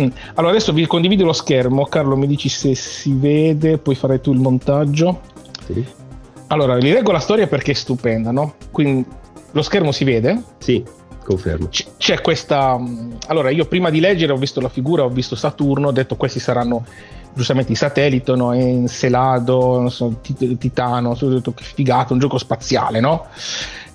Mm. 0.00 0.08
Allora 0.34 0.52
adesso 0.52 0.72
vi 0.72 0.86
condivido 0.86 1.24
lo 1.24 1.32
schermo, 1.32 1.84
Carlo 1.86 2.16
mi 2.16 2.26
dici 2.26 2.48
se 2.48 2.74
si 2.74 3.12
vede, 3.14 3.78
poi 3.78 3.94
farai 3.94 4.20
tu 4.20 4.32
il 4.32 4.40
montaggio. 4.40 5.20
Sì. 5.64 5.84
Allora, 6.48 6.76
vi 6.76 6.92
leggo 6.92 7.10
la 7.10 7.18
storia 7.18 7.46
perché 7.46 7.72
è 7.72 7.74
stupenda, 7.74 8.30
no? 8.30 8.54
Quindi 8.70 9.04
lo 9.50 9.62
schermo 9.62 9.90
si 9.90 10.04
vede? 10.04 10.40
Sì, 10.58 10.84
confermo. 11.24 11.68
C- 11.68 11.96
c'è 11.96 12.20
questa... 12.20 12.78
Mm, 12.78 13.12
allora, 13.26 13.50
io 13.50 13.66
prima 13.66 13.90
di 13.90 13.98
leggere 13.98 14.32
ho 14.32 14.36
visto 14.36 14.60
la 14.60 14.68
figura, 14.68 15.02
ho 15.02 15.08
visto 15.08 15.34
Saturno, 15.34 15.88
ho 15.88 15.92
detto 15.92 16.16
questi 16.16 16.38
saranno 16.38 16.84
giustamente 17.34 17.72
i 17.72 17.74
satelliti, 17.74 18.34
no? 18.36 18.52
Encelado, 18.52 19.88
so, 19.88 20.20
Titano, 20.20 21.16
ho 21.20 21.28
detto 21.28 21.52
che 21.52 21.64
figato, 21.64 22.12
un 22.12 22.20
gioco 22.20 22.38
spaziale, 22.38 23.00
no? 23.00 23.26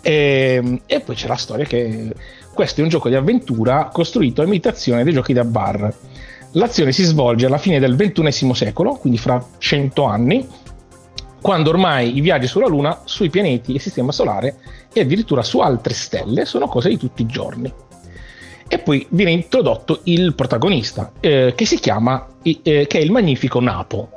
E, 0.02 0.60
ehm, 0.62 0.82
e 0.86 1.00
poi 1.00 1.16
c'è 1.16 1.28
la 1.28 1.36
storia 1.36 1.66
che 1.66 2.14
questo 2.54 2.82
è 2.82 2.84
un 2.84 2.90
gioco 2.90 3.10
di 3.10 3.16
avventura 3.16 3.90
costruito 3.92 4.42
a 4.42 4.46
imitazione 4.46 5.04
dei 5.04 5.14
giochi 5.14 5.34
da 5.34 5.44
bar. 5.44 5.94
L'azione 6.52 6.92
si 6.92 7.04
svolge 7.04 7.46
alla 7.46 7.58
fine 7.58 7.80
del 7.80 7.96
XXI 7.96 8.54
secolo, 8.54 8.96
quindi 8.96 9.18
fra 9.18 9.44
100 9.58 10.04
anni, 10.04 10.48
quando 11.42 11.70
ormai 11.70 12.16
i 12.18 12.22
viaggi 12.22 12.48
sulla 12.48 12.68
Luna, 12.68 13.02
sui 13.06 13.30
pianeti 13.30 13.74
e 13.74 13.80
sistema 13.80 14.12
solare 14.12 14.58
e 14.94 15.02
addirittura 15.02 15.44
su 15.44 15.60
altre 15.60 15.94
stelle 15.94 16.46
sono 16.46 16.68
cose 16.68 16.90
di 16.90 16.98
tutti 16.98 17.22
i 17.22 17.26
giorni. 17.26 17.74
E 18.68 18.80
poi 18.80 19.06
viene 19.10 19.32
introdotto 19.32 20.02
il 20.04 20.36
protagonista, 20.36 21.12
eh, 21.20 21.54
che 21.56 21.66
si 21.66 21.80
chiama, 21.80 22.28
eh, 22.42 22.62
che 22.62 22.88
è 22.88 23.00
il 23.00 23.12
magnifico 23.12 23.60
Napo. 23.60 24.10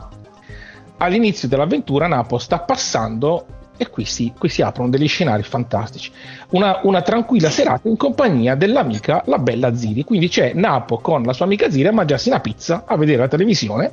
All'inizio 0.98 1.48
dell'avventura 1.48 2.06
Napo 2.06 2.38
sta 2.38 2.60
passando 2.60 3.46
e 3.76 3.88
qui 3.90 4.04
si, 4.04 4.32
qui 4.38 4.48
si 4.48 4.62
aprono 4.62 4.88
degli 4.88 5.08
scenari 5.08 5.42
fantastici. 5.42 6.10
Una, 6.50 6.80
una, 6.84 7.02
tranquilla 7.02 7.50
serata 7.50 7.88
in 7.88 7.96
compagnia 7.96 8.54
dell'amica, 8.54 9.22
la 9.26 9.38
bella 9.38 9.74
Ziri. 9.74 10.04
Quindi 10.04 10.28
c'è 10.28 10.52
Napo 10.54 10.98
con 10.98 11.22
la 11.22 11.32
sua 11.32 11.44
amica 11.44 11.70
Ziri 11.70 11.88
a 11.88 11.92
mangiarsi 11.92 12.28
una 12.28 12.40
pizza, 12.40 12.84
a 12.86 12.96
vedere 12.96 13.18
la 13.18 13.28
televisione. 13.28 13.90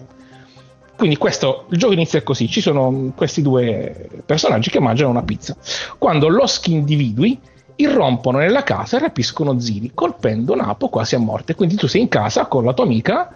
Quindi 0.95 1.17
questo, 1.17 1.65
il 1.71 1.77
gioco 1.77 1.93
inizia 1.93 2.21
così: 2.21 2.47
ci 2.47 2.61
sono 2.61 3.11
questi 3.15 3.41
due 3.41 4.09
personaggi 4.25 4.69
che 4.69 4.79
mangiano 4.79 5.09
una 5.09 5.23
pizza. 5.23 5.55
Quando 5.97 6.27
loschi 6.27 6.73
individui 6.73 7.39
irrompono 7.77 8.37
nella 8.37 8.63
casa 8.63 8.97
e 8.97 8.99
rapiscono 8.99 9.59
Ziri, 9.59 9.91
colpendo 9.95 10.55
Napo 10.55 10.89
quasi 10.89 11.15
a 11.15 11.19
morte. 11.19 11.55
Quindi 11.55 11.75
tu 11.75 11.87
sei 11.87 12.01
in 12.01 12.07
casa 12.07 12.45
con 12.45 12.63
la 12.63 12.73
tua 12.73 12.83
amica 12.83 13.33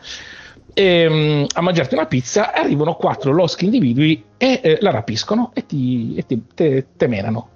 ehm, 0.75 1.47
a 1.53 1.61
mangiarti 1.61 1.95
una 1.95 2.05
pizza, 2.05 2.53
arrivano 2.53 2.93
quattro 2.93 3.31
loschi 3.31 3.65
individui 3.65 4.23
e 4.37 4.59
eh, 4.61 4.77
la 4.81 4.91
rapiscono 4.91 5.51
e 5.55 5.65
ti, 5.65 6.13
e 6.15 6.25
ti 6.25 6.43
te, 6.53 6.85
te 6.95 7.07
menano. 7.07 7.49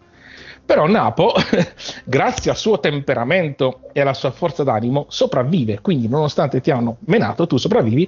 Però 0.66 0.88
Napo, 0.88 1.34
grazie 2.06 2.52
al 2.52 2.58
suo 2.58 2.80
temperamento 2.80 3.90
e 3.92 4.02
alla 4.02 4.14
sua 4.14 4.30
forza 4.30 4.64
d'animo, 4.64 5.08
sopravvive. 5.10 5.80
Quindi, 5.82 6.08
nonostante 6.08 6.62
ti 6.62 6.70
hanno 6.70 6.98
menato, 7.06 7.48
tu 7.48 7.58
sopravvivi. 7.58 8.08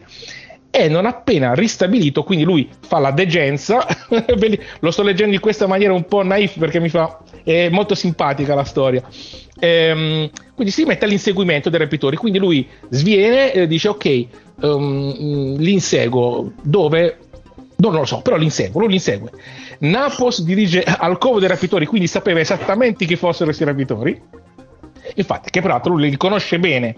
E 0.70 0.88
non 0.88 1.08
appena 1.08 1.54
ristabilito, 1.56 2.24
quindi 2.24 2.46
lui 2.46 2.70
fa 2.80 3.00
la 3.00 3.10
degenza. 3.10 3.84
lo 4.80 4.92
sto 4.92 5.02
leggendo 5.02 5.34
in 5.34 5.42
questa 5.42 5.66
maniera 5.66 5.92
un 5.92 6.06
po' 6.06 6.24
naif 6.24 6.60
perché 6.60 6.80
mi 6.80 6.90
fa. 6.90 7.20
È 7.44 7.68
molto 7.70 7.96
simpatica 7.96 8.54
la 8.54 8.64
storia. 8.64 9.02
Ehm, 9.60 10.30
quindi 10.54 10.72
si 10.72 10.86
mette 10.86 11.06
all'inseguimento 11.06 11.72
dei 11.72 11.80
rapitori. 11.80 12.16
Quindi 12.16 12.38
lui 12.38 12.68
sviene 12.90 13.54
e 13.54 13.66
dice: 13.66 13.88
Ok, 13.88 14.28
um, 14.62 15.56
li 15.58 15.74
inseguo 15.74 16.52
dove 16.62 17.18
non 17.90 17.94
lo 17.94 18.06
so, 18.06 18.22
però 18.22 18.38
li 18.38 18.52
lui 18.74 18.88
li 18.88 18.94
insegue. 18.94 19.32
Napos 19.80 20.44
dirige 20.44 20.84
al 20.84 21.18
covo 21.18 21.40
dei 21.40 21.48
rapitori, 21.48 21.86
quindi 21.86 22.08
sapeva 22.08 22.40
esattamente 22.40 23.06
chi 23.06 23.16
fossero 23.16 23.46
questi 23.46 23.64
rapitori. 23.64 24.22
Infatti, 25.16 25.50
che 25.50 25.62
peraltro 25.62 25.96
lui 25.96 26.10
li 26.10 26.18
conosce 26.18 26.60
bene. 26.60 26.96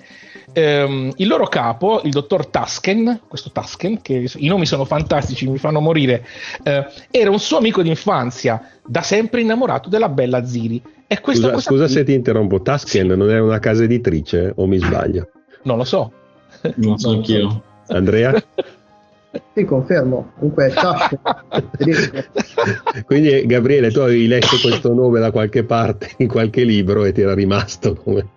Um, 0.55 1.11
il 1.15 1.27
loro 1.27 1.47
capo, 1.47 2.01
il 2.03 2.11
dottor 2.11 2.47
Tasken, 2.47 3.21
questo 3.27 3.49
Tasken, 3.51 4.01
che 4.01 4.29
i 4.35 4.47
nomi 4.47 4.65
sono 4.65 4.83
fantastici, 4.85 5.47
mi 5.49 5.57
fanno 5.57 5.79
morire, 5.79 6.25
uh, 6.63 6.85
era 7.09 7.31
un 7.31 7.39
suo 7.39 7.57
amico 7.57 7.81
d'infanzia, 7.81 8.61
da 8.85 9.01
sempre 9.01 9.41
innamorato 9.41 9.89
della 9.89 10.09
bella 10.09 10.45
Ziri. 10.45 10.83
E 11.07 11.15
scusa, 11.15 11.59
scusa 11.59 11.85
qui... 11.85 11.93
se 11.93 12.03
ti 12.03 12.13
interrompo, 12.13 12.61
Tasken 12.61 13.09
sì. 13.09 13.15
non 13.15 13.31
è 13.31 13.39
una 13.39 13.59
casa 13.59 13.83
editrice 13.83 14.51
o 14.55 14.67
mi 14.67 14.77
sbaglio? 14.77 15.29
Non 15.63 15.77
lo 15.77 15.85
so. 15.85 16.11
Non 16.75 16.97
so 16.97 17.11
anch'io. 17.11 17.61
Andrea? 17.87 18.41
Sì, 19.53 19.65
confermo. 19.65 20.31
Comunque. 20.37 20.73
Quindi, 23.05 23.45
Gabriele, 23.45 23.91
tu 23.91 23.99
avevi 23.99 24.27
letto 24.27 24.57
questo 24.61 24.93
nome 24.93 25.19
da 25.19 25.31
qualche 25.31 25.63
parte, 25.63 26.11
in 26.17 26.27
qualche 26.27 26.63
libro, 26.63 27.03
e 27.03 27.11
ti 27.11 27.21
era 27.21 27.33
rimasto 27.33 27.95
come. 27.95 28.27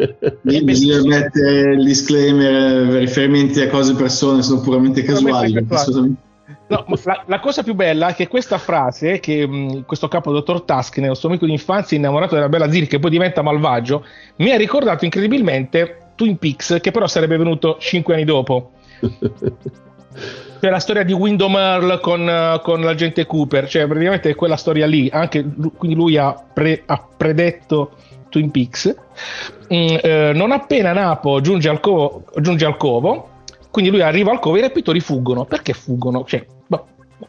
Bisogna 0.40 1.06
mettere 1.06 1.74
il 1.74 1.84
disclaimer, 1.84 2.98
riferimenti 2.98 3.60
a 3.60 3.68
cose 3.68 3.92
e 3.92 3.96
persone 3.96 4.42
sono 4.42 4.60
puramente 4.60 5.02
casuali. 5.02 5.66
No, 6.68 6.84
la, 7.04 7.22
la, 7.26 7.40
cosa 7.40 7.62
più 7.62 7.74
bella 7.74 8.08
è 8.08 8.14
che 8.14 8.26
questa 8.26 8.58
frase, 8.58 9.20
che 9.20 9.46
mh, 9.46 9.84
questo 9.84 10.08
capo 10.08 10.32
dottor 10.32 10.62
Task, 10.62 10.96
il 10.96 11.14
suo 11.14 11.28
amico 11.28 11.46
di 11.46 11.52
infanzia 11.52 11.96
innamorato 11.96 12.34
della 12.34 12.48
bella 12.48 12.70
Ziri, 12.70 12.88
che 12.88 12.98
poi 12.98 13.10
diventa 13.10 13.42
malvagio, 13.42 14.04
mi 14.36 14.50
ha 14.50 14.56
ricordato 14.56 15.04
incredibilmente 15.04 16.05
Twin 16.16 16.38
Peaks, 16.38 16.78
che 16.80 16.90
però 16.90 17.06
sarebbe 17.06 17.36
venuto 17.36 17.76
cinque 17.78 18.14
anni 18.14 18.24
dopo. 18.24 18.72
cioè 20.60 20.70
la 20.70 20.80
storia 20.80 21.04
di 21.04 21.12
Windom 21.12 21.54
Earl 21.54 22.00
con, 22.00 22.60
con, 22.62 22.80
l'agente 22.80 23.26
Cooper, 23.26 23.68
cioè 23.68 23.86
praticamente 23.86 24.30
è 24.30 24.34
quella 24.34 24.56
storia 24.56 24.86
lì, 24.86 25.08
anche 25.12 25.44
quindi 25.76 25.96
lui 25.96 26.16
ha, 26.16 26.32
pre, 26.32 26.82
ha 26.86 27.06
predetto 27.16 27.92
Twin 28.30 28.50
Peaks. 28.50 28.94
Mm, 29.72 29.96
eh, 30.02 30.32
non 30.34 30.52
appena 30.52 30.92
Napo 30.92 31.40
giunge 31.40 31.68
al, 31.68 31.80
covo, 31.80 32.24
giunge 32.40 32.64
al 32.64 32.76
covo, 32.76 33.28
quindi 33.70 33.90
lui 33.90 34.00
arriva 34.00 34.32
al 34.32 34.40
covo 34.40 34.56
e 34.56 34.60
i 34.60 34.62
rapitori 34.62 35.00
fuggono. 35.00 35.44
Perché 35.44 35.74
fuggono? 35.74 36.24
Cioè, 36.24 36.44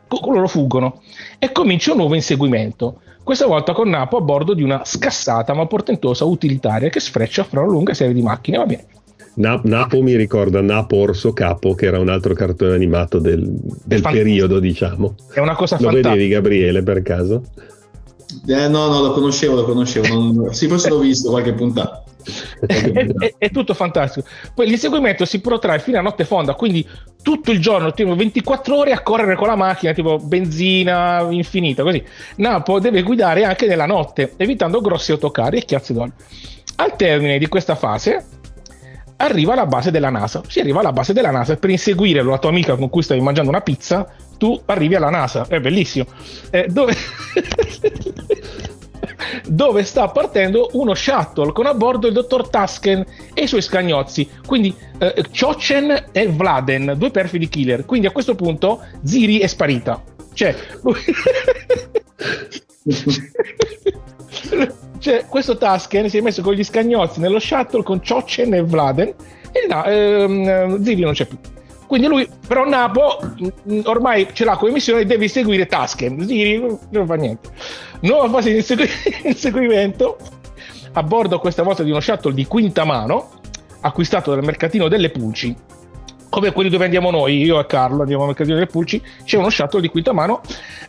loro 0.10 0.48
fuggono 0.48 1.02
e 1.40 1.52
comincia 1.52 1.92
un 1.92 1.98
nuovo 1.98 2.16
inseguimento. 2.16 3.02
Questa 3.24 3.46
volta 3.46 3.74
con 3.74 3.90
Napo 3.90 4.18
a 4.18 4.22
bordo 4.22 4.54
di 4.54 4.64
una 4.64 4.84
scassata 4.86 5.54
ma 5.54 5.66
portentosa 5.66 6.24
utilitaria 6.24 6.90
che 6.90 7.00
sfreccia 7.02 7.44
fra 7.44 7.62
una 7.62 7.72
lunga 7.72 7.94
serie 7.94 8.14
di 8.14 8.22
macchine. 8.22 8.58
Va 8.58 8.66
bene. 8.66 8.86
Na- 9.34 9.60
Napo 9.66 10.02
mi 10.02 10.16
ricorda 10.16 10.62
Napo 10.62 10.96
Orso 10.96 11.32
Capo, 11.34 11.76
che 11.76 11.86
era 11.86 12.00
un 12.00 12.10
altro 12.10 12.34
cartone 12.34 12.74
animato 12.74 13.20
del, 13.20 13.46
del 13.84 14.02
periodo, 14.02 14.60
diciamo. 14.60 15.14
È 15.32 15.40
una 15.40 15.56
cosa 15.56 15.76
Lo 15.76 15.84
fantastica. 15.84 16.10
vedevi, 16.14 16.30
Gabriele, 16.30 16.82
per 16.82 17.02
caso? 17.04 17.44
Eh, 18.48 18.68
no, 18.68 18.88
no, 18.88 19.02
lo 19.02 19.12
conoscevo, 19.14 19.56
lo 19.56 19.66
conoscevo. 19.66 20.08
Non... 20.08 20.50
Sì, 20.54 20.68
forse 20.68 20.90
l'ho 20.90 21.00
visto 21.00 21.30
qualche 21.30 21.54
puntata. 21.54 22.04
è, 22.66 23.08
è- 23.08 23.36
è 23.38 23.50
tutto 23.52 23.74
fantastico. 23.74 24.28
Poi 24.54 24.68
l'inseguimento 24.68 25.24
si 25.26 25.40
protrae 25.40 25.80
fino 25.80 25.98
a 25.98 26.02
notte 26.02 26.26
fonda, 26.26 26.54
quindi 26.56 26.86
tutto 27.22 27.52
il 27.52 27.60
giorno, 27.62 27.94
tipo 27.94 28.16
24 28.16 28.76
ore 28.76 28.92
a 28.92 29.02
correre 29.02 29.36
con 29.36 29.48
la 29.48 29.56
macchina, 29.56 29.94
tipo 29.94 30.18
benzina 30.20 31.26
infinita, 31.30 31.84
così. 31.84 32.04
Napo 32.38 32.80
deve 32.80 33.02
guidare 33.04 33.44
anche 33.46 33.66
nella 33.66 33.86
notte, 33.86 34.34
evitando 34.38 34.82
grossi 34.82 35.12
autocarri 35.12 35.58
e 35.60 35.66
chiazze 35.66 35.94
d'olio. 35.94 36.14
Al 36.78 36.96
termine 36.96 37.38
di 37.38 37.48
questa 37.48 37.76
fase 37.76 38.26
arriva 39.18 39.54
alla 39.54 39.66
base 39.66 39.90
della 39.92 40.10
NASA. 40.10 40.42
Si 40.48 40.60
arriva 40.60 40.80
alla 40.80 40.92
base 40.92 41.14
della 41.14 41.32
NASA 41.32 41.56
per 41.56 41.70
inseguire 41.70 42.22
la 42.24 42.38
tua 42.38 42.50
amica 42.50 42.76
con 42.76 42.90
cui 42.90 43.02
stavi 43.02 43.20
mangiando 43.22 43.50
una 43.50 43.62
pizza, 43.62 44.08
tu 44.38 44.60
arrivi 44.66 44.96
alla 44.96 45.10
NASA. 45.10 45.46
È 45.48 45.60
bellissimo. 45.60 46.06
Eh, 46.50 46.68
dove... 46.70 46.96
dove 49.48 49.84
sta 49.84 50.08
partendo 50.10 50.70
uno 50.74 50.94
shuttle 50.94 51.52
con 51.52 51.66
a 51.66 51.74
bordo 51.74 52.06
il 52.08 52.14
dottor 52.14 52.50
Tasken 52.50 53.04
e 53.34 53.44
i 53.44 53.48
suoi 53.48 53.62
scagnozzi. 53.62 54.30
Quindi 54.46 54.76
eh, 54.98 55.26
Chochen 55.38 56.06
e 56.12 56.28
Vladen, 56.28 56.96
due 56.98 57.12
perfidi 57.12 57.50
killer. 57.50 57.86
Quindi 57.86 58.08
a 58.08 58.12
questo 58.12 58.36
punto 58.36 58.82
Ziri 59.04 59.40
è 59.40 59.48
sparita. 59.48 60.02
Cioè, 60.34 60.56
cioè 65.00 65.26
questo 65.28 65.58
Tasken 65.58 66.10
si 66.10 66.18
è 66.18 66.22
messo 66.22 66.42
con 66.42 66.54
gli 66.54 66.64
scagnozzi 66.64 67.20
nello 67.20 67.40
shuttle 67.40 67.84
con 67.84 68.02
Chochen 68.06 68.54
e 68.54 68.62
Vladen 68.62 69.14
e 69.52 69.68
là, 69.68 69.84
ehm, 69.86 70.84
Ziri 70.84 71.02
non 71.02 71.14
c'è 71.14 71.26
più. 71.26 71.38
Quindi 71.88 72.08
lui, 72.08 72.30
però 72.46 72.68
Napo 72.68 73.20
mh, 73.64 73.80
ormai 73.86 74.28
ce 74.34 74.44
l'ha 74.44 74.58
come 74.58 74.72
missione, 74.72 75.06
deve 75.06 75.28
seguire 75.28 75.66
Tasken. 75.66 76.16
Non 76.90 77.08
fa 77.08 77.16
niente. 77.16 77.50
Nuova 78.02 78.30
fase 78.30 78.52
di 78.52 78.58
insegui- 78.58 78.90
inseguimento 79.24 80.18
a 80.94 81.04
bordo 81.04 81.40
questa 81.40 81.64
volta 81.64 81.84
di 81.84 81.92
uno 81.92 82.00
shuttle 82.00 82.34
di 82.34 82.46
quinta 82.46 82.84
mano 82.84 83.30
acquistato 83.82 84.34
dal 84.34 84.44
mercatino 84.44 84.88
delle 84.88 85.10
Pulci 85.10 85.56
come 86.30 86.52
quelli 86.52 86.70
dove 86.70 86.84
andiamo 86.84 87.10
noi, 87.10 87.42
io 87.42 87.60
e 87.60 87.66
Carlo 87.66 88.02
andiamo 88.02 88.24
al 88.24 88.28
mercatino 88.28 88.56
delle 88.56 88.68
Pulci, 88.68 89.02
c'è 89.24 89.38
uno 89.38 89.50
shuttle 89.50 89.82
di 89.82 89.88
quinta 89.88 90.14
mano. 90.14 90.42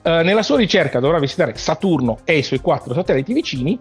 Eh, 0.02 0.22
nella 0.22 0.42
sua 0.42 0.56
ricerca 0.56 1.00
dovrà 1.00 1.18
visitare 1.18 1.54
Saturno 1.56 2.18
e 2.24 2.38
i 2.38 2.42
suoi 2.42 2.60
quattro 2.60 2.92
satelliti 2.92 3.32
vicini, 3.32 3.78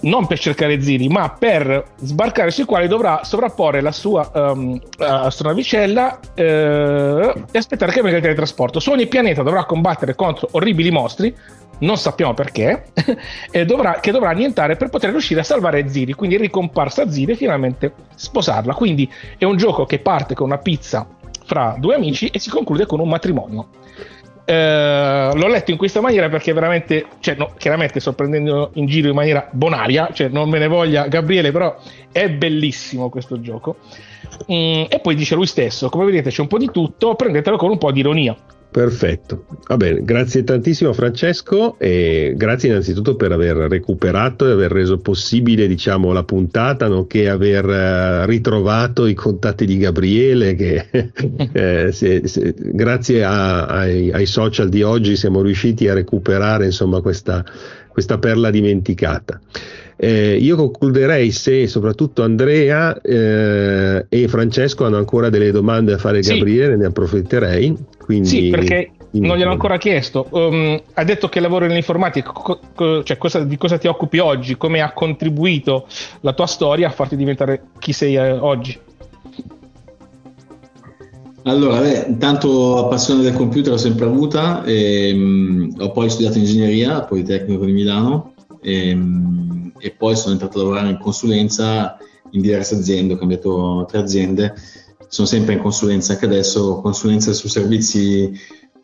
non 0.00 0.26
per 0.26 0.38
cercare 0.38 0.80
Ziri, 0.80 1.08
ma 1.08 1.30
per 1.30 1.84
sbarcare 1.96 2.50
sui 2.50 2.64
quali 2.64 2.86
dovrà 2.86 3.20
sovrapporre 3.24 3.80
la 3.80 3.92
sua 3.92 4.30
ehm, 4.32 4.80
astronavicella 4.98 6.20
eh, 6.34 7.44
e 7.50 7.58
aspettare 7.58 7.92
che 7.92 8.02
venga 8.02 8.16
il 8.16 8.22
teletrasporto. 8.22 8.78
Su 8.78 8.90
ogni 8.90 9.06
pianeta 9.06 9.42
dovrà 9.42 9.64
combattere 9.64 10.14
contro 10.14 10.48
orribili 10.52 10.90
mostri, 10.90 11.34
non 11.78 11.96
sappiamo 11.96 12.34
perché, 12.34 12.86
e 13.50 13.64
dovrà, 13.64 14.00
che 14.00 14.10
dovrà 14.10 14.30
annientare 14.30 14.76
per 14.76 14.88
poter 14.90 15.10
riuscire 15.10 15.40
a 15.40 15.44
salvare 15.44 15.88
Ziri. 15.88 16.12
Quindi 16.12 16.36
ricomparsa 16.36 17.10
Ziri 17.10 17.32
e 17.32 17.36
finalmente 17.36 17.92
sposarla. 18.14 18.74
Quindi 18.74 19.10
è 19.38 19.44
un 19.44 19.56
gioco 19.56 19.84
che 19.86 19.98
parte 19.98 20.34
con 20.34 20.46
una 20.46 20.58
pizza 20.58 21.06
fra 21.44 21.76
due 21.78 21.94
amici 21.94 22.28
e 22.28 22.38
si 22.38 22.50
conclude 22.50 22.86
con 22.86 23.00
un 23.00 23.08
matrimonio. 23.08 23.68
Eh, 24.48 25.30
l'ho 25.34 25.48
letto 25.48 25.72
in 25.72 25.76
questa 25.76 26.00
maniera 26.00 26.28
perché 26.28 26.52
veramente, 26.52 27.06
cioè, 27.18 27.34
no, 27.34 27.52
chiaramente 27.58 27.98
sto 27.98 28.12
prendendo 28.12 28.70
in 28.74 28.86
giro 28.86 29.08
in 29.08 29.14
maniera 29.16 29.48
bonaria, 29.50 30.10
cioè 30.12 30.28
non 30.28 30.48
me 30.48 30.60
ne 30.60 30.68
voglia 30.68 31.08
Gabriele, 31.08 31.50
però 31.50 31.76
è 32.12 32.30
bellissimo 32.30 33.08
questo 33.08 33.40
gioco. 33.40 33.78
Mm, 34.52 34.84
e 34.88 35.00
poi 35.02 35.16
dice 35.16 35.34
lui 35.34 35.46
stesso: 35.46 35.88
come 35.88 36.04
vedete, 36.04 36.30
c'è 36.30 36.40
un 36.42 36.46
po' 36.46 36.58
di 36.58 36.70
tutto, 36.70 37.16
prendetelo 37.16 37.56
con 37.56 37.70
un 37.70 37.78
po' 37.78 37.90
di 37.90 38.00
ironia. 38.00 38.36
Perfetto, 38.76 39.46
va 39.68 39.78
bene, 39.78 40.04
grazie 40.04 40.44
tantissimo 40.44 40.92
Francesco 40.92 41.78
e 41.78 42.34
grazie 42.36 42.68
innanzitutto 42.68 43.16
per 43.16 43.32
aver 43.32 43.56
recuperato 43.56 44.46
e 44.46 44.50
aver 44.50 44.70
reso 44.70 44.98
possibile 44.98 45.66
diciamo, 45.66 46.12
la 46.12 46.24
puntata, 46.24 46.86
nonché 46.86 47.30
aver 47.30 47.64
eh, 47.70 48.26
ritrovato 48.26 49.06
i 49.06 49.14
contatti 49.14 49.64
di 49.64 49.78
Gabriele 49.78 50.54
che 50.54 50.88
eh, 51.54 51.90
se- 51.90 52.26
se- 52.28 52.54
grazie 52.58 53.24
a- 53.24 53.64
ai, 53.64 54.12
ai 54.12 54.26
social 54.26 54.68
di 54.68 54.82
oggi 54.82 55.16
siamo 55.16 55.40
riusciti 55.40 55.88
a 55.88 55.94
recuperare 55.94 56.66
insomma, 56.66 57.00
questa, 57.00 57.42
questa 57.88 58.18
perla 58.18 58.50
dimenticata. 58.50 59.40
Eh, 59.98 60.36
io 60.36 60.56
concluderei 60.56 61.30
se 61.30 61.66
soprattutto 61.66 62.22
Andrea 62.22 63.00
eh, 63.00 64.04
e 64.08 64.28
Francesco 64.28 64.84
hanno 64.84 64.98
ancora 64.98 65.30
delle 65.30 65.50
domande 65.50 65.92
da 65.92 65.98
fare 65.98 66.18
a 66.18 66.22
Sì. 66.22 66.34
Gabriele, 66.34 66.76
ne 66.76 66.84
approfitterei. 66.86 67.74
Quindi, 67.98 68.28
Sì, 68.28 68.48
perché 68.50 68.90
quindi- 69.10 69.26
non 69.26 69.38
gliel'ho 69.38 69.52
ancora 69.52 69.78
chiesto. 69.78 70.26
Um, 70.30 70.78
ha 70.94 71.02
detto 71.04 71.28
che 71.30 71.40
lavori 71.40 71.66
nell'informatica, 71.68 72.30
co- 72.30 72.60
co- 72.74 73.02
cioè 73.04 73.16
cosa- 73.16 73.42
di 73.44 73.56
cosa 73.56 73.78
ti 73.78 73.86
occupi 73.86 74.18
oggi? 74.18 74.56
Come 74.58 74.82
ha 74.82 74.92
contribuito 74.92 75.86
la 76.20 76.34
tua 76.34 76.46
storia 76.46 76.88
a 76.88 76.90
farti 76.92 77.16
diventare 77.16 77.62
chi 77.78 77.92
sei 77.94 78.16
eh, 78.16 78.32
oggi? 78.32 78.78
Allora, 81.44 81.80
beh, 81.80 82.06
intanto 82.08 82.86
passione 82.90 83.22
del 83.22 83.32
computer 83.32 83.70
l'ho 83.72 83.78
sempre 83.78 84.04
avuta, 84.06 84.64
ehm, 84.64 85.74
ho 85.78 85.92
poi 85.92 86.10
studiato 86.10 86.38
ingegneria 86.38 86.96
al 86.96 87.06
Politecnico 87.06 87.64
di 87.64 87.72
Milano 87.72 88.32
ehm, 88.62 89.72
e 89.78 89.90
poi 89.92 90.16
sono 90.16 90.32
entrato 90.32 90.58
a 90.58 90.62
lavorare 90.62 90.90
in 90.90 90.98
consulenza 90.98 91.98
in 92.30 92.40
diverse 92.40 92.74
aziende, 92.74 93.14
ho 93.14 93.16
cambiato 93.16 93.86
tre 93.88 93.98
aziende, 93.98 94.54
sono 95.08 95.26
sempre 95.26 95.54
in 95.54 95.60
consulenza 95.60 96.12
anche 96.12 96.26
adesso, 96.26 96.80
consulenza 96.80 97.32
su 97.32 97.48
servizi, 97.48 98.32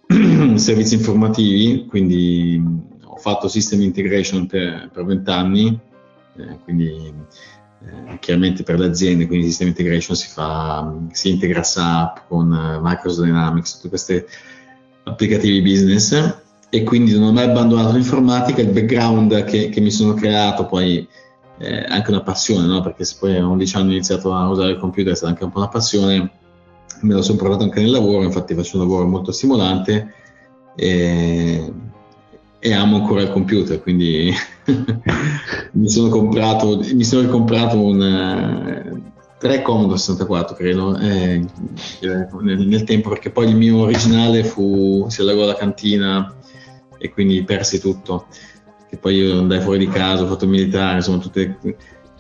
servizi 0.56 0.94
informativi, 0.94 1.86
quindi 1.86 2.62
ho 3.04 3.16
fatto 3.16 3.48
system 3.48 3.82
integration 3.82 4.46
per 4.46 4.90
vent'anni, 5.04 5.78
eh, 6.36 6.58
quindi 6.64 7.12
eh, 7.84 8.18
chiaramente 8.20 8.62
per 8.62 8.78
le 8.78 8.86
aziende, 8.86 9.26
quindi 9.26 9.46
System 9.46 9.68
Integration 9.68 10.16
si 10.16 10.28
fa, 10.28 10.94
si 11.10 11.30
integra 11.30 11.62
SAP 11.62 12.26
con 12.28 12.52
eh, 12.52 12.78
Microsoft 12.80 13.26
Dynamics, 13.26 13.74
tutti 13.74 13.88
questi 13.88 14.24
applicativi 15.04 15.60
business 15.62 16.41
e 16.74 16.84
quindi 16.84 17.12
non 17.12 17.24
ho 17.24 17.32
mai 17.32 17.44
abbandonato 17.44 17.92
l'informatica, 17.92 18.62
il 18.62 18.70
background 18.70 19.44
che, 19.44 19.68
che 19.68 19.80
mi 19.82 19.90
sono 19.90 20.14
creato 20.14 20.64
poi 20.64 21.06
è 21.58 21.84
anche 21.86 22.08
una 22.08 22.22
passione, 22.22 22.66
no? 22.66 22.80
perché 22.80 23.04
se 23.04 23.16
poi 23.20 23.36
a 23.36 23.46
11 23.46 23.76
anni 23.76 23.88
ho 23.88 23.92
iniziato 23.92 24.34
a 24.34 24.48
usare 24.48 24.70
il 24.70 24.78
computer 24.78 25.12
è 25.12 25.14
stata 25.14 25.32
anche 25.32 25.44
un 25.44 25.50
po' 25.50 25.58
una 25.58 25.68
passione, 25.68 26.30
me 27.02 27.12
lo 27.12 27.20
sono 27.20 27.36
portato 27.36 27.64
anche 27.64 27.78
nel 27.78 27.90
lavoro, 27.90 28.22
infatti 28.22 28.54
faccio 28.54 28.78
un 28.78 28.84
lavoro 28.84 29.06
molto 29.06 29.32
stimolante 29.32 30.14
e, 30.74 31.72
e 32.58 32.72
amo 32.72 32.96
ancora 32.96 33.20
il 33.20 33.32
computer, 33.32 33.82
quindi 33.82 34.32
mi 35.72 35.90
sono 35.90 36.08
comprato, 36.08 36.78
mi 36.94 37.04
sono 37.04 37.28
comprato 37.28 37.78
un 37.78 38.02
eh, 38.02 39.12
3 39.36 39.60
Commodore 39.60 39.98
64 39.98 40.56
credo 40.56 40.96
eh, 40.96 41.44
nel, 42.40 42.66
nel 42.66 42.84
tempo 42.84 43.10
perché 43.10 43.28
poi 43.28 43.50
il 43.50 43.56
mio 43.56 43.76
originale 43.76 44.42
fu 44.42 45.04
si 45.10 45.20
allagò 45.20 45.44
la 45.44 45.54
cantina 45.54 46.34
e 47.02 47.10
quindi 47.10 47.42
persi 47.42 47.80
tutto 47.80 48.26
che 48.88 48.96
poi 48.96 49.16
io 49.16 49.38
andai 49.38 49.60
fuori 49.60 49.78
di 49.80 49.88
casa 49.88 50.22
ho 50.22 50.26
fatto 50.28 50.44
il 50.44 50.50
militare 50.50 50.96
insomma 50.98 51.18
tutti 51.18 51.52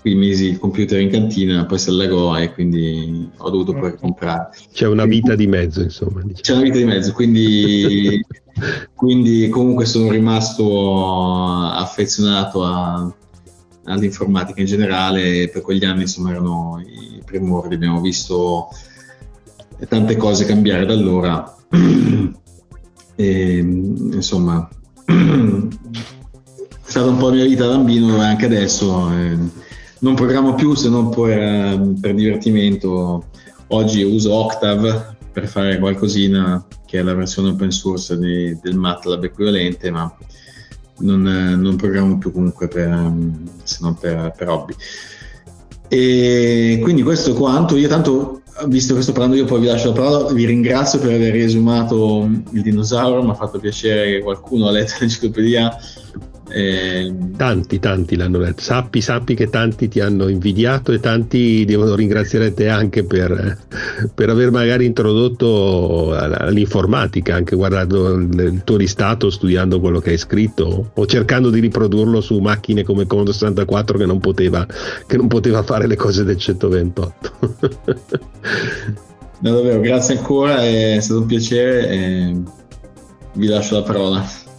quei 0.00 0.14
mesi 0.16 0.46
il 0.48 0.58
computer 0.58 0.98
in 1.00 1.08
cantina 1.08 1.64
poi 1.64 1.78
si 1.78 1.88
allagò 1.90 2.36
e 2.36 2.52
quindi 2.52 3.30
ho 3.36 3.50
dovuto 3.50 3.74
poi 3.74 3.94
comprare 3.96 4.48
C'è 4.72 4.88
una 4.88 5.04
vita 5.04 5.36
di 5.36 5.46
mezzo, 5.46 5.82
insomma. 5.82 6.22
diciamo. 6.22 6.40
c'è 6.40 6.52
una 6.54 6.62
vita 6.62 6.78
di 6.78 6.84
mezzo, 6.84 7.12
quindi, 7.12 8.26
quindi 8.96 9.48
comunque 9.48 9.84
sono 9.84 10.10
rimasto 10.10 11.64
affezionato 11.70 12.64
a- 12.64 13.14
all'informatica 13.84 14.60
in 14.60 14.66
generale. 14.66 15.48
Per 15.48 15.62
quegli 15.62 15.84
anni 15.84 16.02
insomma 16.02 16.30
erano 16.30 16.82
i 16.84 17.22
primordi, 17.24 17.76
abbiamo 17.76 18.00
visto 18.00 18.68
tante 19.88 20.16
cose 20.16 20.44
cambiare 20.44 20.84
da 20.84 20.92
allora. 20.94 21.56
E, 23.14 23.58
insomma, 23.58 24.68
è 25.04 25.12
stata 26.82 27.08
un 27.08 27.16
po' 27.16 27.28
la 27.28 27.34
mia 27.34 27.44
vita 27.44 27.66
da 27.66 27.76
bambino 27.76 28.16
e 28.16 28.24
anche 28.26 28.46
adesso. 28.46 29.10
eh, 29.12 29.38
non 30.00 30.14
programmo 30.14 30.54
più 30.54 30.74
se 30.74 30.88
non 30.88 31.10
per, 31.10 31.94
per 32.00 32.14
divertimento. 32.14 33.26
Oggi 33.68 34.02
uso 34.02 34.34
Octave 34.34 35.16
per 35.32 35.46
fare 35.48 35.78
qualcosina 35.78 36.66
che 36.84 36.98
è 36.98 37.02
la 37.02 37.14
versione 37.14 37.50
open 37.50 37.70
source 37.70 38.18
di- 38.18 38.58
del 38.60 38.76
MATLAB 38.76 39.24
equivalente, 39.24 39.90
ma 39.90 40.14
non, 40.98 41.22
non 41.22 41.76
programmo 41.76 42.18
più 42.18 42.32
comunque 42.32 42.68
per, 42.68 42.88
ehm, 42.88 43.48
se 43.62 43.78
non 43.80 43.94
per, 43.94 44.34
per 44.36 44.48
hobby. 44.50 44.74
E 45.88 46.80
quindi 46.82 47.02
questo 47.02 47.30
è 47.30 47.34
quanto. 47.34 47.76
Io 47.76 47.88
tanto, 47.88 48.41
visto 48.66 48.94
che 48.94 49.02
sto 49.02 49.12
parlando 49.12 49.36
io, 49.36 49.44
poi 49.44 49.60
vi 49.60 49.66
lascio 49.66 49.88
la 49.88 49.94
parola, 49.94 50.32
vi 50.32 50.44
ringrazio 50.44 50.98
per 50.98 51.12
aver 51.12 51.32
riesumato 51.32 52.28
il 52.50 52.62
dinosauro, 52.62 53.22
mi 53.22 53.30
ha 53.30 53.34
fatto 53.34 53.58
piacere 53.58 54.10
che 54.10 54.20
qualcuno 54.20 54.68
ha 54.68 54.70
letto 54.70 54.94
l'enciclopedia 55.00 55.76
Eh, 56.54 57.10
tanti, 57.36 57.78
tanti 57.78 58.16
l'hanno 58.16 58.38
detto. 58.38 58.60
Sappi, 58.60 59.00
sappi 59.00 59.34
che 59.34 59.48
tanti 59.48 59.88
ti 59.88 60.00
hanno 60.00 60.28
invidiato 60.28 60.92
e 60.92 61.00
tanti 61.00 61.64
devono 61.64 61.94
ringraziare 61.94 62.52
te 62.52 62.68
anche 62.68 63.04
per, 63.04 63.58
per 64.14 64.28
aver 64.28 64.50
magari 64.50 64.84
introdotto 64.84 66.14
l'informatica, 66.50 67.34
anche 67.34 67.56
guardando 67.56 68.12
il 68.14 68.60
tuo 68.64 68.76
listato, 68.76 69.30
studiando 69.30 69.80
quello 69.80 70.00
che 70.00 70.10
hai 70.10 70.18
scritto 70.18 70.90
o 70.92 71.06
cercando 71.06 71.48
di 71.48 71.60
riprodurlo 71.60 72.20
su 72.20 72.38
macchine 72.38 72.84
come 72.84 73.06
Commodore 73.06 73.32
64 73.32 73.98
che 73.98 74.06
non 74.06 74.20
poteva, 74.20 74.66
che 75.06 75.16
non 75.16 75.28
poteva 75.28 75.62
fare 75.62 75.86
le 75.86 75.96
cose 75.96 76.22
del 76.24 76.36
128. 76.36 77.32
no, 79.40 79.52
davvero, 79.52 79.80
grazie 79.80 80.18
ancora, 80.18 80.62
è 80.62 80.98
stato 81.00 81.20
un 81.20 81.26
piacere 81.26 81.88
e 81.88 82.36
vi 83.34 83.46
lascio 83.46 83.76
la 83.76 83.82
parola. 83.82 84.50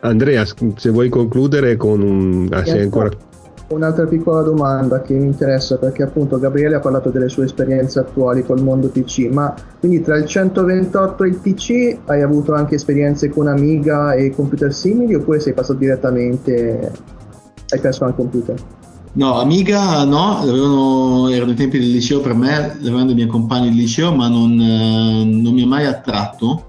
Andrea, 0.00 0.44
se 0.76 0.90
vuoi 0.90 1.08
concludere 1.08 1.76
con 1.76 2.00
un... 2.02 2.48
Ah, 2.50 2.62
ancora... 2.66 3.10
Un'altra 3.68 4.06
piccola 4.06 4.40
domanda 4.40 5.02
che 5.02 5.12
mi 5.12 5.26
interessa 5.26 5.76
perché 5.76 6.02
appunto 6.02 6.38
Gabriele 6.38 6.76
ha 6.76 6.80
parlato 6.80 7.10
delle 7.10 7.28
sue 7.28 7.44
esperienze 7.44 7.98
attuali 7.98 8.42
col 8.42 8.62
mondo 8.62 8.88
PC, 8.88 9.28
ma 9.30 9.54
quindi 9.78 10.00
tra 10.00 10.16
il 10.16 10.24
128 10.24 11.24
e 11.24 11.28
il 11.28 11.36
PC 11.36 11.98
hai 12.06 12.22
avuto 12.22 12.54
anche 12.54 12.76
esperienze 12.76 13.28
con 13.28 13.46
Amiga 13.46 14.14
e 14.14 14.30
computer 14.30 14.72
simili 14.72 15.14
oppure 15.14 15.40
sei 15.40 15.52
passato 15.52 15.78
direttamente, 15.78 16.92
hai 17.68 17.78
perso 17.78 18.04
anche 18.04 18.16
computer? 18.16 18.56
No, 19.12 19.38
Amiga 19.38 20.02
no, 20.04 20.38
avevano, 20.38 21.28
erano 21.28 21.50
i 21.50 21.56
tempi 21.56 21.78
del 21.78 21.90
liceo 21.90 22.20
per 22.20 22.34
me, 22.34 22.70
avevano 22.70 23.04
dei 23.04 23.14
miei 23.14 23.26
compagni 23.26 23.68
di 23.68 23.76
liceo, 23.76 24.14
ma 24.14 24.28
non, 24.28 24.52
eh, 24.58 25.24
non 25.24 25.52
mi 25.52 25.62
ha 25.62 25.66
mai 25.66 25.84
attratto 25.84 26.64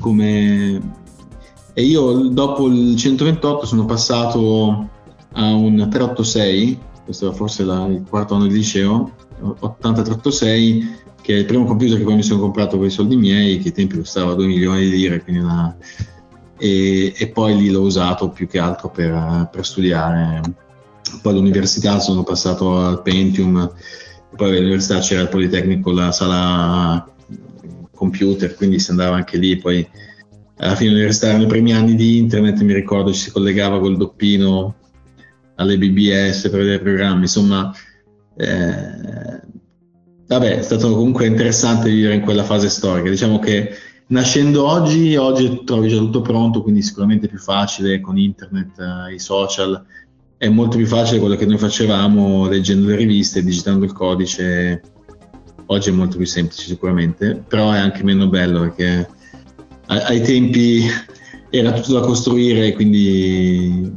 come 0.00 0.80
e 1.74 1.82
io 1.82 2.28
dopo 2.28 2.66
il 2.68 2.96
128 2.96 3.66
sono 3.66 3.84
passato 3.84 4.88
a 5.32 5.54
un 5.54 5.76
386, 5.76 6.78
questo 7.04 7.26
era 7.26 7.34
forse 7.34 7.64
la, 7.64 7.86
il 7.86 8.04
quarto 8.08 8.34
anno 8.34 8.46
di 8.46 8.54
liceo, 8.54 9.10
8386, 9.40 11.00
che 11.22 11.34
è 11.34 11.38
il 11.38 11.44
primo 11.46 11.64
computer 11.64 11.96
che 11.96 12.04
poi 12.04 12.16
mi 12.16 12.22
sono 12.22 12.40
comprato 12.40 12.76
con 12.76 12.86
i 12.86 12.90
soldi 12.90 13.16
miei, 13.16 13.58
che 13.58 13.68
ai 13.68 13.74
tempi 13.74 13.96
costava 13.96 14.34
2 14.34 14.46
milioni 14.46 14.84
di 14.84 14.90
lire, 14.90 15.24
una, 15.28 15.74
e, 16.58 17.14
e, 17.16 17.28
poi 17.28 17.56
lì 17.56 17.70
l'ho 17.70 17.80
usato 17.80 18.28
più 18.28 18.46
che 18.46 18.58
altro 18.58 18.90
per, 18.90 19.48
per 19.50 19.64
studiare. 19.64 20.40
Poi 21.20 21.32
all'università 21.32 21.98
sono 21.98 22.22
passato 22.22 22.76
al 22.76 23.02
Pentium, 23.02 23.72
poi 24.36 24.56
all'università 24.56 24.98
c'era 25.00 25.22
il 25.22 25.28
Politecnico, 25.28 25.90
la 25.90 26.12
sala 26.12 27.08
computer, 27.94 28.54
quindi 28.54 28.78
si 28.78 28.90
andava 28.90 29.16
anche 29.16 29.38
lì, 29.38 29.56
poi 29.56 29.86
alla 30.62 30.76
fine 30.76 30.92
universitaria, 30.92 31.38
nei 31.38 31.46
primi 31.46 31.72
anni 31.72 31.96
di 31.96 32.18
internet, 32.18 32.60
mi 32.60 32.72
ricordo 32.72 33.12
ci 33.12 33.18
si 33.18 33.32
collegava 33.32 33.80
col 33.80 33.96
doppino 33.96 34.76
alle 35.56 35.76
BBS 35.76 36.42
per 36.42 36.60
vedere 36.60 36.78
programmi, 36.78 37.22
insomma, 37.22 37.74
eh, 38.36 39.40
vabbè, 40.26 40.58
è 40.58 40.62
stato 40.62 40.94
comunque 40.94 41.26
interessante 41.26 41.90
vivere 41.90 42.14
in 42.14 42.20
quella 42.20 42.44
fase 42.44 42.68
storica. 42.68 43.10
Diciamo 43.10 43.40
che 43.40 43.74
nascendo 44.08 44.64
oggi, 44.64 45.16
oggi 45.16 45.62
trovi 45.64 45.88
già 45.88 45.96
tutto 45.96 46.20
pronto, 46.20 46.62
quindi 46.62 46.82
sicuramente 46.82 47.26
più 47.26 47.38
facile 47.38 48.00
con 48.00 48.16
internet, 48.16 48.78
eh, 48.78 49.14
i 49.14 49.18
social, 49.18 49.84
è 50.36 50.48
molto 50.48 50.76
più 50.76 50.86
facile 50.86 51.18
quello 51.18 51.34
che 51.34 51.46
noi 51.46 51.58
facevamo 51.58 52.46
leggendo 52.46 52.86
le 52.86 52.96
riviste, 52.96 53.42
digitando 53.42 53.84
il 53.84 53.92
codice. 53.92 54.80
Oggi 55.66 55.88
è 55.88 55.92
molto 55.92 56.18
più 56.18 56.26
semplice 56.26 56.66
sicuramente, 56.66 57.42
però 57.48 57.72
è 57.72 57.78
anche 57.78 58.04
meno 58.04 58.28
bello 58.28 58.60
perché 58.60 59.08
ai 60.00 60.22
tempi 60.22 60.82
era 61.50 61.72
tutto 61.72 61.94
da 61.94 62.00
costruire, 62.00 62.72
quindi 62.72 63.90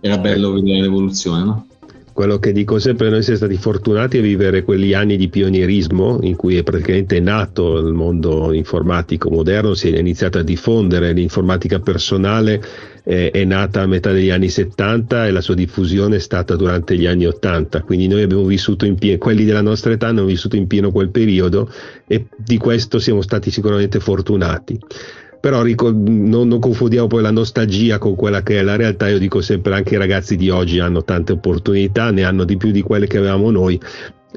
era 0.00 0.18
bello 0.18 0.52
vedere 0.52 0.82
l'evoluzione, 0.82 1.44
no? 1.44 1.66
Quello 2.12 2.38
che 2.38 2.52
dico 2.52 2.78
sempre, 2.78 3.10
noi 3.10 3.22
siamo 3.22 3.38
stati 3.38 3.58
fortunati 3.58 4.16
a 4.16 4.22
vivere 4.22 4.62
quegli 4.62 4.94
anni 4.94 5.18
di 5.18 5.28
pionierismo 5.28 6.20
in 6.22 6.34
cui 6.34 6.56
è 6.56 6.62
praticamente 6.62 7.20
nato 7.20 7.76
il 7.76 7.92
mondo 7.92 8.54
informatico 8.54 9.28
moderno, 9.28 9.74
si 9.74 9.90
è 9.90 9.98
iniziato 9.98 10.38
a 10.38 10.42
diffondere 10.42 11.12
l'informatica 11.12 11.78
personale, 11.78 12.62
eh, 13.08 13.30
è 13.30 13.44
nata 13.44 13.82
a 13.82 13.86
metà 13.86 14.10
degli 14.10 14.30
anni 14.30 14.48
70 14.48 15.26
e 15.26 15.30
la 15.30 15.40
sua 15.40 15.54
diffusione 15.54 16.16
è 16.16 16.18
stata 16.18 16.56
durante 16.56 16.96
gli 16.96 17.06
anni 17.06 17.24
80, 17.24 17.82
quindi 17.82 18.08
noi 18.08 18.22
abbiamo 18.22 18.44
vissuto 18.44 18.84
in 18.84 18.96
pieno, 18.96 19.18
quelli 19.18 19.44
della 19.44 19.62
nostra 19.62 19.92
età 19.92 20.08
hanno 20.08 20.24
vissuto 20.24 20.56
in 20.56 20.66
pieno 20.66 20.90
quel 20.90 21.10
periodo 21.10 21.70
e 22.06 22.26
di 22.36 22.58
questo 22.58 22.98
siamo 22.98 23.22
stati 23.22 23.50
sicuramente 23.52 24.00
fortunati 24.00 24.78
però 25.40 25.62
non, 25.62 26.48
non, 26.48 26.58
confondiamo 26.58 27.06
poi 27.06 27.22
la 27.22 27.30
nostalgia 27.30 27.98
con 27.98 28.14
quella 28.14 28.42
che 28.42 28.58
è 28.58 28.62
la 28.62 28.76
realtà, 28.76 29.08
io 29.08 29.18
dico 29.18 29.40
sempre 29.40 29.74
anche 29.74 29.94
i 29.94 29.98
ragazzi 29.98 30.36
di 30.36 30.50
oggi 30.50 30.78
hanno 30.78 31.04
tante 31.04 31.32
opportunità, 31.32 32.10
ne 32.10 32.24
hanno 32.24 32.44
di 32.44 32.56
più 32.56 32.70
di 32.70 32.82
quelle 32.82 33.06
che 33.06 33.18
avevamo 33.18 33.50
noi 33.50 33.80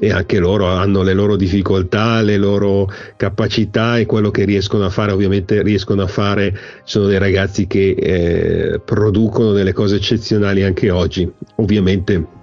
e 0.02 0.10
anche 0.10 0.38
loro 0.38 0.66
hanno 0.66 1.02
le 1.02 1.12
loro 1.12 1.36
difficoltà, 1.36 2.22
le 2.22 2.38
loro 2.38 2.90
capacità 3.16 3.98
e 3.98 4.06
quello 4.06 4.30
che 4.30 4.44
riescono 4.44 4.86
a 4.86 4.90
fare, 4.90 5.12
ovviamente 5.12 5.62
riescono 5.62 6.02
a 6.02 6.06
fare, 6.06 6.56
sono 6.84 7.06
dei 7.06 7.18
ragazzi 7.18 7.66
che 7.66 7.90
eh, 7.90 8.80
producono 8.80 9.52
delle 9.52 9.74
cose 9.74 9.96
eccezionali 9.96 10.62
anche 10.62 10.90
oggi, 10.90 11.30
ovviamente 11.56 12.38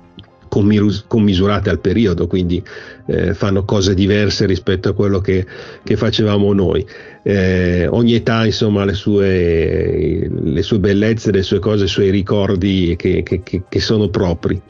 commisurate 1.07 1.69
al 1.69 1.79
periodo, 1.79 2.27
quindi 2.27 2.63
eh, 3.05 3.33
fanno 3.33 3.63
cose 3.65 3.93
diverse 3.93 4.45
rispetto 4.45 4.89
a 4.89 4.93
quello 4.93 5.19
che, 5.19 5.45
che 5.83 5.95
facevamo 5.95 6.53
noi. 6.53 6.85
Eh, 7.23 7.87
ogni 7.87 8.13
età 8.13 8.45
insomma 8.45 8.83
ha 8.83 8.85
le 8.85 8.93
sue, 8.93 10.29
le 10.29 10.61
sue, 10.61 10.79
bellezze, 10.79 11.31
le 11.31 11.41
sue 11.41 11.59
cose, 11.59 11.85
i 11.85 11.89
suoi 11.89 12.09
ricordi 12.09 12.95
che, 12.97 13.23
che, 13.23 13.41
che 13.43 13.79
sono 13.79 14.09
propri. 14.09 14.61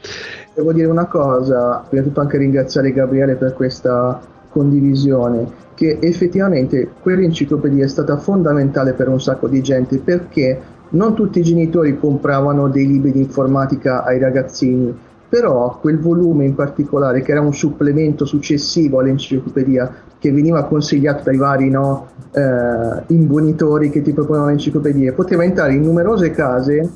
Devo 0.54 0.74
dire 0.74 0.88
una 0.88 1.06
cosa, 1.06 1.86
prima 1.88 2.02
di 2.02 2.10
tutto 2.10 2.22
anche 2.22 2.38
ringraziare 2.38 2.92
Gabriele 2.92 3.36
per 3.36 3.54
questa 3.54 4.20
condivisione, 4.50 5.46
che 5.76 6.00
effettivamente 6.02 6.90
quell'enciclopedia 7.00 7.86
è 7.86 7.88
stata 7.88 8.18
fondamentale 8.18 8.94
per 8.94 9.08
un 9.08 9.22
sacco 9.22 9.48
di 9.48 9.62
gente 9.62 10.00
perché 10.00 10.60
non 10.90 11.14
tutti 11.14 11.40
i 11.40 11.44
genitori 11.44 12.00
compravano 12.00 12.70
dei 12.70 12.88
libri 12.88 13.12
di 13.12 13.20
informatica 13.20 14.04
ai 14.04 14.18
ragazzini 14.20 15.06
però 15.30 15.78
quel 15.80 16.00
volume 16.00 16.46
in 16.46 16.56
particolare 16.56 17.22
che 17.22 17.32
era 17.32 17.42
un 17.42 17.54
supplemento 17.54 18.26
successivo 18.26 19.00
all'enciclopedia 19.00 19.94
che 20.20 20.32
veniva 20.32 20.66
consigliato 20.66 21.24
dai 21.24 21.38
vari 21.38 21.70
no, 21.70 22.08
eh, 22.32 23.04
imbonitori 23.08 23.90
che 23.90 24.02
ti 24.02 24.14
proponevano 24.14 24.50
l'enciclopedia 24.50 25.14
poteva 25.14 25.44
entrare 25.44 25.74
in 25.74 25.84
numerose 25.84 26.32
case 26.32 26.90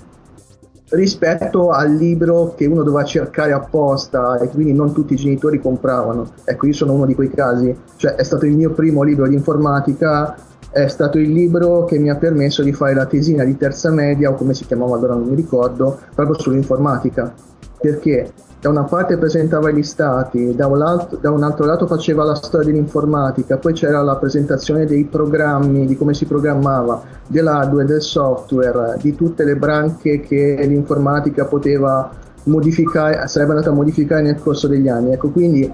rispetto 0.92 1.70
al 1.70 1.94
libro 1.94 2.54
che 2.56 2.66
uno 2.66 2.84
doveva 2.84 3.04
cercare 3.04 3.54
apposta 3.54 4.40
e 4.40 4.50
quindi 4.50 4.74
non 4.74 4.94
tutti 4.94 5.14
i 5.14 5.16
genitori 5.16 5.60
compravano. 5.60 6.32
Ecco 6.44 6.68
io 6.68 6.74
sono 6.74 6.92
uno 6.92 7.06
di 7.06 7.16
quei 7.16 7.30
casi. 7.30 7.74
Cioè 7.96 8.16
è 8.16 8.24
stato 8.24 8.46
il 8.46 8.58
mio 8.58 8.72
primo 8.72 9.02
libro 9.04 9.26
di 9.26 9.36
informatica 9.36 10.36
è 10.70 10.88
stato 10.88 11.18
il 11.18 11.32
libro 11.32 11.84
che 11.84 12.00
mi 12.00 12.10
ha 12.10 12.16
permesso 12.16 12.64
di 12.64 12.72
fare 12.72 12.94
la 12.94 13.06
tesina 13.06 13.44
di 13.44 13.58
terza 13.58 13.92
media 13.92 14.30
o 14.30 14.36
come 14.36 14.54
si 14.54 14.66
chiamava 14.66 14.96
allora 14.96 15.16
non 15.16 15.28
mi 15.28 15.36
ricordo 15.36 16.00
proprio 16.16 16.40
sull'informatica 16.40 17.34
perché 17.82 18.32
da 18.62 18.70
una 18.70 18.84
parte 18.84 19.18
presentava 19.18 19.72
gli 19.72 19.82
stati, 19.82 20.54
da 20.56 20.68
un, 20.68 20.82
altro, 20.84 21.18
da 21.18 21.32
un, 21.32 21.42
altro, 21.42 21.66
lato 21.66 21.88
faceva 21.88 22.24
la 22.24 22.36
storia 22.36 22.68
dell'informatica, 22.68 23.58
poi 23.58 23.74
c'era 23.74 24.04
la 24.04 24.18
presentazione 24.18 24.86
dei 24.86 25.06
programmi, 25.06 25.88
di 25.88 25.98
come 25.98 26.14
si 26.14 26.26
programmava, 26.26 27.02
dell'hardware, 27.26 27.88
del 27.88 28.04
software, 28.04 28.98
di 29.02 29.16
tutte 29.16 29.44
le 29.44 29.56
branche 29.56 30.20
che 30.20 30.64
l'informatica 30.68 31.46
poteva 31.46 32.12
modificare, 32.44 33.28
sarebbe 33.28 33.54
andata 33.54 33.72
a 33.72 33.74
modificare 33.74 34.22
nel 34.22 34.40
corso 34.40 34.68
degli 34.68 34.88
anni. 34.88 35.12
Ecco, 35.12 35.30
quindi 35.30 35.72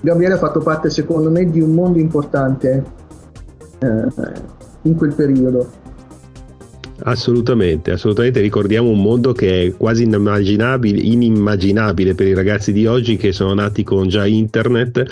Gabriele 0.00 0.34
ha 0.34 0.38
fatto 0.38 0.58
parte 0.58 0.90
secondo 0.90 1.30
me 1.30 1.48
di 1.48 1.60
un 1.60 1.70
mondo 1.70 2.00
importante 2.00 2.84
eh, 3.78 4.06
in 4.82 4.96
quel 4.96 5.14
periodo. 5.14 5.82
Assolutamente, 7.02 7.90
assolutamente. 7.90 8.40
Ricordiamo 8.40 8.88
un 8.88 9.02
mondo 9.02 9.32
che 9.32 9.62
è 9.62 9.76
quasi 9.76 10.04
inimmaginabile, 10.04 11.00
inimmaginabile 11.00 12.14
per 12.14 12.28
i 12.28 12.34
ragazzi 12.34 12.72
di 12.72 12.86
oggi 12.86 13.16
che 13.16 13.32
sono 13.32 13.52
nati 13.52 13.82
con 13.82 14.08
già 14.08 14.26
internet 14.26 15.04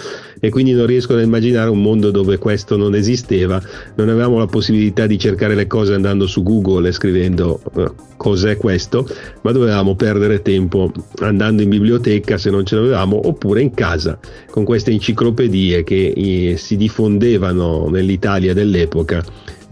e 0.45 0.51
quindi 0.51 0.72
non 0.72 0.86
riescono 0.86 1.20
a 1.20 1.22
immaginare 1.22 1.70
un 1.70 1.80
mondo 1.80 2.11
dove 2.11 2.36
questo 2.36 2.76
non 2.76 2.97
esisteva, 2.97 3.62
non 3.95 4.09
avevamo 4.09 4.38
la 4.38 4.47
possibilità 4.47 5.07
di 5.07 5.16
cercare 5.16 5.55
le 5.55 5.68
cose 5.68 5.95
andando 5.95 6.26
su 6.26 6.43
Google 6.43 6.88
e 6.88 6.93
scrivendo 6.93 7.61
uh, 7.74 7.95
cos'è 8.16 8.57
questo, 8.57 9.07
ma 9.43 9.53
dovevamo 9.53 9.95
perdere 9.95 10.43
tempo 10.43 10.90
andando 11.20 11.62
in 11.62 11.68
biblioteca 11.68 12.38
se 12.38 12.51
non 12.51 12.66
ce 12.66 12.74
l'avevamo 12.74 13.20
oppure 13.28 13.62
in 13.62 13.72
casa 13.72 14.18
con 14.51 14.64
queste 14.64 14.90
enciclopedie 14.90 15.84
che 15.84 16.12
eh, 16.16 16.57
si 16.57 16.76
diffondevano 16.76 17.88
nell'Italia 17.88 18.53
dell'epoca 18.53 19.24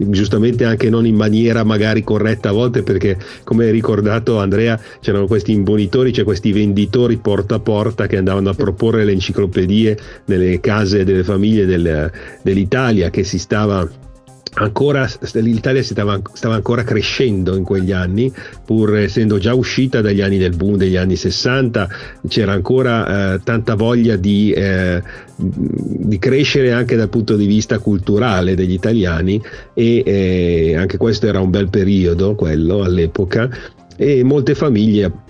giustamente 0.09 0.65
anche 0.65 0.89
non 0.89 1.05
in 1.05 1.15
maniera 1.15 1.63
magari 1.63 2.03
corretta 2.03 2.49
a 2.49 2.53
volte 2.53 2.83
perché 2.83 3.17
come 3.43 3.65
hai 3.65 3.71
ricordato 3.71 4.39
Andrea 4.39 4.79
c'erano 4.99 5.27
questi 5.27 5.51
imbonitori, 5.51 6.13
cioè 6.13 6.23
questi 6.23 6.51
venditori 6.51 7.17
porta 7.17 7.55
a 7.55 7.59
porta 7.59 8.07
che 8.07 8.17
andavano 8.17 8.49
a 8.49 8.53
proporre 8.53 9.05
le 9.05 9.11
enciclopedie 9.11 9.97
nelle 10.25 10.59
case 10.61 11.03
delle 11.03 11.23
famiglie 11.23 11.65
del, 11.65 12.11
dell'Italia 12.41 13.09
che 13.09 13.23
si 13.23 13.37
stava 13.37 13.87
ancora 14.53 15.09
l'Italia 15.33 15.81
stava, 15.81 16.19
stava, 16.33 16.55
ancora 16.55 16.83
crescendo 16.83 17.55
in 17.55 17.63
quegli 17.63 17.91
anni, 17.91 18.31
pur 18.65 18.97
essendo 18.97 19.37
già 19.37 19.53
uscita 19.53 20.01
dagli 20.01 20.21
anni 20.21 20.37
del 20.37 20.55
boom 20.55 20.75
degli 20.75 20.97
anni 20.97 21.15
60, 21.15 21.87
c'era 22.27 22.51
ancora 22.51 23.35
eh, 23.35 23.39
tanta 23.43 23.75
voglia 23.75 24.15
di, 24.17 24.51
eh, 24.51 25.01
di, 25.35 26.19
crescere 26.19 26.73
anche 26.73 26.95
dal 26.95 27.09
punto 27.09 27.35
di 27.35 27.45
vista 27.45 27.79
culturale 27.79 28.55
degli 28.55 28.73
italiani 28.73 29.41
e 29.73 30.03
eh, 30.05 30.75
anche 30.75 30.97
questo 30.97 31.27
era 31.27 31.39
un 31.39 31.49
bel 31.49 31.69
periodo, 31.69 32.35
quello 32.35 32.83
all'epoca, 32.83 33.49
e 33.95 34.23
molte 34.23 34.55
famiglie 34.55 35.29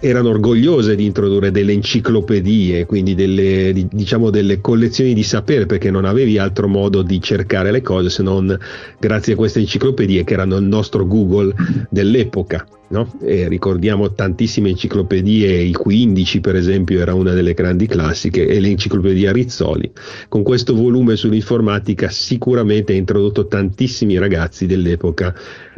erano 0.00 0.30
orgogliose 0.30 0.94
di 0.96 1.04
introdurre 1.04 1.50
delle 1.50 1.72
enciclopedie, 1.72 2.86
quindi 2.86 3.14
delle, 3.14 3.72
diciamo 3.90 4.30
delle 4.30 4.60
collezioni 4.60 5.14
di 5.14 5.22
sapere, 5.22 5.66
perché 5.66 5.90
non 5.90 6.04
avevi 6.04 6.38
altro 6.38 6.68
modo 6.68 7.02
di 7.02 7.20
cercare 7.20 7.70
le 7.70 7.82
cose 7.82 8.10
se 8.10 8.22
non 8.22 8.58
grazie 8.98 9.32
a 9.32 9.36
queste 9.36 9.60
enciclopedie 9.60 10.24
che 10.24 10.34
erano 10.34 10.56
il 10.56 10.64
nostro 10.64 11.06
Google 11.06 11.54
dell'epoca. 11.90 12.66
No? 12.86 13.08
ricordiamo 13.20 14.12
tantissime 14.12 14.68
enciclopedie, 14.68 15.62
il 15.62 15.76
15 15.76 16.40
per 16.40 16.54
esempio 16.54 17.00
era 17.00 17.14
una 17.14 17.32
delle 17.32 17.54
grandi 17.54 17.86
classiche 17.86 18.46
e 18.46 18.60
l'enciclopedia 18.60 19.32
Rizzoli. 19.32 19.90
Con 20.28 20.42
questo 20.42 20.74
volume 20.74 21.16
sull'informatica 21.16 22.08
sicuramente 22.08 22.92
ha 22.92 22.96
introdotto 22.96 23.46
tantissimi 23.46 24.18
ragazzi 24.18 24.66
dell'epoca 24.66 25.34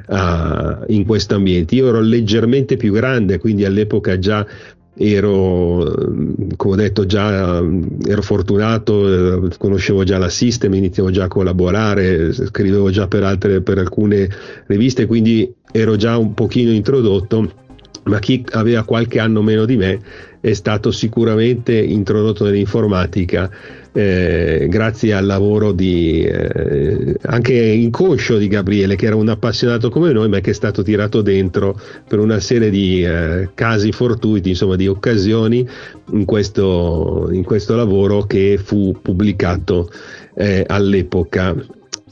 uh, 0.08 0.92
in 0.92 1.04
questo 1.06 1.36
ambiente. 1.36 1.76
Io 1.76 1.88
ero 1.88 2.00
leggermente 2.00 2.76
più 2.76 2.92
grande, 2.92 3.38
quindi 3.38 3.64
all'epoca 3.64 4.18
già 4.18 4.44
ero, 4.98 5.94
come 6.56 6.72
ho 6.72 6.76
detto, 6.76 7.04
già 7.04 7.62
ero 8.06 8.22
fortunato, 8.22 9.48
conoscevo 9.58 10.04
già 10.04 10.18
la 10.18 10.30
System, 10.30 10.74
iniziavo 10.74 11.10
già 11.10 11.24
a 11.24 11.28
collaborare, 11.28 12.32
scrivevo 12.32 12.90
già 12.90 13.06
per, 13.06 13.22
altre, 13.22 13.60
per 13.60 13.78
alcune 13.78 14.28
riviste, 14.66 15.06
quindi 15.06 15.52
ero 15.70 15.96
già 15.96 16.16
un 16.16 16.32
pochino 16.32 16.70
introdotto, 16.72 17.52
ma 18.04 18.18
chi 18.18 18.44
aveva 18.52 18.84
qualche 18.84 19.18
anno 19.18 19.42
meno 19.42 19.64
di 19.64 19.76
me 19.76 20.00
è 20.40 20.52
stato 20.52 20.90
sicuramente 20.92 21.76
introdotto 21.76 22.44
nell'informatica 22.44 23.50
eh, 23.96 24.66
grazie 24.68 25.14
al 25.14 25.24
lavoro 25.24 25.72
di, 25.72 26.22
eh, 26.22 27.16
anche 27.22 27.54
inconscio 27.54 28.36
di 28.36 28.46
Gabriele, 28.46 28.94
che 28.94 29.06
era 29.06 29.16
un 29.16 29.30
appassionato 29.30 29.88
come 29.88 30.12
noi, 30.12 30.28
ma 30.28 30.40
che 30.40 30.50
è 30.50 30.52
stato 30.52 30.82
tirato 30.82 31.22
dentro 31.22 31.80
per 32.06 32.18
una 32.18 32.38
serie 32.38 32.68
di 32.68 33.02
eh, 33.02 33.48
casi 33.54 33.92
fortuiti, 33.92 34.50
insomma, 34.50 34.76
di 34.76 34.86
occasioni 34.86 35.66
in 36.10 36.26
questo, 36.26 37.30
in 37.32 37.42
questo 37.42 37.74
lavoro 37.74 38.24
che 38.24 38.60
fu 38.62 38.94
pubblicato 39.00 39.90
eh, 40.34 40.62
all'epoca 40.66 41.56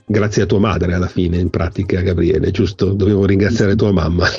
grazie 0.05 0.43
a 0.43 0.47
tua 0.47 0.59
madre 0.59 0.95
alla 0.95 1.07
fine, 1.07 1.39
in 1.39 1.51
pratica, 1.51 2.01
Gabriele, 2.01 2.51
giusto? 2.51 2.93
Dobbiamo 2.93 3.25
ringraziare 3.25 3.75
tua 3.77 3.93
mamma. 3.93 4.27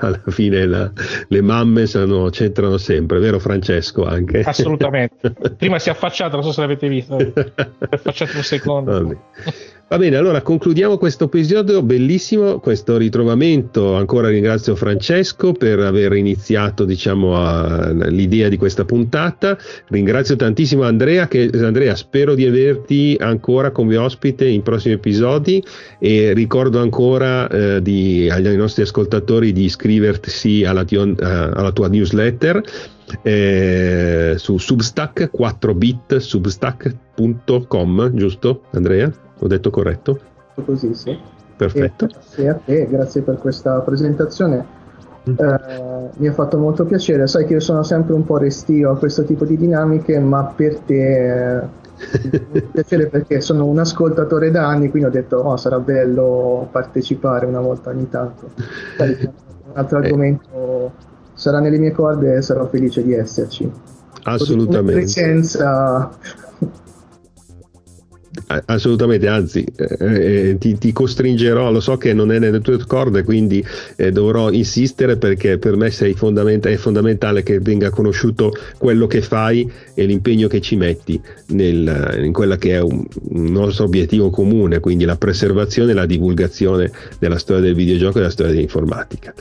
alla 0.00 0.22
fine 0.28 0.66
la, 0.66 0.92
le 1.28 1.40
mamme 1.40 1.86
sono, 1.86 2.28
c'entrano 2.30 2.76
sempre, 2.76 3.18
vero 3.18 3.38
Francesco 3.38 4.04
anche? 4.04 4.40
Assolutamente. 4.40 5.34
Prima 5.56 5.78
si 5.78 5.88
è 5.88 5.92
affacciata, 5.92 6.34
non 6.34 6.44
so 6.44 6.52
se 6.52 6.60
l'avete 6.60 6.88
visto, 6.88 7.18
si 7.18 7.32
è 7.34 7.44
affacciato 7.90 8.36
un 8.36 8.42
secondo. 8.42 8.92
Vabbè. 8.92 9.16
Va 9.90 9.96
bene, 9.96 10.16
allora 10.16 10.42
concludiamo 10.42 10.98
questo 10.98 11.24
episodio 11.24 11.82
bellissimo, 11.82 12.58
questo 12.60 12.98
ritrovamento. 12.98 13.94
Ancora 13.94 14.28
ringrazio 14.28 14.76
Francesco 14.76 15.54
per 15.54 15.78
aver 15.78 16.12
iniziato 16.12 16.84
diciamo, 16.84 17.34
a, 17.34 17.90
l'idea 18.10 18.50
di 18.50 18.58
questa 18.58 18.84
puntata. 18.84 19.56
Ringrazio 19.86 20.36
tantissimo 20.36 20.82
Andrea, 20.82 21.26
che, 21.26 21.48
Andrea, 21.54 21.96
spero 21.96 22.34
di 22.34 22.44
averti 22.44 23.16
ancora 23.18 23.70
come 23.70 23.96
ospite 23.96 24.46
in 24.46 24.60
prossimi 24.60 24.92
episodi 24.92 25.64
e 25.98 26.34
ricordo 26.34 26.82
ancora 26.82 27.48
eh, 27.48 27.80
di, 27.80 28.28
agli 28.30 28.48
nostri 28.56 28.82
ascoltatori 28.82 29.52
di 29.52 29.64
iscriversi 29.64 30.64
alla, 30.64 30.84
tion, 30.84 31.16
uh, 31.18 31.24
alla 31.24 31.72
tua 31.72 31.88
newsletter. 31.88 32.60
Eh, 33.22 34.34
su 34.36 34.58
Substack 34.58 35.30
4bit 35.34 36.18
substack.com 36.18 38.10
giusto 38.14 38.64
Andrea? 38.72 39.27
Ho 39.38 39.46
detto 39.46 39.70
corretto? 39.70 40.18
Così, 40.64 40.94
sì. 40.94 41.18
Perfetto. 41.56 42.04
E 42.04 42.08
grazie 42.08 42.48
a 42.48 42.54
te, 42.54 42.86
grazie 42.88 43.22
per 43.22 43.38
questa 43.38 43.80
presentazione. 43.80 44.76
Mm. 45.28 45.34
Eh, 45.36 46.10
mi 46.16 46.28
ha 46.28 46.32
fatto 46.32 46.58
molto 46.58 46.84
piacere, 46.84 47.26
sai 47.26 47.44
che 47.44 47.54
io 47.54 47.60
sono 47.60 47.82
sempre 47.82 48.14
un 48.14 48.24
po' 48.24 48.38
restio 48.38 48.92
a 48.92 48.96
questo 48.96 49.24
tipo 49.24 49.44
di 49.44 49.56
dinamiche, 49.56 50.18
ma 50.20 50.44
per 50.44 50.78
te 50.78 51.56
eh, 51.56 51.62
mi 52.52 52.60
piacere 52.72 53.08
perché 53.08 53.40
sono 53.40 53.66
un 53.66 53.78
ascoltatore 53.78 54.50
da 54.50 54.68
anni, 54.68 54.88
quindi 54.88 55.08
ho 55.08 55.12
detto 55.12 55.38
oh, 55.38 55.56
sarà 55.56 55.80
bello 55.80 56.68
partecipare 56.70 57.46
una 57.46 57.60
volta 57.60 57.90
ogni 57.90 58.08
tanto. 58.08 58.50
un 58.98 59.74
altro 59.74 59.98
argomento 59.98 60.92
sarà 61.34 61.60
nelle 61.60 61.78
mie 61.78 61.92
corde 61.92 62.36
e 62.36 62.42
sarò 62.42 62.66
felice 62.66 63.02
di 63.02 63.14
esserci. 63.14 63.70
Assolutamente. 64.22 64.92
Una 64.92 65.00
presenza 65.00 66.10
Assolutamente, 68.64 69.28
anzi 69.28 69.62
eh, 69.76 69.96
eh, 70.50 70.58
ti, 70.58 70.78
ti, 70.78 70.90
costringerò, 70.90 71.70
lo 71.70 71.80
so 71.80 71.98
che 71.98 72.14
non 72.14 72.32
è 72.32 72.38
nelle 72.38 72.60
tue 72.60 72.78
corde, 72.86 73.22
quindi 73.22 73.62
eh, 73.96 74.10
dovrò 74.10 74.50
insistere 74.50 75.18
perché 75.18 75.58
per 75.58 75.76
me 75.76 75.90
fondament- 75.90 76.66
è 76.66 76.76
fondamentale 76.76 77.42
che 77.42 77.58
venga 77.58 77.90
conosciuto 77.90 78.54
quello 78.78 79.06
che 79.06 79.20
fai 79.20 79.70
e 79.92 80.06
l'impegno 80.06 80.48
che 80.48 80.62
ci 80.62 80.76
metti 80.76 81.20
nel, 81.48 82.22
in 82.24 82.32
quella 82.32 82.56
che 82.56 82.72
è 82.72 82.80
un, 82.80 83.04
un, 83.30 83.52
nostro 83.52 83.84
obiettivo 83.84 84.30
comune, 84.30 84.80
quindi 84.80 85.04
la 85.04 85.16
preservazione 85.16 85.90
e 85.90 85.94
la 85.94 86.06
divulgazione 86.06 86.90
della 87.18 87.38
storia 87.38 87.62
del 87.62 87.74
videogioco 87.74 88.16
e 88.16 88.20
della 88.20 88.32
storia 88.32 88.52
dell'informatica. 88.52 89.34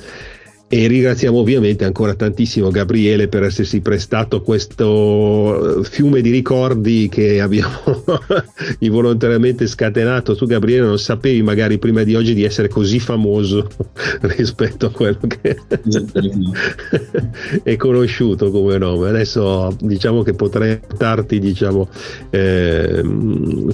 E 0.69 0.85
ringraziamo 0.87 1.39
ovviamente 1.39 1.85
ancora 1.85 2.13
tantissimo 2.13 2.71
Gabriele 2.71 3.29
per 3.29 3.43
essersi 3.43 3.79
prestato 3.79 4.41
questo 4.41 5.79
eh, 5.79 5.83
fiume 5.85 6.19
di 6.19 6.29
ricordi 6.29 7.07
che 7.09 7.39
abbiamo 7.39 8.03
involontariamente 8.79 9.65
scatenato. 9.65 10.35
Tu 10.35 10.45
Gabriele 10.45 10.85
non 10.85 10.99
sapevi 10.99 11.41
magari 11.41 11.77
prima 11.77 12.03
di 12.03 12.15
oggi 12.15 12.33
di 12.33 12.43
essere 12.43 12.67
così 12.67 12.99
famoso 12.99 13.65
rispetto 14.35 14.87
a 14.87 14.91
quello 14.91 15.19
che 15.25 15.55
è 17.63 17.75
conosciuto 17.77 18.51
come 18.51 18.77
nome. 18.77 19.07
Adesso 19.07 19.73
diciamo 19.79 20.21
che 20.21 20.33
potrei 20.33 20.79
portarti, 20.79 21.39
diciamo, 21.39 21.87
eh, 22.29 23.01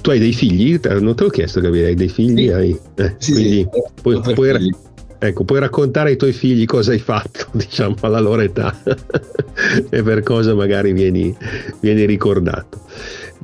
tu 0.00 0.10
hai 0.10 0.20
dei 0.20 0.32
figli? 0.32 0.78
Non 1.00 1.16
te 1.16 1.24
l'ho 1.24 1.30
chiesto 1.30 1.60
Gabriele, 1.60 1.88
hai 1.88 1.94
dei 1.96 2.08
figli? 2.08 2.44
Sì. 2.44 2.48
Hai, 2.50 2.78
eh, 2.94 3.14
sì, 3.18 3.66
puoi, 4.00 4.14
sì. 4.14 4.32
puoi, 4.32 4.34
puoi, 4.34 4.92
Ecco, 5.26 5.44
puoi 5.44 5.58
raccontare 5.58 6.10
ai 6.10 6.16
tuoi 6.16 6.32
figli 6.32 6.66
cosa 6.66 6.92
hai 6.92 6.98
fatto, 6.98 7.46
diciamo, 7.56 7.94
alla 8.02 8.20
loro 8.20 8.42
età 8.42 8.76
e 9.90 10.02
per 10.02 10.22
cosa 10.22 10.54
magari 10.54 10.92
vieni, 10.92 11.34
vieni 11.80 12.04
ricordato. 12.04 12.82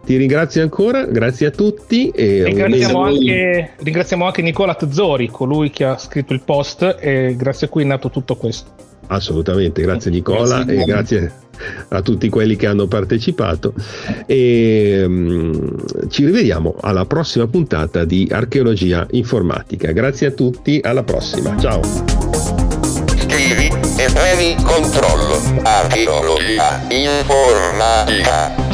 Ti 0.04 0.16
ringrazio 0.16 0.62
ancora, 0.62 1.04
grazie 1.04 1.46
a 1.46 1.50
tutti. 1.50 2.10
E 2.10 2.44
ringraziamo, 2.44 3.02
anche, 3.02 3.70
ringraziamo 3.78 4.26
anche 4.26 4.42
Nicola 4.42 4.74
Tzori, 4.74 5.28
colui 5.28 5.70
che 5.70 5.84
ha 5.84 5.96
scritto 5.96 6.32
il 6.32 6.42
post 6.42 6.96
e 7.00 7.34
grazie 7.36 7.66
a 7.66 7.70
cui 7.70 7.82
è 7.82 7.86
nato 7.86 8.10
tutto 8.10 8.36
questo. 8.36 8.89
Assolutamente, 9.12 9.82
grazie 9.82 10.10
Nicola 10.10 10.62
grazie. 10.62 10.82
e 10.82 10.84
grazie 10.84 11.32
a 11.88 12.00
tutti 12.00 12.28
quelli 12.28 12.56
che 12.56 12.66
hanno 12.66 12.86
partecipato 12.86 13.74
e 14.24 15.02
um, 15.04 16.08
ci 16.08 16.24
rivediamo 16.24 16.76
alla 16.80 17.04
prossima 17.04 17.46
puntata 17.46 18.04
di 18.04 18.28
Archeologia 18.30 19.06
Informatica. 19.10 19.90
Grazie 19.90 20.28
a 20.28 20.30
tutti, 20.30 20.80
alla 20.82 21.02
prossima. 21.02 21.56
Ciao. 21.58 21.80
Scrivi 23.18 23.66
e 23.96 24.10
premi 24.12 24.54
controllo. 24.62 25.40
Archeologia 25.62 26.80
Informatica. 26.88 28.69